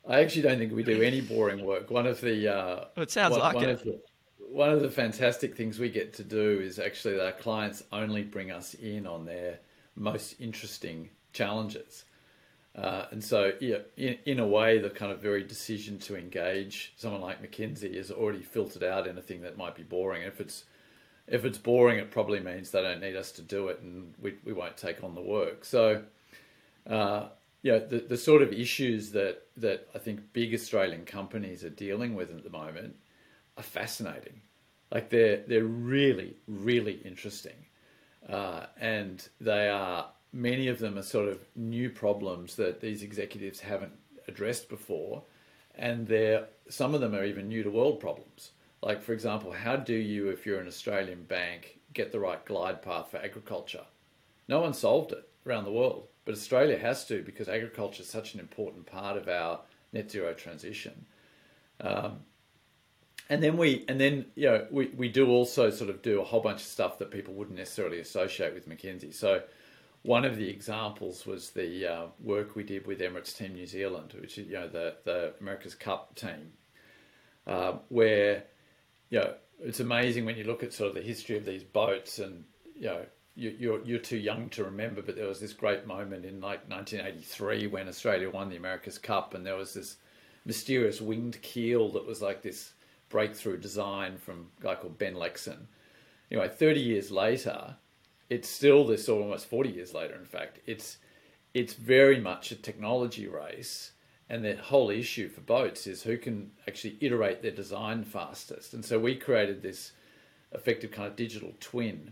I 0.08 0.22
actually 0.22 0.44
don't 0.44 0.58
think 0.58 0.74
we 0.74 0.84
do 0.84 1.02
any 1.02 1.22
boring 1.22 1.64
work. 1.66 1.92
One 1.92 2.08
of 2.08 2.22
the 2.22 2.48
uh, 2.48 2.86
well, 2.96 3.04
it 3.04 3.12
sounds 3.12 3.32
one, 3.32 3.40
like 3.42 3.56
one 3.56 3.66
it. 3.66 3.70
Of 3.72 3.84
the, 3.84 4.00
one 4.50 4.70
of 4.70 4.82
the 4.82 4.90
fantastic 4.90 5.56
things 5.56 5.80
we 5.80 5.90
get 5.90 6.14
to 6.14 6.24
do 6.24 6.60
is 6.62 6.80
actually 6.80 7.16
that 7.16 7.26
our 7.26 7.32
clients 7.34 7.84
only 7.92 8.24
bring 8.24 8.52
us 8.52 8.74
in 8.76 9.06
on 9.06 9.26
their 9.26 9.60
most 9.96 10.40
interesting 10.40 11.10
challenges. 11.34 12.06
Uh, 12.76 13.06
and 13.10 13.24
so, 13.24 13.54
yeah, 13.60 13.78
in, 13.98 14.18
in 14.26 14.40
a 14.40 14.48
way, 14.48 14.78
the 14.78 14.90
kind 14.90 15.12
of 15.12 15.20
very 15.20 15.44
decision 15.44 15.98
to 15.98 16.16
engage 16.16 16.94
someone 16.96 17.22
like 17.22 17.42
McKinsey 17.42 17.96
is 17.96 18.12
already 18.12 18.44
filtered 18.44 18.84
out 18.84 19.08
anything 19.08 19.42
that 19.42 19.58
might 19.58 19.76
be 19.76 19.84
boring. 19.84 20.22
If 20.22 20.40
it's 20.40 20.64
if 21.28 21.44
it's 21.44 21.58
boring, 21.58 22.00
it 22.00 22.12
probably 22.12 22.40
means 22.40 22.72
they 22.72 22.82
don't 22.82 23.02
need 23.02 23.16
us 23.16 23.32
to 23.34 23.42
do 23.42 23.68
it, 23.68 23.82
and 23.82 24.14
we, 24.22 24.36
we 24.46 24.54
won't 24.54 24.78
take 24.78 25.04
on 25.04 25.14
the 25.14 25.22
work. 25.22 25.66
So, 25.66 26.04
uh, 26.90 27.26
yeah, 27.68 27.80
the, 27.80 28.00
the 28.00 28.16
sort 28.16 28.42
of 28.42 28.54
issues 28.54 29.12
that 29.12 29.42
that 29.58 29.90
I 29.94 29.98
think 29.98 30.32
big 30.32 30.54
Australian 30.54 31.04
companies 31.04 31.66
are 31.66 31.70
dealing 31.70 32.16
with 32.16 32.30
at 32.30 32.46
the 32.46 32.50
moment 32.50 32.96
are 33.58 33.64
fascinating. 33.64 34.40
Like 34.90 35.10
they're 35.10 35.44
they're 35.46 35.66
really 35.66 36.38
really 36.48 37.02
interesting, 37.04 37.60
uh, 38.30 38.68
and 38.80 39.28
they 39.42 39.68
are 39.68 40.08
many 40.32 40.70
of 40.70 40.80
them 40.80 40.98
are 40.98 41.04
sort 41.04 41.28
of 41.28 41.40
new 41.58 41.90
problems 41.90 42.56
that 42.56 42.80
these 42.80 43.04
executives 43.04 43.60
haven't 43.60 43.92
addressed 44.30 44.70
before, 44.70 45.24
and 45.76 46.08
they're 46.08 46.48
some 46.70 46.96
of 46.96 47.02
them 47.02 47.14
are 47.14 47.26
even 47.26 47.50
new 47.50 47.64
to 47.64 47.70
world 47.70 48.00
problems. 48.00 48.52
Like 48.82 49.02
for 49.02 49.12
example, 49.12 49.52
how 49.52 49.76
do 49.76 49.96
you, 49.96 50.30
if 50.30 50.46
you're 50.46 50.62
an 50.62 50.68
Australian 50.68 51.24
bank, 51.24 51.80
get 51.92 52.14
the 52.14 52.20
right 52.22 52.46
glide 52.46 52.82
path 52.82 53.12
for 53.12 53.18
agriculture? 53.18 53.88
No 54.48 54.62
one 54.62 54.74
solved 54.74 55.12
it 55.12 55.28
around 55.46 55.66
the 55.66 55.80
world, 55.82 56.08
but 56.28 56.36
Australia 56.36 56.78
has 56.78 57.06
to 57.06 57.24
because 57.24 57.48
agriculture 57.48 58.02
is 58.04 58.10
such 58.10 58.34
an 58.34 58.42
important 58.42 58.86
part 58.86 59.16
of 59.16 59.30
our 59.30 59.62
net 59.94 60.12
zero 60.12 60.34
transition. 60.34 61.06
Um, 61.80 62.18
and 63.30 63.42
then 63.42 63.56
we 63.56 63.86
and 63.88 63.98
then 63.98 64.26
you 64.36 64.48
know 64.50 64.68
we, 64.70 64.88
we 64.88 65.08
do 65.08 65.30
also 65.30 65.70
sort 65.70 65.90
of 65.90 66.02
do 66.02 66.20
a 66.20 66.26
whole 66.26 66.42
bunch 66.42 66.60
of 66.60 66.68
stuff 66.68 67.00
that 67.00 67.12
people 67.12 67.34
wouldn't 67.34 67.58
necessarily 67.58 68.02
associate 68.02 68.54
with 68.54 68.68
McKinsey. 68.68 69.14
So 69.14 69.44
one 70.04 70.26
of 70.26 70.36
the 70.36 70.50
examples 70.50 71.26
was 71.26 71.52
the 71.52 71.88
uh, 71.88 72.06
work 72.22 72.58
we 72.58 72.64
did 72.64 72.86
with 72.86 73.00
Emirates 73.00 73.34
Team 73.34 73.54
New 73.54 73.66
Zealand, 73.66 74.14
which 74.20 74.38
is 74.38 74.48
you 74.48 74.56
know 74.56 74.68
the 74.68 74.96
the 75.06 75.34
America's 75.40 75.76
Cup 75.76 76.14
team, 76.16 76.52
uh, 77.48 77.76
where 77.88 78.44
you 79.10 79.20
know 79.20 79.34
it's 79.62 79.80
amazing 79.80 80.26
when 80.26 80.36
you 80.36 80.44
look 80.44 80.62
at 80.62 80.74
sort 80.74 80.90
of 80.90 80.96
the 80.96 81.02
history 81.02 81.38
of 81.38 81.46
these 81.46 81.64
boats 81.64 82.20
and 82.20 82.44
you 82.76 82.88
know 82.88 83.06
you're 83.38 83.86
you're 83.86 84.00
too 84.00 84.18
young 84.18 84.50
to 84.50 84.64
remember, 84.64 85.02
but 85.02 85.16
there 85.16 85.28
was 85.28 85.40
this 85.40 85.54
great 85.54 85.86
moment 85.86 86.26
in 86.26 86.42
like 86.42 86.68
1983 86.70 87.68
when 87.68 87.88
Australia 87.88 88.30
won 88.30 88.50
the 88.50 88.58
America's 88.58 88.98
Cup, 88.98 89.34
and 89.34 89.46
there 89.46 89.56
was 89.56 89.74
this 89.74 89.98
mysterious 90.46 91.00
winged 91.00 91.42
keel 91.42 91.92
that 91.92 92.08
was 92.08 92.22
like 92.22 92.42
this 92.42 92.74
breakthrough 93.10 93.58
design 93.58 94.18
from 94.18 94.48
a 94.60 94.64
guy 94.64 94.76
called 94.76 94.98
Ben 94.98 95.14
Lexcen. 95.14 95.68
Anyway, 96.32 96.50
30 96.50 96.80
years 96.80 97.12
later, 97.12 97.76
it's 98.30 98.50
still 98.50 98.86
this, 98.86 99.08
or 99.08 99.22
almost 99.22 99.46
40 99.46 99.70
years 99.70 99.94
later, 99.94 100.16
in 100.16 100.26
fact, 100.26 100.60
it's 100.66 100.98
it's 101.54 101.74
very 101.74 102.20
much 102.20 102.52
a 102.52 102.56
technology 102.56 103.28
race. 103.28 103.92
And 104.30 104.44
the 104.44 104.58
whole 104.58 104.90
issue 104.90 105.30
for 105.30 105.40
boats 105.42 105.88
is 105.88 106.04
who 106.04 106.18
can 106.18 106.52
actually 106.68 106.98
iterate 107.00 107.42
their 107.42 107.52
design 107.52 108.04
fastest. 108.04 108.74
And 108.74 108.84
so 108.84 109.00
we 109.00 109.16
created 109.16 109.62
this 109.62 109.94
effective 110.52 110.92
kind 110.92 111.08
of 111.08 111.16
digital 111.16 111.54
twin, 111.62 112.12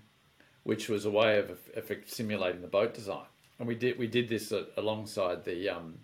which 0.65 0.89
was 0.89 1.06
a 1.06 1.12
way 1.12 1.38
of 1.39 1.51
effect 1.75 2.12
simulating 2.12 2.62
the 2.62 2.67
boat 2.67 2.93
design. 2.93 3.28
And 3.60 3.67
we 3.67 3.75
did 3.75 3.97
we 3.97 4.08
did 4.08 4.28
this 4.28 4.51
alongside 4.75 5.45
the 5.45 5.69
um, 5.69 5.99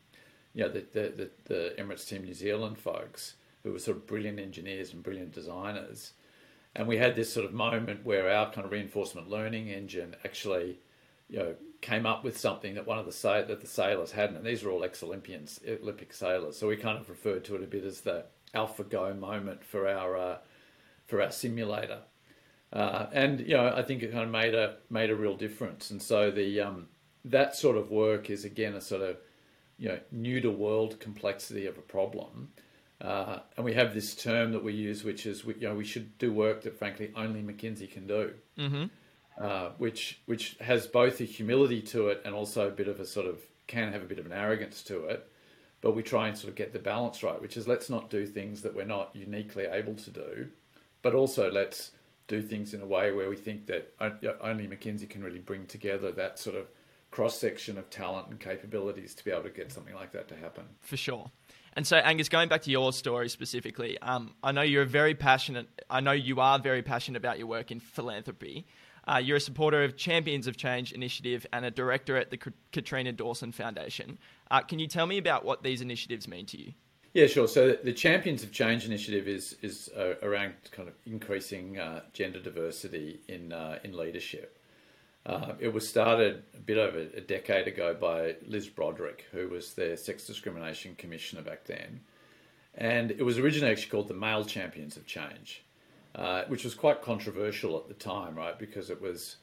you 0.53 0.63
know 0.63 0.69
the, 0.69 0.85
the, 0.93 1.01
the, 1.09 1.29
the 1.45 1.75
Emirates 1.77 2.07
Team 2.07 2.23
New 2.23 2.33
Zealand 2.33 2.77
folks 2.77 3.35
who 3.63 3.73
were 3.73 3.79
sort 3.79 3.97
of 3.97 4.07
brilliant 4.07 4.39
engineers 4.39 4.93
and 4.93 5.03
brilliant 5.03 5.33
designers. 5.33 6.13
And 6.75 6.87
we 6.87 6.97
had 6.97 7.15
this 7.15 7.33
sort 7.33 7.45
of 7.45 7.53
moment 7.53 8.05
where 8.05 8.31
our 8.31 8.51
kind 8.51 8.65
of 8.65 8.71
reinforcement 8.71 9.29
learning 9.29 9.67
engine 9.67 10.15
actually, 10.23 10.79
you 11.29 11.39
know, 11.39 11.55
came 11.81 12.05
up 12.05 12.23
with 12.23 12.37
something 12.37 12.75
that 12.75 12.87
one 12.87 12.97
of 12.97 13.05
the 13.05 13.45
that 13.47 13.61
the 13.61 13.67
sailors 13.67 14.11
hadn't, 14.11 14.37
and 14.37 14.45
these 14.45 14.63
are 14.63 14.69
all 14.69 14.83
ex-Olympians, 14.83 15.59
Olympic 15.67 16.13
sailors. 16.13 16.55
So 16.55 16.67
we 16.67 16.77
kind 16.77 16.97
of 16.97 17.09
referred 17.09 17.43
to 17.45 17.55
it 17.55 17.63
a 17.63 17.67
bit 17.67 17.83
as 17.83 18.01
the 18.01 18.25
AlphaGo 18.53 19.19
moment 19.19 19.63
for 19.63 19.87
our 19.87 20.15
uh, 20.17 20.37
for 21.07 21.21
our 21.21 21.31
simulator. 21.31 21.99
Uh, 22.73 23.07
and 23.11 23.41
you 23.41 23.55
know, 23.57 23.73
I 23.75 23.81
think 23.81 24.03
it 24.03 24.11
kind 24.11 24.23
of 24.23 24.29
made 24.29 24.55
a 24.55 24.77
made 24.89 25.09
a 25.09 25.15
real 25.15 25.35
difference. 25.35 25.91
And 25.91 26.01
so 26.01 26.31
the 26.31 26.61
um, 26.61 26.87
that 27.25 27.55
sort 27.55 27.77
of 27.77 27.91
work 27.91 28.29
is 28.29 28.45
again 28.45 28.75
a 28.75 28.81
sort 28.81 29.01
of 29.01 29.17
you 29.77 29.89
know 29.89 29.99
new 30.11 30.41
to 30.41 30.51
world 30.51 30.99
complexity 30.99 31.65
of 31.65 31.77
a 31.77 31.81
problem 31.81 32.49
uh, 33.01 33.39
and 33.57 33.65
we 33.65 33.73
have 33.73 33.93
this 33.93 34.13
term 34.13 34.51
that 34.51 34.63
we 34.63 34.73
use, 34.73 35.03
which 35.03 35.25
is 35.25 35.43
we, 35.43 35.55
you 35.55 35.67
know 35.67 35.73
we 35.73 35.83
should 35.83 36.17
do 36.19 36.31
work 36.31 36.61
that 36.61 36.77
frankly 36.77 37.11
only 37.15 37.41
McKinsey 37.41 37.91
can 37.91 38.05
do, 38.05 38.33
mm-hmm. 38.57 38.85
uh, 39.41 39.69
which 39.79 40.21
which 40.27 40.55
has 40.61 40.85
both 40.85 41.19
a 41.19 41.23
humility 41.23 41.81
to 41.81 42.09
it 42.09 42.21
and 42.25 42.35
also 42.35 42.67
a 42.67 42.71
bit 42.71 42.87
of 42.87 42.99
a 42.99 43.05
sort 43.05 43.25
of 43.25 43.39
can 43.65 43.91
have 43.91 44.03
a 44.03 44.05
bit 44.05 44.19
of 44.19 44.27
an 44.27 44.31
arrogance 44.31 44.83
to 44.83 45.05
it. 45.05 45.27
But 45.81 45.95
we 45.95 46.03
try 46.03 46.27
and 46.27 46.37
sort 46.37 46.49
of 46.49 46.55
get 46.55 46.73
the 46.73 46.79
balance 46.79 47.23
right, 47.23 47.41
which 47.41 47.57
is 47.57 47.67
let's 47.67 47.89
not 47.89 48.11
do 48.11 48.27
things 48.27 48.61
that 48.61 48.75
we're 48.75 48.85
not 48.85 49.09
uniquely 49.15 49.65
able 49.65 49.95
to 49.95 50.11
do, 50.11 50.49
but 51.01 51.15
also 51.15 51.51
let's 51.51 51.91
do 52.31 52.41
things 52.41 52.73
in 52.73 52.81
a 52.81 52.85
way 52.85 53.11
where 53.11 53.29
we 53.29 53.35
think 53.35 53.67
that 53.67 53.93
only 54.41 54.65
McKinsey 54.65 55.09
can 55.09 55.21
really 55.21 55.39
bring 55.39 55.65
together 55.65 56.13
that 56.13 56.39
sort 56.39 56.55
of 56.55 56.67
cross 57.11 57.37
section 57.37 57.77
of 57.77 57.89
talent 57.89 58.29
and 58.29 58.39
capabilities 58.39 59.13
to 59.15 59.25
be 59.25 59.31
able 59.31 59.43
to 59.43 59.49
get 59.49 59.69
something 59.69 59.93
like 59.93 60.13
that 60.13 60.29
to 60.29 60.35
happen. 60.37 60.63
For 60.79 60.95
sure. 60.95 61.29
And 61.73 61.85
so, 61.85 61.97
Angus, 61.97 62.29
going 62.29 62.47
back 62.47 62.61
to 62.63 62.71
your 62.71 62.93
story 62.93 63.27
specifically, 63.27 63.99
um, 64.01 64.33
I 64.43 64.53
know 64.53 64.61
you're 64.61 64.85
very 64.85 65.13
passionate. 65.13 65.67
I 65.89 65.99
know 65.99 66.13
you 66.13 66.39
are 66.39 66.57
very 66.57 66.81
passionate 66.81 67.17
about 67.17 67.37
your 67.37 67.47
work 67.47 67.69
in 67.69 67.81
philanthropy. 67.81 68.65
Uh, 69.05 69.17
you're 69.17 69.37
a 69.37 69.41
supporter 69.41 69.83
of 69.83 69.97
Champions 69.97 70.47
of 70.47 70.55
Change 70.55 70.93
initiative 70.93 71.45
and 71.51 71.65
a 71.65 71.71
director 71.71 72.15
at 72.15 72.29
the 72.29 72.39
Katrina 72.71 73.11
Dawson 73.11 73.51
Foundation. 73.51 74.17
Uh, 74.49 74.61
can 74.61 74.79
you 74.79 74.87
tell 74.87 75.05
me 75.05 75.17
about 75.17 75.43
what 75.43 75.63
these 75.63 75.81
initiatives 75.81 76.27
mean 76.27 76.45
to 76.45 76.57
you? 76.57 76.73
Yeah, 77.13 77.27
sure. 77.27 77.47
So 77.47 77.73
the 77.73 77.91
Champions 77.91 78.41
of 78.43 78.51
Change 78.51 78.85
initiative 78.85 79.27
is 79.27 79.55
is 79.61 79.89
uh, 79.97 80.15
around 80.23 80.53
kind 80.71 80.87
of 80.87 80.95
increasing 81.05 81.77
uh, 81.77 82.01
gender 82.13 82.39
diversity 82.39 83.19
in 83.27 83.51
uh, 83.51 83.79
in 83.83 83.97
leadership. 83.97 84.57
Uh, 85.25 85.53
it 85.59 85.71
was 85.73 85.87
started 85.87 86.43
a 86.55 86.59
bit 86.59 86.77
over 86.77 86.99
a 86.99 87.21
decade 87.21 87.67
ago 87.67 87.93
by 87.93 88.35
Liz 88.47 88.67
Broderick, 88.67 89.25
who 89.31 89.49
was 89.49 89.73
the 89.73 89.95
sex 89.95 90.25
discrimination 90.25 90.95
commissioner 90.95 91.43
back 91.43 91.65
then. 91.65 91.99
And 92.75 93.11
it 93.11 93.23
was 93.23 93.37
originally 93.37 93.71
actually 93.71 93.91
called 93.91 94.07
the 94.07 94.15
Male 94.15 94.45
Champions 94.45 94.97
of 94.97 95.05
Change, 95.05 95.63
uh, 96.15 96.45
which 96.47 96.63
was 96.63 96.73
quite 96.73 97.03
controversial 97.03 97.77
at 97.77 97.87
the 97.87 97.93
time, 97.93 98.35
right? 98.35 98.57
Because 98.57 98.89
it 98.89 98.99
was, 98.99 99.35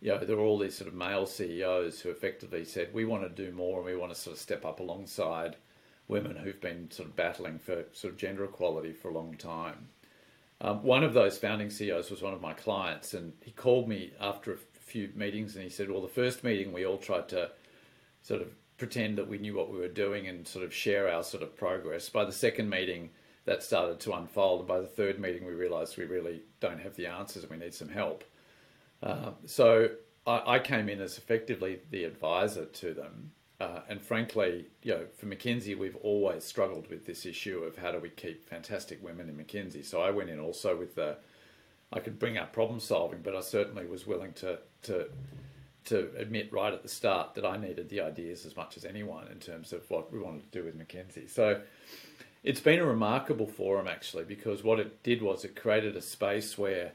you 0.00 0.10
know, 0.12 0.18
there 0.18 0.36
were 0.36 0.44
all 0.44 0.58
these 0.58 0.76
sort 0.76 0.86
of 0.86 0.94
male 0.94 1.26
CEOs 1.26 2.00
who 2.00 2.10
effectively 2.10 2.64
said, 2.64 2.94
we 2.94 3.04
want 3.04 3.24
to 3.24 3.44
do 3.44 3.50
more 3.50 3.78
and 3.78 3.86
we 3.86 3.96
want 3.96 4.14
to 4.14 4.20
sort 4.20 4.36
of 4.36 4.40
step 4.40 4.64
up 4.64 4.78
alongside 4.78 5.56
women 6.08 6.36
who've 6.36 6.60
been 6.60 6.90
sort 6.90 7.08
of 7.08 7.16
battling 7.16 7.58
for 7.58 7.84
sort 7.92 8.12
of 8.12 8.18
gender 8.18 8.44
equality 8.44 8.92
for 8.92 9.08
a 9.08 9.14
long 9.14 9.36
time. 9.36 9.88
Um, 10.60 10.82
one 10.82 11.02
of 11.02 11.14
those 11.14 11.38
founding 11.38 11.70
CEOs 11.70 12.10
was 12.10 12.22
one 12.22 12.34
of 12.34 12.40
my 12.40 12.52
clients, 12.52 13.14
and 13.14 13.32
he 13.42 13.50
called 13.50 13.88
me 13.88 14.12
after 14.20 14.52
a 14.52 14.56
few 14.80 15.10
meetings, 15.14 15.54
and 15.54 15.64
he 15.64 15.70
said, 15.70 15.90
"Well, 15.90 16.02
the 16.02 16.08
first 16.08 16.44
meeting 16.44 16.72
we 16.72 16.86
all 16.86 16.98
tried 16.98 17.28
to 17.30 17.50
sort 18.22 18.40
of 18.40 18.48
pretend 18.76 19.18
that 19.18 19.28
we 19.28 19.38
knew 19.38 19.54
what 19.54 19.70
we 19.70 19.78
were 19.78 19.88
doing 19.88 20.26
and 20.26 20.46
sort 20.46 20.64
of 20.64 20.74
share 20.74 21.10
our 21.10 21.22
sort 21.22 21.42
of 21.42 21.56
progress. 21.56 22.08
By 22.08 22.24
the 22.24 22.32
second 22.32 22.68
meeting, 22.68 23.10
that 23.44 23.62
started 23.62 24.00
to 24.00 24.12
unfold, 24.14 24.60
and 24.60 24.68
by 24.68 24.80
the 24.80 24.86
third 24.86 25.20
meeting, 25.20 25.44
we 25.44 25.52
realised 25.52 25.96
we 25.96 26.04
really 26.04 26.42
don't 26.60 26.80
have 26.80 26.96
the 26.96 27.06
answers 27.06 27.42
and 27.42 27.52
we 27.52 27.58
need 27.58 27.74
some 27.74 27.88
help. 27.88 28.24
Uh, 29.02 29.32
so 29.44 29.90
I, 30.26 30.54
I, 30.54 30.58
came 30.58 30.88
in 30.88 31.00
as 31.00 31.18
effectively 31.18 31.80
the 31.90 32.04
advisor 32.04 32.64
to 32.64 32.94
them. 32.94 33.32
Uh, 33.64 33.80
and 33.88 34.02
frankly, 34.02 34.66
you 34.82 34.92
know, 34.92 35.06
for 35.16 35.24
McKinsey, 35.24 35.76
we've 35.76 35.96
always 36.02 36.44
struggled 36.44 36.90
with 36.90 37.06
this 37.06 37.24
issue 37.24 37.60
of 37.60 37.76
how 37.78 37.92
do 37.92 37.98
we 37.98 38.10
keep 38.10 38.46
fantastic 38.46 39.02
women 39.02 39.26
in 39.30 39.36
McKinsey. 39.36 39.82
So 39.82 40.02
I 40.02 40.10
went 40.10 40.28
in 40.28 40.38
also 40.38 40.76
with 40.76 40.94
the 40.96 41.16
I 41.90 42.00
could 42.00 42.18
bring 42.18 42.36
up 42.36 42.52
problem 42.52 42.78
solving, 42.78 43.20
but 43.22 43.34
I 43.34 43.40
certainly 43.40 43.86
was 43.86 44.06
willing 44.06 44.34
to 44.34 44.58
to 44.82 45.08
to 45.86 46.10
admit 46.18 46.52
right 46.52 46.74
at 46.74 46.82
the 46.82 46.90
start 46.90 47.34
that 47.36 47.46
I 47.46 47.56
needed 47.56 47.88
the 47.88 48.02
ideas 48.02 48.44
as 48.44 48.54
much 48.54 48.76
as 48.76 48.84
anyone 48.84 49.28
in 49.28 49.38
terms 49.38 49.72
of 49.72 49.88
what 49.90 50.12
we 50.12 50.18
wanted 50.18 50.50
to 50.50 50.58
do 50.58 50.64
with 50.64 50.78
McKinsey. 50.78 51.30
So 51.30 51.62
it's 52.42 52.60
been 52.60 52.80
a 52.80 52.86
remarkable 52.86 53.46
forum 53.46 53.88
actually 53.88 54.24
because 54.24 54.62
what 54.62 54.78
it 54.78 55.02
did 55.02 55.22
was 55.22 55.42
it 55.42 55.56
created 55.56 55.96
a 55.96 56.02
space 56.02 56.58
where 56.58 56.92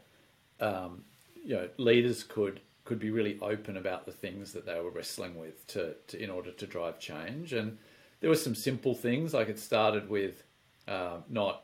um, 0.60 1.04
you 1.44 1.56
know 1.56 1.68
leaders 1.78 2.24
could 2.24 2.60
could 2.90 3.00
be 3.00 3.12
really 3.12 3.38
open 3.42 3.78
about 3.78 4.06
the 4.06 4.12
things 4.12 4.52
that 4.52 4.66
they 4.66 4.80
were 4.82 4.90
wrestling 4.90 5.40
with 5.40 5.66
to, 5.68 5.94
to 6.08 6.22
in 6.22 6.30
order 6.30 6.52
to 6.52 6.66
drive 6.66 7.00
change 7.00 7.54
and 7.54 7.78
there 8.20 8.30
were 8.30 8.36
some 8.36 8.56
simple 8.56 8.94
things 8.94 9.34
like 9.34 9.48
it 9.48 9.60
started 9.60 10.10
with 10.10 10.44
uh, 10.88 11.18
not 11.30 11.64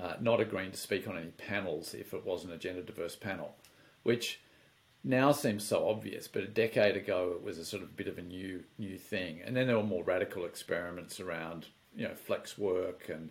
uh, 0.00 0.14
not 0.20 0.40
agreeing 0.40 0.70
to 0.70 0.76
speak 0.76 1.08
on 1.08 1.16
any 1.16 1.30
panels 1.30 1.94
if 1.94 2.12
it 2.12 2.24
wasn't 2.24 2.52
a 2.52 2.58
gender 2.58 2.82
diverse 2.82 3.16
panel, 3.16 3.56
which 4.02 4.40
now 5.02 5.32
seems 5.32 5.64
so 5.64 5.88
obvious, 5.88 6.28
but 6.28 6.42
a 6.42 6.46
decade 6.46 6.96
ago 6.96 7.32
it 7.34 7.42
was 7.42 7.58
a 7.58 7.64
sort 7.64 7.82
of 7.82 7.96
bit 7.96 8.06
of 8.08 8.18
a 8.18 8.22
new 8.22 8.62
new 8.78 8.98
thing. 8.98 9.40
And 9.44 9.56
then 9.56 9.66
there 9.66 9.76
were 9.76 9.82
more 9.82 10.04
radical 10.04 10.44
experiments 10.44 11.20
around 11.20 11.66
you 11.96 12.06
know 12.06 12.14
flex 12.14 12.58
work 12.58 13.08
and 13.08 13.30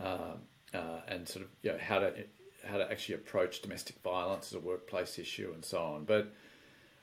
uh, 0.00 0.36
uh, 0.74 1.00
and 1.06 1.28
sort 1.28 1.44
of 1.44 1.50
you 1.62 1.72
know 1.72 1.78
how 1.78 1.98
to 1.98 2.12
how 2.66 2.78
to 2.78 2.90
actually 2.90 3.14
approach 3.14 3.62
domestic 3.62 3.96
violence 4.02 4.48
as 4.48 4.54
a 4.54 4.60
workplace 4.60 5.18
issue 5.18 5.52
and 5.54 5.64
so 5.64 5.82
on. 5.82 6.04
But 6.04 6.32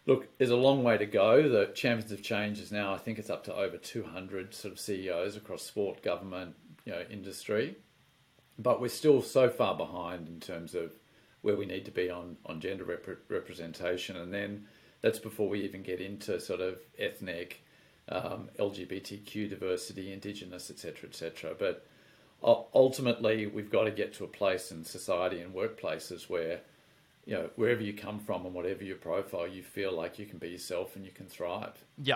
look, 0.08 0.38
there's 0.38 0.49
a 0.49 0.55
long 0.55 0.84
way 0.84 0.97
to 0.97 1.05
go. 1.05 1.47
The 1.47 1.68
Champions 1.76 2.12
of 2.12 2.24
Change 2.24 2.60
is 2.60 2.72
now, 2.72 2.93
I 2.93 2.97
think 2.97 3.20
it's 3.20 3.30
up 3.30 3.43
to 3.43 3.55
over 3.55 3.78
200 3.78 4.55
sort 4.55 4.72
of 4.74 4.80
CEOs 4.80 5.36
across 5.36 5.64
sport, 5.64 6.01
government, 6.01 6.55
you 6.86 6.93
know, 6.93 7.03
industry. 7.12 7.76
But 8.58 8.82
we're 8.82 8.88
still 8.88 9.22
so 9.22 9.49
far 9.49 9.76
behind 9.76 10.28
in 10.28 10.39
terms 10.39 10.74
of 10.74 10.93
where 11.41 11.55
we 11.55 11.66
need 11.66 11.86
to 11.86 11.91
be 11.91 12.10
on, 12.10 12.38
on 12.45 12.60
gender 12.60 12.86
rep- 12.86 13.30
representation. 13.30 14.16
And 14.16 14.34
then 14.34 14.66
that's 15.01 15.20
before 15.20 15.49
we 15.49 15.62
even 15.62 15.84
get 15.84 16.01
into 16.01 16.39
sort 16.39 16.62
of 16.62 16.80
ethnic, 16.97 17.64
um, 18.10 18.49
LGBTQ 18.58 19.49
diversity, 19.49 20.14
Indigenous, 20.14 20.72
etc., 20.72 21.10
etc. 21.10 21.53
But 21.60 21.86
ultimately, 22.41 23.45
we've 23.47 23.70
got 23.70 23.84
to 23.84 23.91
get 23.91 24.14
to 24.16 24.24
a 24.24 24.28
place 24.28 24.72
in 24.72 24.84
society 24.84 25.41
and 25.41 25.53
workplaces 25.53 26.30
where, 26.30 26.62
you 27.28 27.34
know, 27.34 27.49
wherever 27.57 27.84
you 27.84 27.93
come 27.93 28.19
from 28.19 28.45
and 28.45 28.55
whatever 28.55 28.86
your 28.86 28.95
profile, 28.95 29.45
you 29.45 29.61
feel 29.61 29.91
like 29.91 30.17
you 30.17 30.25
can 30.25 30.39
be 30.39 30.47
yourself 30.47 30.95
and 30.95 31.05
you 31.05 31.11
can 31.11 31.25
thrive. 31.28 31.84
Yeah, 32.01 32.15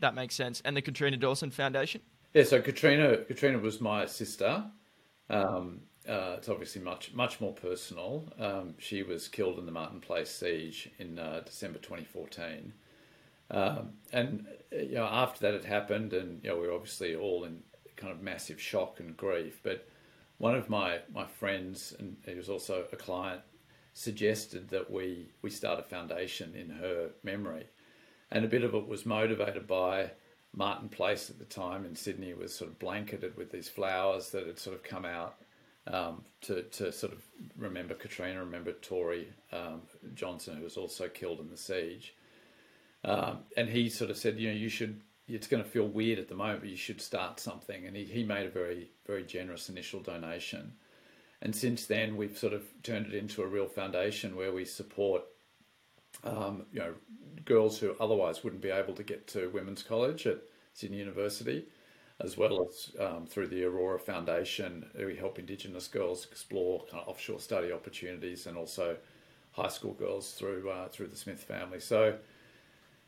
that 0.00 0.14
makes 0.14 0.34
sense. 0.34 0.60
And 0.66 0.76
the 0.76 0.82
Katrina 0.82 1.16
Dawson 1.16 1.50
Foundation. 1.50 2.02
Yeah, 2.34 2.44
so 2.44 2.60
Katrina, 2.60 3.16
Katrina 3.16 3.58
was 3.58 3.80
my 3.80 4.04
sister. 4.04 4.64
Um, 5.30 5.80
uh, 6.06 6.34
it's 6.36 6.48
obviously 6.48 6.82
much 6.82 7.14
much 7.14 7.40
more 7.40 7.52
personal. 7.54 8.30
Um, 8.38 8.74
she 8.78 9.02
was 9.02 9.28
killed 9.28 9.58
in 9.58 9.64
the 9.64 9.72
Martin 9.72 10.00
Place 10.00 10.30
siege 10.30 10.90
in 10.98 11.18
uh, 11.18 11.40
December 11.44 11.78
2014, 11.78 12.72
um, 13.50 13.90
and 14.12 14.46
you 14.72 14.94
know 14.94 15.04
after 15.04 15.40
that 15.40 15.54
had 15.54 15.64
happened, 15.64 16.12
and 16.12 16.42
you 16.42 16.50
know 16.50 16.58
we 16.58 16.66
were 16.66 16.74
obviously 16.74 17.14
all 17.14 17.44
in 17.44 17.62
kind 17.96 18.12
of 18.12 18.22
massive 18.22 18.60
shock 18.60 19.00
and 19.00 19.16
grief. 19.16 19.60
But 19.62 19.86
one 20.38 20.54
of 20.54 20.70
my, 20.70 21.00
my 21.12 21.26
friends, 21.26 21.94
and 21.98 22.16
he 22.24 22.34
was 22.34 22.48
also 22.48 22.84
a 22.92 22.96
client, 22.96 23.42
suggested 23.98 24.68
that 24.68 24.88
we, 24.88 25.26
we 25.42 25.50
start 25.50 25.80
a 25.80 25.82
foundation 25.82 26.54
in 26.54 26.70
her 26.70 27.10
memory. 27.24 27.66
And 28.30 28.44
a 28.44 28.48
bit 28.48 28.62
of 28.62 28.72
it 28.72 28.86
was 28.86 29.04
motivated 29.04 29.66
by 29.66 30.12
Martin 30.54 30.88
Place 30.88 31.30
at 31.30 31.40
the 31.40 31.44
time 31.44 31.84
in 31.84 31.96
Sydney 31.96 32.32
was 32.32 32.54
sort 32.54 32.70
of 32.70 32.78
blanketed 32.78 33.36
with 33.36 33.50
these 33.50 33.68
flowers 33.68 34.30
that 34.30 34.46
had 34.46 34.58
sort 34.58 34.76
of 34.76 34.84
come 34.84 35.04
out 35.04 35.34
um, 35.88 36.22
to, 36.42 36.62
to 36.62 36.92
sort 36.92 37.12
of 37.12 37.24
remember 37.56 37.94
Katrina, 37.94 38.38
remember 38.38 38.72
Tori 38.72 39.28
um, 39.52 39.82
Johnson, 40.14 40.56
who 40.56 40.62
was 40.62 40.76
also 40.76 41.08
killed 41.08 41.40
in 41.40 41.50
the 41.50 41.56
siege. 41.56 42.14
Um, 43.04 43.40
and 43.56 43.68
he 43.68 43.88
sort 43.88 44.10
of 44.10 44.16
said, 44.16 44.38
you 44.38 44.48
know, 44.48 44.54
you 44.54 44.68
should 44.68 45.00
it's 45.26 45.48
going 45.48 45.62
to 45.62 45.68
feel 45.68 45.86
weird 45.86 46.20
at 46.20 46.28
the 46.28 46.34
moment, 46.34 46.60
but 46.60 46.70
you 46.70 46.76
should 46.76 47.02
start 47.02 47.38
something. 47.38 47.84
And 47.84 47.94
he, 47.94 48.04
he 48.04 48.22
made 48.22 48.46
a 48.46 48.50
very, 48.50 48.90
very 49.06 49.24
generous 49.24 49.68
initial 49.68 50.00
donation. 50.00 50.72
And 51.40 51.54
since 51.54 51.86
then, 51.86 52.16
we've 52.16 52.36
sort 52.36 52.52
of 52.52 52.64
turned 52.82 53.06
it 53.06 53.14
into 53.14 53.42
a 53.42 53.46
real 53.46 53.68
foundation 53.68 54.34
where 54.34 54.52
we 54.52 54.64
support, 54.64 55.22
um, 56.24 56.66
you 56.72 56.80
know, 56.80 56.94
girls 57.44 57.78
who 57.78 57.94
otherwise 58.00 58.42
wouldn't 58.42 58.62
be 58.62 58.70
able 58.70 58.94
to 58.94 59.04
get 59.04 59.26
to 59.28 59.48
women's 59.50 59.82
college 59.82 60.26
at 60.26 60.38
Sydney 60.74 60.98
University, 60.98 61.66
as 62.20 62.36
well 62.36 62.66
as 62.68 62.90
um, 63.00 63.26
through 63.26 63.46
the 63.46 63.64
Aurora 63.64 63.98
Foundation, 63.98 64.84
we 64.96 65.14
help 65.14 65.38
Indigenous 65.38 65.86
girls 65.86 66.26
explore 66.30 66.84
kind 66.90 67.02
of 67.02 67.08
offshore 67.08 67.38
study 67.38 67.72
opportunities, 67.72 68.46
and 68.46 68.56
also 68.56 68.96
high 69.52 69.68
school 69.68 69.94
girls 69.94 70.32
through 70.32 70.68
uh, 70.68 70.88
through 70.88 71.06
the 71.06 71.16
Smith 71.16 71.42
family. 71.42 71.80
So, 71.80 72.16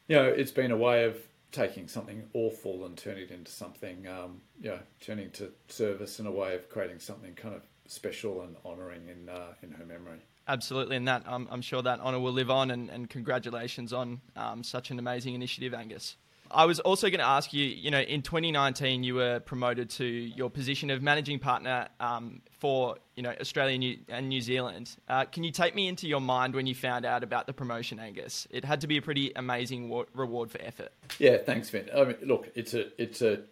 you 0.06 0.16
know, 0.16 0.24
it's 0.24 0.52
been 0.52 0.70
a 0.70 0.76
way 0.76 1.04
of 1.04 1.16
taking 1.52 1.88
something 1.88 2.22
awful 2.32 2.84
and 2.86 2.96
turning 2.96 3.24
it 3.24 3.30
into 3.32 3.50
something, 3.50 4.06
um, 4.06 4.40
you 4.60 4.70
know, 4.70 4.78
turning 5.00 5.30
to 5.32 5.50
service 5.68 6.20
in 6.20 6.26
a 6.26 6.30
way 6.30 6.54
of 6.54 6.68
creating 6.68 7.00
something 7.00 7.34
kind 7.34 7.54
of 7.54 7.62
special 7.90 8.42
and 8.42 8.56
honouring 8.64 9.08
in 9.08 9.28
uh, 9.28 9.54
in 9.62 9.72
her 9.72 9.84
memory. 9.84 10.20
Absolutely, 10.48 10.96
and 10.96 11.06
that 11.06 11.22
um, 11.26 11.48
I'm 11.50 11.62
sure 11.62 11.82
that 11.82 12.00
honour 12.00 12.18
will 12.20 12.32
live 12.32 12.50
on. 12.50 12.70
And, 12.70 12.90
and 12.90 13.08
congratulations 13.08 13.92
on 13.92 14.20
um, 14.36 14.62
such 14.62 14.90
an 14.90 14.98
amazing 14.98 15.34
initiative, 15.34 15.74
Angus. 15.74 16.16
I 16.52 16.64
was 16.64 16.80
also 16.80 17.08
going 17.08 17.20
to 17.20 17.26
ask 17.26 17.52
you, 17.52 17.64
you 17.64 17.92
know, 17.92 18.00
in 18.00 18.22
2019, 18.22 19.04
you 19.04 19.14
were 19.14 19.38
promoted 19.38 19.88
to 19.90 20.04
your 20.04 20.50
position 20.50 20.90
of 20.90 21.00
managing 21.00 21.38
partner 21.38 21.86
um, 22.00 22.42
for, 22.58 22.96
you 23.14 23.22
know, 23.22 23.32
Australia 23.40 23.96
and 24.08 24.28
New 24.28 24.40
Zealand. 24.40 24.96
Uh, 25.08 25.26
can 25.26 25.44
you 25.44 25.52
take 25.52 25.76
me 25.76 25.86
into 25.86 26.08
your 26.08 26.20
mind 26.20 26.54
when 26.54 26.66
you 26.66 26.74
found 26.74 27.04
out 27.04 27.22
about 27.22 27.46
the 27.46 27.52
promotion, 27.52 28.00
Angus? 28.00 28.48
It 28.50 28.64
had 28.64 28.80
to 28.80 28.88
be 28.88 28.96
a 28.96 29.02
pretty 29.02 29.30
amazing 29.36 29.94
reward 30.12 30.50
for 30.50 30.60
effort. 30.60 30.92
Yeah, 31.20 31.38
thanks, 31.38 31.70
Vin. 31.70 31.88
I 31.96 32.04
mean, 32.04 32.16
look, 32.22 32.50
it's 32.56 32.74
a 32.74 33.00
it's 33.00 33.22
a 33.22 33.42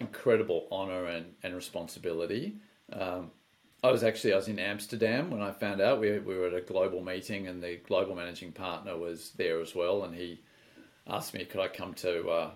incredible 0.00 0.66
honour 0.72 1.04
and, 1.06 1.34
and 1.42 1.54
responsibility. 1.54 2.56
Um, 2.90 3.32
I 3.82 3.90
was 3.90 4.02
actually 4.02 4.32
I 4.32 4.36
was 4.36 4.48
in 4.48 4.58
Amsterdam 4.58 5.30
when 5.30 5.42
I 5.42 5.52
found 5.52 5.80
out. 5.80 6.00
We, 6.00 6.18
we 6.18 6.36
were 6.36 6.46
at 6.46 6.54
a 6.54 6.60
global 6.60 7.02
meeting, 7.02 7.46
and 7.46 7.62
the 7.62 7.76
global 7.86 8.14
managing 8.14 8.52
partner 8.52 8.96
was 8.96 9.32
there 9.36 9.60
as 9.60 9.74
well, 9.74 10.04
and 10.04 10.14
he 10.14 10.40
asked 11.06 11.34
me 11.34 11.44
could 11.44 11.60
I 11.60 11.68
come 11.68 11.94
to 11.94 12.28
uh, 12.28 12.50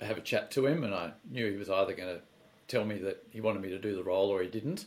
have 0.00 0.18
a 0.18 0.22
chat 0.22 0.50
to 0.52 0.66
him, 0.66 0.84
and 0.84 0.94
I 0.94 1.12
knew 1.30 1.50
he 1.50 1.56
was 1.56 1.70
either 1.70 1.94
going 1.94 2.16
to 2.16 2.22
tell 2.66 2.84
me 2.84 2.98
that 2.98 3.24
he 3.30 3.40
wanted 3.40 3.62
me 3.62 3.70
to 3.70 3.78
do 3.78 3.96
the 3.96 4.04
role 4.04 4.28
or 4.28 4.42
he 4.42 4.48
didn't. 4.48 4.86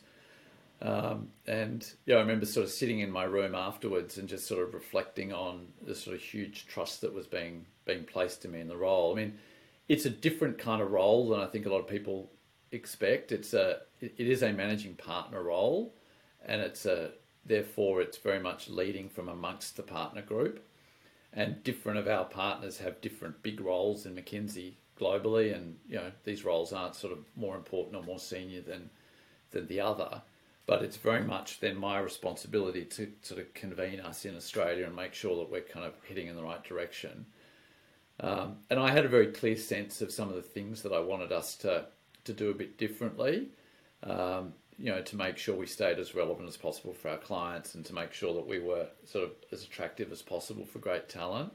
Um, 0.81 1.29
and 1.45 1.87
yeah, 2.05 2.15
I 2.15 2.19
remember 2.19 2.45
sort 2.45 2.65
of 2.65 2.71
sitting 2.71 2.99
in 2.99 3.11
my 3.11 3.23
room 3.23 3.53
afterwards 3.53 4.17
and 4.17 4.27
just 4.27 4.47
sort 4.47 4.67
of 4.67 4.73
reflecting 4.73 5.31
on 5.31 5.67
the 5.85 5.93
sort 5.93 6.15
of 6.15 6.21
huge 6.21 6.65
trust 6.65 7.01
that 7.01 7.13
was 7.13 7.27
being 7.27 7.65
being 7.85 8.03
placed 8.03 8.45
in 8.45 8.51
me 8.51 8.61
in 8.61 8.67
the 8.67 8.77
role. 8.77 9.11
I 9.11 9.15
mean, 9.15 9.37
it's 9.87 10.05
a 10.05 10.09
different 10.09 10.57
kind 10.57 10.81
of 10.81 10.91
role 10.91 11.29
than 11.29 11.39
I 11.39 11.47
think 11.47 11.65
a 11.65 11.69
lot 11.69 11.79
of 11.79 11.87
people 11.87 12.31
expect. 12.71 13.31
It's 13.31 13.53
a 13.53 13.81
it 14.01 14.27
is 14.27 14.43
a 14.43 14.51
managing 14.51 14.95
partner 14.95 15.43
role, 15.43 15.93
and 16.45 16.61
it's 16.61 16.85
a 16.85 17.11
therefore 17.45 18.01
it's 18.01 18.17
very 18.17 18.39
much 18.39 18.69
leading 18.69 19.09
from 19.09 19.29
amongst 19.29 19.77
the 19.77 19.83
partner 19.83 20.21
group 20.21 20.63
and 21.33 21.63
different 21.63 21.97
of 21.97 22.07
our 22.07 22.25
partners 22.25 22.77
have 22.79 23.01
different 23.01 23.41
big 23.41 23.61
roles 23.61 24.05
in 24.05 24.15
McKinsey 24.15 24.73
globally, 24.99 25.55
and 25.55 25.77
you 25.87 25.95
know 25.95 26.11
these 26.23 26.43
roles 26.43 26.73
aren't 26.73 26.95
sort 26.95 27.13
of 27.13 27.19
more 27.35 27.55
important 27.55 27.95
or 27.95 28.03
more 28.03 28.19
senior 28.19 28.61
than 28.61 28.89
than 29.51 29.67
the 29.67 29.79
other. 29.79 30.21
But 30.67 30.83
it's 30.83 30.97
very 30.97 31.23
much 31.23 31.59
then 31.59 31.77
my 31.77 31.99
responsibility 31.99 32.85
to 32.85 33.11
sort 33.21 33.41
of 33.41 33.53
convene 33.53 33.99
us 33.99 34.25
in 34.25 34.35
Australia 34.35 34.85
and 34.85 34.95
make 34.95 35.13
sure 35.13 35.35
that 35.37 35.51
we're 35.51 35.61
kind 35.61 35.85
of 35.85 35.93
heading 36.07 36.27
in 36.27 36.35
the 36.35 36.43
right 36.43 36.63
direction. 36.63 37.25
Um, 38.19 38.57
and 38.69 38.79
I 38.79 38.91
had 38.91 39.03
a 39.03 39.09
very 39.09 39.27
clear 39.27 39.57
sense 39.57 40.01
of 40.01 40.11
some 40.11 40.29
of 40.29 40.35
the 40.35 40.41
things 40.41 40.83
that 40.83 40.93
I 40.93 40.99
wanted 40.99 41.31
us 41.31 41.55
to 41.57 41.87
to 42.25 42.33
do 42.33 42.49
a 42.49 42.53
bit 42.53 42.77
differently. 42.77 43.49
Um, 44.03 44.53
you 44.77 44.91
know, 44.91 45.01
to 45.01 45.15
make 45.15 45.37
sure 45.37 45.55
we 45.55 45.67
stayed 45.67 45.99
as 45.99 46.15
relevant 46.15 46.47
as 46.49 46.57
possible 46.57 46.93
for 46.93 47.09
our 47.09 47.17
clients 47.17 47.75
and 47.75 47.85
to 47.85 47.93
make 47.93 48.13
sure 48.13 48.33
that 48.33 48.47
we 48.47 48.59
were 48.59 48.87
sort 49.05 49.25
of 49.25 49.31
as 49.51 49.63
attractive 49.63 50.11
as 50.11 50.23
possible 50.23 50.65
for 50.65 50.79
great 50.79 51.07
talent. 51.07 51.53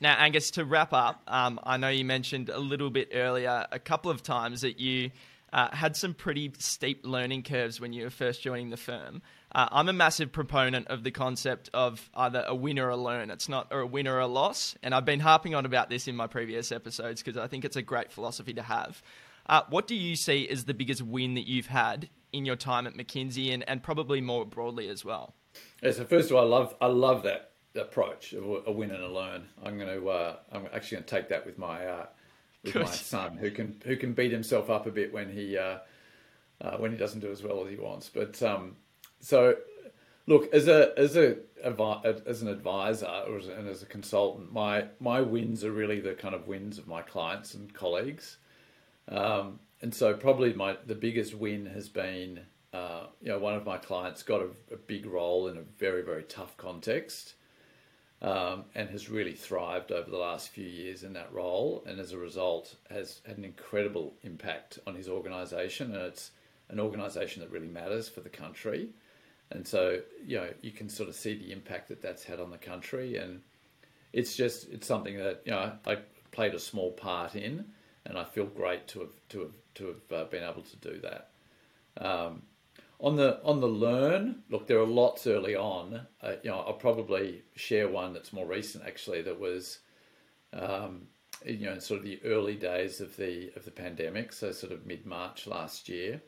Now, 0.00 0.16
Angus, 0.18 0.50
to 0.52 0.64
wrap 0.64 0.92
up, 0.92 1.22
um, 1.28 1.60
I 1.62 1.76
know 1.76 1.88
you 1.88 2.04
mentioned 2.04 2.48
a 2.48 2.58
little 2.58 2.90
bit 2.90 3.10
earlier 3.12 3.66
a 3.70 3.78
couple 3.78 4.10
of 4.10 4.22
times 4.22 4.62
that 4.62 4.80
you 4.80 5.10
uh, 5.52 5.74
had 5.74 5.94
some 5.94 6.14
pretty 6.14 6.52
steep 6.58 7.06
learning 7.06 7.44
curves 7.44 7.80
when 7.80 7.92
you 7.92 8.02
were 8.02 8.10
first 8.10 8.42
joining 8.42 8.70
the 8.70 8.76
firm. 8.76 9.22
Uh, 9.54 9.68
I'm 9.70 9.88
a 9.88 9.92
massive 9.92 10.32
proponent 10.32 10.88
of 10.88 11.04
the 11.04 11.12
concept 11.12 11.70
of 11.72 12.10
either 12.14 12.44
a 12.44 12.56
win 12.56 12.80
or 12.80 12.88
a 12.88 12.96
learn. 12.96 13.30
It's 13.30 13.48
not 13.48 13.68
a 13.70 13.86
win 13.86 14.08
or 14.08 14.18
a 14.18 14.26
loss. 14.26 14.74
And 14.82 14.92
I've 14.92 15.04
been 15.04 15.20
harping 15.20 15.54
on 15.54 15.64
about 15.64 15.90
this 15.90 16.08
in 16.08 16.16
my 16.16 16.26
previous 16.26 16.72
episodes 16.72 17.22
because 17.22 17.40
I 17.40 17.46
think 17.46 17.64
it's 17.64 17.76
a 17.76 17.82
great 17.82 18.10
philosophy 18.10 18.52
to 18.54 18.62
have. 18.62 19.00
Uh, 19.46 19.62
what 19.68 19.86
do 19.86 19.94
you 19.94 20.16
see 20.16 20.48
as 20.48 20.64
the 20.64 20.74
biggest 20.74 21.02
win 21.02 21.34
that 21.34 21.46
you've 21.46 21.66
had 21.66 22.08
in 22.32 22.44
your 22.44 22.56
time 22.56 22.86
at 22.86 22.94
McKinsey 22.94 23.52
and, 23.52 23.68
and 23.68 23.82
probably 23.82 24.20
more 24.20 24.44
broadly 24.44 24.88
as 24.88 25.04
well? 25.04 25.34
Yeah, 25.82 25.92
so 25.92 26.04
first 26.04 26.30
of 26.30 26.36
all, 26.36 26.44
I 26.44 26.48
love 26.48 26.74
I 26.80 26.86
love 26.86 27.22
that 27.24 27.52
approach 27.76 28.32
of 28.32 28.44
a 28.66 28.72
win 28.72 28.90
and 28.90 29.02
a 29.02 29.08
learn. 29.08 29.48
I'm 29.62 29.78
going 29.78 30.00
to 30.00 30.08
uh, 30.08 30.36
I'm 30.52 30.66
actually 30.72 30.96
going 30.96 31.04
to 31.04 31.14
take 31.16 31.28
that 31.28 31.46
with 31.46 31.58
my 31.58 31.86
uh, 31.86 32.06
with 32.62 32.72
Good. 32.72 32.84
my 32.84 32.90
son 32.90 33.36
who 33.36 33.50
can 33.50 33.80
who 33.84 33.96
can 33.96 34.14
beat 34.14 34.32
himself 34.32 34.70
up 34.70 34.86
a 34.86 34.90
bit 34.90 35.12
when 35.12 35.30
he 35.30 35.56
uh, 35.58 35.78
uh 36.60 36.76
when 36.78 36.90
he 36.90 36.96
doesn't 36.96 37.20
do 37.20 37.30
as 37.30 37.42
well 37.42 37.62
as 37.64 37.70
he 37.70 37.76
wants. 37.76 38.10
But 38.12 38.42
um, 38.42 38.76
so 39.20 39.56
look 40.26 40.52
as 40.52 40.68
a 40.68 40.98
as 40.98 41.16
a 41.16 41.36
as 41.62 42.42
an 42.42 42.48
advisor 42.48 43.06
or 43.28 43.38
as, 43.38 43.48
and 43.48 43.68
as 43.68 43.82
a 43.82 43.86
consultant, 43.86 44.52
my 44.52 44.86
my 45.00 45.20
wins 45.20 45.64
are 45.64 45.72
really 45.72 46.00
the 46.00 46.14
kind 46.14 46.34
of 46.34 46.48
wins 46.48 46.78
of 46.78 46.86
my 46.86 47.02
clients 47.02 47.54
and 47.54 47.72
colleagues. 47.72 48.38
Um, 49.08 49.58
and 49.82 49.94
so 49.94 50.14
probably 50.14 50.54
my 50.54 50.76
the 50.86 50.94
biggest 50.94 51.34
win 51.34 51.66
has 51.66 51.88
been 51.88 52.40
uh, 52.72 53.06
you 53.20 53.28
know 53.28 53.38
one 53.38 53.54
of 53.54 53.64
my 53.64 53.76
clients 53.76 54.22
got 54.22 54.40
a, 54.40 54.48
a, 54.72 54.76
big 54.76 55.06
role 55.06 55.48
in 55.48 55.58
a 55.58 55.62
very 55.78 56.02
very 56.02 56.22
tough 56.22 56.56
context 56.56 57.34
um, 58.22 58.64
and 58.74 58.88
has 58.88 59.10
really 59.10 59.34
thrived 59.34 59.92
over 59.92 60.10
the 60.10 60.16
last 60.16 60.48
few 60.48 60.66
years 60.66 61.02
in 61.02 61.12
that 61.12 61.30
role 61.32 61.84
and 61.86 62.00
as 62.00 62.12
a 62.12 62.18
result 62.18 62.76
has 62.90 63.20
had 63.26 63.36
an 63.36 63.44
incredible 63.44 64.14
impact 64.22 64.78
on 64.86 64.94
his 64.94 65.08
organization 65.08 65.94
and 65.94 66.02
it's 66.02 66.30
an 66.70 66.80
organization 66.80 67.42
that 67.42 67.50
really 67.50 67.68
matters 67.68 68.08
for 68.08 68.20
the 68.20 68.30
country. 68.30 68.88
And 69.50 69.68
so 69.68 70.00
you 70.26 70.38
know 70.38 70.48
you 70.62 70.72
can 70.72 70.88
sort 70.88 71.10
of 71.10 71.14
see 71.14 71.36
the 71.36 71.52
impact 71.52 71.88
that 71.88 72.00
that's 72.00 72.24
had 72.24 72.40
on 72.40 72.50
the 72.50 72.58
country 72.58 73.18
and 73.18 73.42
it's 74.14 74.34
just 74.34 74.70
it's 74.70 74.86
something 74.86 75.18
that 75.18 75.42
you 75.44 75.52
know 75.52 75.72
I 75.86 75.98
played 76.32 76.54
a 76.54 76.58
small 76.58 76.92
part 76.92 77.36
in 77.36 77.66
and 78.06 78.18
I 78.18 78.24
feel 78.24 78.46
great 78.46 78.86
to 78.88 79.00
have 79.00 79.14
to 79.30 79.40
have 79.40 79.54
to 79.74 79.86
have 79.86 80.20
uh, 80.20 80.24
been 80.30 80.42
able 80.42 80.62
to 80.62 80.76
do 80.76 81.00
that. 81.00 81.30
Um, 81.96 82.42
on 83.00 83.16
the 83.16 83.42
on 83.42 83.60
the 83.60 83.68
learn, 83.68 84.42
look, 84.50 84.66
there 84.66 84.78
are 84.78 84.86
lots 84.86 85.26
early 85.26 85.54
on. 85.54 86.06
Uh, 86.22 86.32
you 86.42 86.50
know, 86.50 86.60
I'll 86.60 86.74
probably 86.74 87.42
share 87.54 87.88
one 87.88 88.12
that's 88.12 88.32
more 88.32 88.46
recent 88.46 88.84
actually. 88.86 89.22
That 89.22 89.38
was, 89.38 89.80
um, 90.52 91.08
you 91.44 91.66
know, 91.66 91.72
in 91.72 91.80
sort 91.80 91.98
of 91.98 92.04
the 92.04 92.20
early 92.24 92.54
days 92.54 93.00
of 93.00 93.16
the 93.16 93.52
of 93.56 93.64
the 93.64 93.70
pandemic, 93.70 94.32
so 94.32 94.52
sort 94.52 94.72
of 94.72 94.86
mid 94.86 95.06
March 95.06 95.46
last 95.46 95.88
year, 95.88 96.22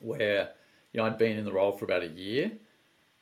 where 0.00 0.50
you 0.92 0.98
know 0.98 1.06
I'd 1.06 1.18
been 1.18 1.38
in 1.38 1.44
the 1.44 1.52
role 1.52 1.72
for 1.72 1.84
about 1.84 2.02
a 2.02 2.08
year, 2.08 2.52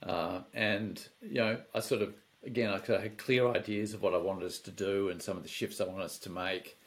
uh, 0.02 0.40
and 0.54 1.06
you 1.22 1.34
know 1.34 1.58
I 1.74 1.80
sort 1.80 2.02
of 2.02 2.14
again 2.44 2.70
I 2.70 3.00
had 3.00 3.18
clear 3.18 3.48
ideas 3.48 3.94
of 3.94 4.02
what 4.02 4.14
I 4.14 4.18
wanted 4.18 4.44
us 4.44 4.58
to 4.60 4.70
do 4.70 5.10
and 5.10 5.22
some 5.22 5.36
of 5.36 5.42
the 5.42 5.48
shifts 5.48 5.80
I 5.80 5.84
wanted 5.84 6.04
us 6.04 6.18
to 6.20 6.30
make, 6.30 6.77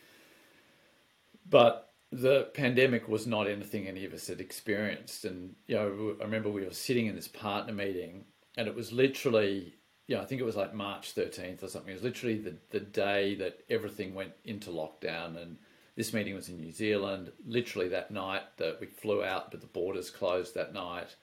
but 1.50 1.92
the 2.12 2.50
pandemic 2.54 3.08
was 3.08 3.26
not 3.26 3.48
anything 3.48 3.88
any 3.88 4.06
of 4.06 4.14
us 4.14 4.28
had 4.28 4.42
experienced. 4.42 5.24
And, 5.24 5.56
you 5.68 5.76
know, 5.76 6.16
I 6.20 6.24
remember 6.24 6.50
we 6.50 6.66
were 6.66 6.74
sitting 6.74 7.08
in 7.08 7.16
this 7.16 7.28
partner 7.28 7.74
meeting 7.74 8.26
and 8.58 8.68
it 8.68 8.76
was 8.76 8.92
literally, 8.92 9.76
you 10.08 10.16
know, 10.16 10.22
I 10.22 10.26
think 10.26 10.42
it 10.42 10.46
was 10.46 10.58
like 10.58 10.74
March 10.74 11.16
13th 11.16 11.64
or 11.64 11.70
something. 11.70 11.92
It 11.92 11.96
was 11.96 12.04
literally 12.04 12.38
the, 12.38 12.56
the 12.72 12.82
day 12.82 13.36
that 13.36 13.62
everything 13.70 14.14
went 14.14 14.34
into 14.44 14.72
lockdown. 14.72 15.42
And 15.42 15.58
this 15.96 16.14
meeting 16.14 16.36
was 16.36 16.50
in 16.50 16.60
New 16.60 16.72
Zealand. 16.72 17.32
Literally 17.46 17.88
that 17.90 18.12
night 18.12 18.44
that 18.58 18.82
we 18.82 18.88
flew 18.88 19.24
out, 19.24 19.52
but 19.52 19.62
the 19.62 19.68
borders 19.68 20.10
closed 20.10 20.54
that 20.56 20.74
night. 20.74 21.16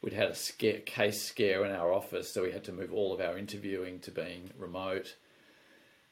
We'd 0.00 0.14
had 0.14 0.30
a 0.30 0.34
scare, 0.34 0.80
case 0.80 1.22
scare 1.22 1.66
in 1.66 1.72
our 1.72 1.92
office, 1.92 2.32
so 2.32 2.42
we 2.42 2.52
had 2.52 2.64
to 2.64 2.72
move 2.72 2.90
all 2.90 3.12
of 3.12 3.20
our 3.20 3.36
interviewing 3.36 3.98
to 4.00 4.10
being 4.10 4.50
remote 4.56 5.16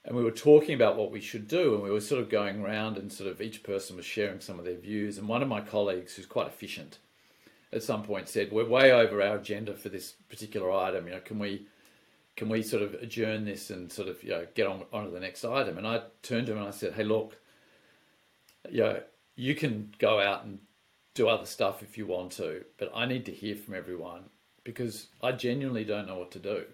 and 0.04 0.16
we 0.16 0.24
were 0.24 0.30
talking 0.30 0.74
about 0.74 0.96
what 0.96 1.10
we 1.10 1.20
should 1.20 1.48
do 1.48 1.74
and 1.74 1.82
we 1.82 1.90
were 1.90 2.00
sort 2.00 2.20
of 2.20 2.30
going 2.30 2.60
around 2.60 2.96
and 2.96 3.12
sort 3.12 3.30
of 3.30 3.40
each 3.40 3.62
person 3.62 3.96
was 3.96 4.06
sharing 4.06 4.40
some 4.40 4.58
of 4.58 4.64
their 4.64 4.76
views. 4.76 5.18
And 5.18 5.28
one 5.28 5.42
of 5.42 5.48
my 5.48 5.60
colleagues 5.60 6.14
who's 6.14 6.26
quite 6.26 6.46
efficient 6.46 6.98
at 7.72 7.82
some 7.82 8.02
point 8.02 8.28
said 8.28 8.50
we're 8.50 8.64
way 8.64 8.92
over 8.92 9.20
our 9.22 9.36
agenda 9.36 9.74
for 9.74 9.88
this 9.90 10.12
particular 10.28 10.72
item. 10.72 11.06
You 11.06 11.14
know 11.14 11.20
can 11.20 11.38
we 11.38 11.66
can 12.36 12.48
we 12.48 12.62
sort 12.62 12.82
of 12.82 12.94
adjourn 12.94 13.44
this 13.44 13.70
and 13.70 13.92
sort 13.92 14.08
of 14.08 14.22
you 14.22 14.30
know 14.30 14.46
get 14.54 14.66
on 14.66 14.84
onto 14.92 15.10
the 15.10 15.20
next 15.20 15.44
item? 15.44 15.76
And 15.76 15.86
i 15.86 16.02
turned 16.22 16.46
to 16.46 16.52
him 16.52 16.58
and 16.58 16.68
i 16.68 16.70
said 16.70 16.94
hey 16.94 17.04
look 17.04 17.36
you 18.70 18.80
know 18.80 19.00
you 19.36 19.54
can 19.54 19.92
go 19.98 20.20
out 20.20 20.44
and 20.44 20.58
do 21.14 21.28
other 21.28 21.46
stuff 21.46 21.82
if 21.82 21.98
you 21.98 22.06
want 22.06 22.32
to 22.32 22.64
but 22.78 22.90
i 22.94 23.04
need 23.04 23.26
to 23.26 23.32
hear 23.32 23.56
from 23.56 23.74
everyone 23.74 24.24
because 24.64 25.08
i 25.22 25.32
genuinely 25.32 25.84
don't 25.84 26.06
know 26.06 26.18
what 26.18 26.30
to 26.30 26.38
do 26.38 26.64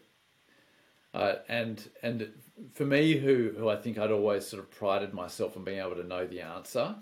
uh, 1.15 1.37
and 1.49 1.89
and 2.03 2.31
for 2.75 2.85
me, 2.85 3.17
who 3.17 3.55
who 3.57 3.69
I 3.69 3.77
think 3.77 3.99
I'd 3.99 4.11
always 4.11 4.47
sort 4.47 4.63
of 4.63 4.71
prided 4.71 5.15
myself 5.15 5.57
on 5.57 5.65
being 5.65 5.79
able 5.79 5.95
to 5.95 6.05
know 6.05 6.27
the 6.27 6.41
answer 6.41 6.97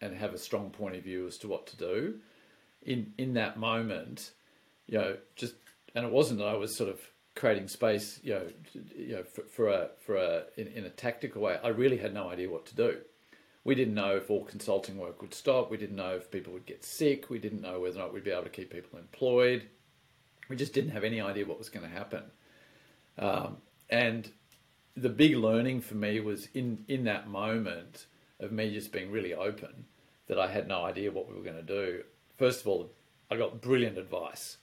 and 0.00 0.14
have 0.16 0.34
a 0.34 0.38
strong 0.38 0.70
point 0.70 0.96
of 0.96 1.04
view 1.04 1.26
as 1.28 1.38
to 1.38 1.48
what 1.48 1.66
to 1.68 1.76
do, 1.76 2.14
in 2.82 3.12
in 3.18 3.34
that 3.34 3.58
moment, 3.58 4.32
you 4.86 4.98
know, 4.98 5.16
just 5.36 5.54
and 5.94 6.04
it 6.04 6.12
wasn't 6.12 6.40
that 6.40 6.48
I 6.48 6.54
was 6.54 6.76
sort 6.76 6.90
of 6.90 7.00
creating 7.36 7.68
space, 7.68 8.20
you 8.22 8.34
know, 8.34 8.46
you 8.96 9.16
know, 9.16 9.22
for, 9.22 9.42
for 9.42 9.68
a 9.68 9.90
for 10.04 10.16
a 10.16 10.42
in, 10.56 10.66
in 10.68 10.84
a 10.84 10.90
tactical 10.90 11.42
way. 11.42 11.58
I 11.62 11.68
really 11.68 11.98
had 11.98 12.12
no 12.12 12.30
idea 12.30 12.50
what 12.50 12.66
to 12.66 12.74
do. 12.74 12.98
We 13.64 13.76
didn't 13.76 13.94
know 13.94 14.16
if 14.16 14.28
all 14.28 14.44
consulting 14.44 14.98
work 14.98 15.22
would 15.22 15.34
stop. 15.34 15.70
We 15.70 15.76
didn't 15.76 15.94
know 15.94 16.16
if 16.16 16.32
people 16.32 16.52
would 16.52 16.66
get 16.66 16.84
sick. 16.84 17.30
We 17.30 17.38
didn't 17.38 17.60
know 17.60 17.78
whether 17.78 17.96
or 17.96 18.02
not 18.02 18.12
we'd 18.12 18.24
be 18.24 18.32
able 18.32 18.42
to 18.42 18.48
keep 18.48 18.72
people 18.72 18.98
employed. 18.98 19.68
We 20.48 20.56
just 20.56 20.72
didn't 20.72 20.90
have 20.90 21.04
any 21.04 21.20
idea 21.20 21.46
what 21.46 21.58
was 21.58 21.68
going 21.68 21.88
to 21.88 21.96
happen. 21.96 22.24
Um, 23.18 23.58
and 23.90 24.30
the 24.96 25.08
big 25.08 25.36
learning 25.36 25.80
for 25.80 25.94
me 25.94 26.20
was 26.20 26.48
in, 26.54 26.84
in 26.88 27.04
that 27.04 27.28
moment 27.28 28.06
of 28.40 28.52
me 28.52 28.72
just 28.72 28.92
being 28.92 29.10
really 29.10 29.34
open 29.34 29.84
that 30.26 30.38
I 30.38 30.50
had 30.50 30.68
no 30.68 30.84
idea 30.84 31.10
what 31.10 31.28
we 31.28 31.34
were 31.34 31.42
going 31.42 31.56
to 31.56 31.62
do. 31.62 32.02
First 32.38 32.62
of 32.62 32.68
all, 32.68 32.90
I 33.30 33.36
got 33.36 33.60
brilliant 33.60 33.98
advice 33.98 34.58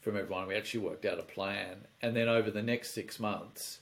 from 0.00 0.16
everyone. 0.16 0.46
We 0.46 0.54
actually 0.54 0.80
worked 0.80 1.04
out 1.04 1.18
a 1.18 1.22
plan. 1.22 1.86
And 2.02 2.14
then 2.14 2.28
over 2.28 2.50
the 2.50 2.62
next 2.62 2.92
six 2.92 3.18
months, 3.18 3.80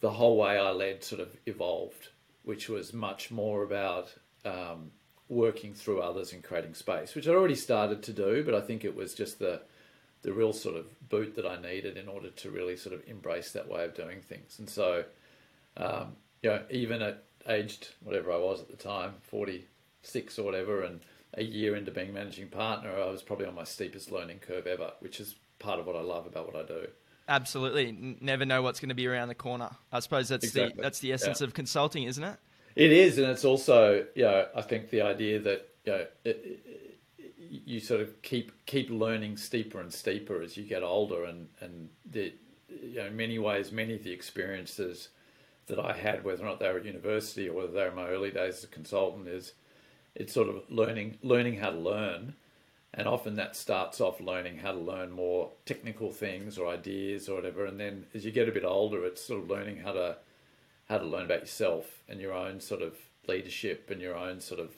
the 0.00 0.10
whole 0.10 0.36
way 0.36 0.58
I 0.58 0.70
led 0.70 1.02
sort 1.02 1.20
of 1.20 1.36
evolved, 1.46 2.08
which 2.44 2.68
was 2.68 2.92
much 2.92 3.30
more 3.30 3.62
about 3.62 4.14
um, 4.44 4.90
working 5.28 5.74
through 5.74 6.00
others 6.00 6.32
and 6.32 6.42
creating 6.42 6.74
space, 6.74 7.14
which 7.14 7.26
I'd 7.26 7.34
already 7.34 7.54
started 7.54 8.02
to 8.04 8.12
do, 8.12 8.44
but 8.44 8.54
I 8.54 8.60
think 8.60 8.84
it 8.84 8.94
was 8.94 9.14
just 9.14 9.38
the 9.38 9.62
the 10.26 10.32
real 10.32 10.52
sort 10.52 10.74
of 10.74 11.08
boot 11.08 11.36
that 11.36 11.46
I 11.46 11.56
needed 11.62 11.96
in 11.96 12.08
order 12.08 12.30
to 12.30 12.50
really 12.50 12.76
sort 12.76 12.96
of 12.96 13.02
embrace 13.06 13.52
that 13.52 13.68
way 13.68 13.84
of 13.84 13.94
doing 13.94 14.20
things. 14.20 14.58
And 14.58 14.68
so, 14.68 15.04
um, 15.76 16.16
you 16.42 16.50
know, 16.50 16.62
even 16.68 17.00
at 17.00 17.22
aged 17.48 17.90
whatever 18.02 18.32
I 18.32 18.36
was 18.36 18.60
at 18.60 18.68
the 18.68 18.76
time, 18.76 19.14
46 19.22 20.36
or 20.40 20.42
whatever, 20.42 20.82
and 20.82 20.98
a 21.34 21.44
year 21.44 21.76
into 21.76 21.92
being 21.92 22.12
managing 22.12 22.48
partner, 22.48 22.90
I 22.90 23.08
was 23.08 23.22
probably 23.22 23.46
on 23.46 23.54
my 23.54 23.62
steepest 23.62 24.10
learning 24.10 24.40
curve 24.40 24.66
ever, 24.66 24.94
which 24.98 25.20
is 25.20 25.36
part 25.60 25.78
of 25.78 25.86
what 25.86 25.94
I 25.94 26.00
love 26.00 26.26
about 26.26 26.52
what 26.52 26.60
I 26.60 26.66
do. 26.66 26.88
Absolutely, 27.28 28.16
never 28.20 28.44
know 28.44 28.62
what's 28.62 28.80
going 28.80 28.88
to 28.88 28.96
be 28.96 29.06
around 29.06 29.28
the 29.28 29.36
corner. 29.36 29.70
I 29.92 30.00
suppose 30.00 30.28
that's 30.28 30.44
exactly. 30.44 30.74
the 30.74 30.82
that's 30.82 30.98
the 30.98 31.12
essence 31.12 31.40
yeah. 31.40 31.46
of 31.46 31.54
consulting, 31.54 32.02
isn't 32.02 32.24
it? 32.24 32.36
It 32.74 32.90
is, 32.90 33.18
and 33.18 33.28
it's 33.28 33.44
also, 33.44 34.06
you 34.16 34.24
know, 34.24 34.48
I 34.56 34.62
think 34.62 34.90
the 34.90 35.02
idea 35.02 35.38
that 35.38 35.68
you 35.84 35.92
know, 35.92 36.06
it, 36.24 36.85
you 37.64 37.80
sort 37.80 38.00
of 38.00 38.22
keep 38.22 38.52
keep 38.66 38.90
learning 38.90 39.36
steeper 39.36 39.80
and 39.80 39.92
steeper 39.92 40.42
as 40.42 40.56
you 40.56 40.64
get 40.64 40.82
older, 40.82 41.24
and 41.24 41.48
and 41.60 41.88
the, 42.10 42.32
you 42.68 42.96
know 42.96 43.06
in 43.06 43.16
many 43.16 43.38
ways 43.38 43.72
many 43.72 43.94
of 43.94 44.04
the 44.04 44.12
experiences 44.12 45.08
that 45.66 45.78
I 45.78 45.94
had, 45.94 46.24
whether 46.24 46.44
or 46.44 46.46
not 46.46 46.60
they 46.60 46.68
were 46.68 46.78
at 46.78 46.84
university 46.84 47.48
or 47.48 47.54
whether 47.54 47.72
they 47.72 47.80
were 47.80 47.88
in 47.88 47.96
my 47.96 48.08
early 48.08 48.30
days 48.30 48.58
as 48.58 48.64
a 48.64 48.68
consultant, 48.68 49.28
is 49.28 49.52
it's 50.14 50.32
sort 50.32 50.48
of 50.48 50.62
learning 50.68 51.18
learning 51.22 51.58
how 51.58 51.70
to 51.70 51.78
learn, 51.78 52.34
and 52.94 53.06
often 53.06 53.34
that 53.34 53.56
starts 53.56 54.00
off 54.00 54.20
learning 54.20 54.58
how 54.58 54.72
to 54.72 54.78
learn 54.78 55.10
more 55.10 55.50
technical 55.64 56.10
things 56.10 56.58
or 56.58 56.68
ideas 56.68 57.28
or 57.28 57.36
whatever, 57.36 57.66
and 57.66 57.80
then 57.80 58.06
as 58.14 58.24
you 58.24 58.30
get 58.30 58.48
a 58.48 58.52
bit 58.52 58.64
older, 58.64 59.04
it's 59.04 59.24
sort 59.24 59.42
of 59.42 59.50
learning 59.50 59.78
how 59.78 59.92
to 59.92 60.16
how 60.88 60.98
to 60.98 61.04
learn 61.04 61.24
about 61.24 61.40
yourself 61.40 62.02
and 62.08 62.20
your 62.20 62.32
own 62.32 62.60
sort 62.60 62.82
of 62.82 62.94
leadership 63.28 63.90
and 63.90 64.00
your 64.00 64.16
own 64.16 64.40
sort 64.40 64.60
of 64.60 64.70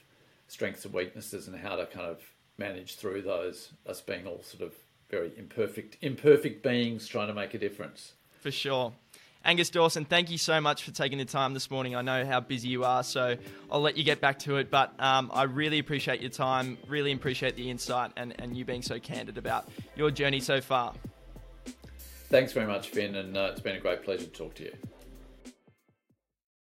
strengths 0.48 0.84
and 0.84 0.94
weaknesses 0.94 1.46
and 1.46 1.58
how 1.58 1.76
to 1.76 1.86
kind 1.86 2.06
of 2.06 2.22
manage 2.58 2.96
through 2.96 3.22
those, 3.22 3.72
us 3.86 4.00
being 4.00 4.26
all 4.26 4.42
sort 4.42 4.62
of 4.62 4.74
very 5.08 5.32
imperfect, 5.38 5.96
imperfect 6.02 6.62
beings 6.62 7.06
trying 7.06 7.28
to 7.28 7.34
make 7.34 7.54
a 7.54 7.58
difference. 7.58 8.12
For 8.40 8.50
sure. 8.50 8.92
Angus 9.44 9.70
Dawson, 9.70 10.04
thank 10.04 10.30
you 10.30 10.36
so 10.36 10.60
much 10.60 10.82
for 10.82 10.90
taking 10.90 11.16
the 11.16 11.24
time 11.24 11.54
this 11.54 11.70
morning. 11.70 11.94
I 11.94 12.02
know 12.02 12.26
how 12.26 12.40
busy 12.40 12.68
you 12.68 12.84
are, 12.84 13.04
so 13.04 13.36
I'll 13.70 13.80
let 13.80 13.96
you 13.96 14.04
get 14.04 14.20
back 14.20 14.40
to 14.40 14.56
it. 14.56 14.70
But 14.70 14.92
um, 14.98 15.30
I 15.32 15.44
really 15.44 15.78
appreciate 15.78 16.20
your 16.20 16.30
time, 16.30 16.76
really 16.88 17.12
appreciate 17.12 17.56
the 17.56 17.70
insight, 17.70 18.10
and, 18.16 18.34
and 18.40 18.56
you 18.56 18.64
being 18.64 18.82
so 18.82 18.98
candid 18.98 19.38
about 19.38 19.68
your 19.96 20.10
journey 20.10 20.40
so 20.40 20.60
far. 20.60 20.92
Thanks 22.28 22.52
very 22.52 22.66
much, 22.66 22.88
Finn, 22.90 23.14
and 23.14 23.36
uh, 23.36 23.50
it's 23.52 23.60
been 23.60 23.76
a 23.76 23.80
great 23.80 24.02
pleasure 24.02 24.24
to 24.24 24.30
talk 24.30 24.54
to 24.56 24.64
you. 24.64 24.72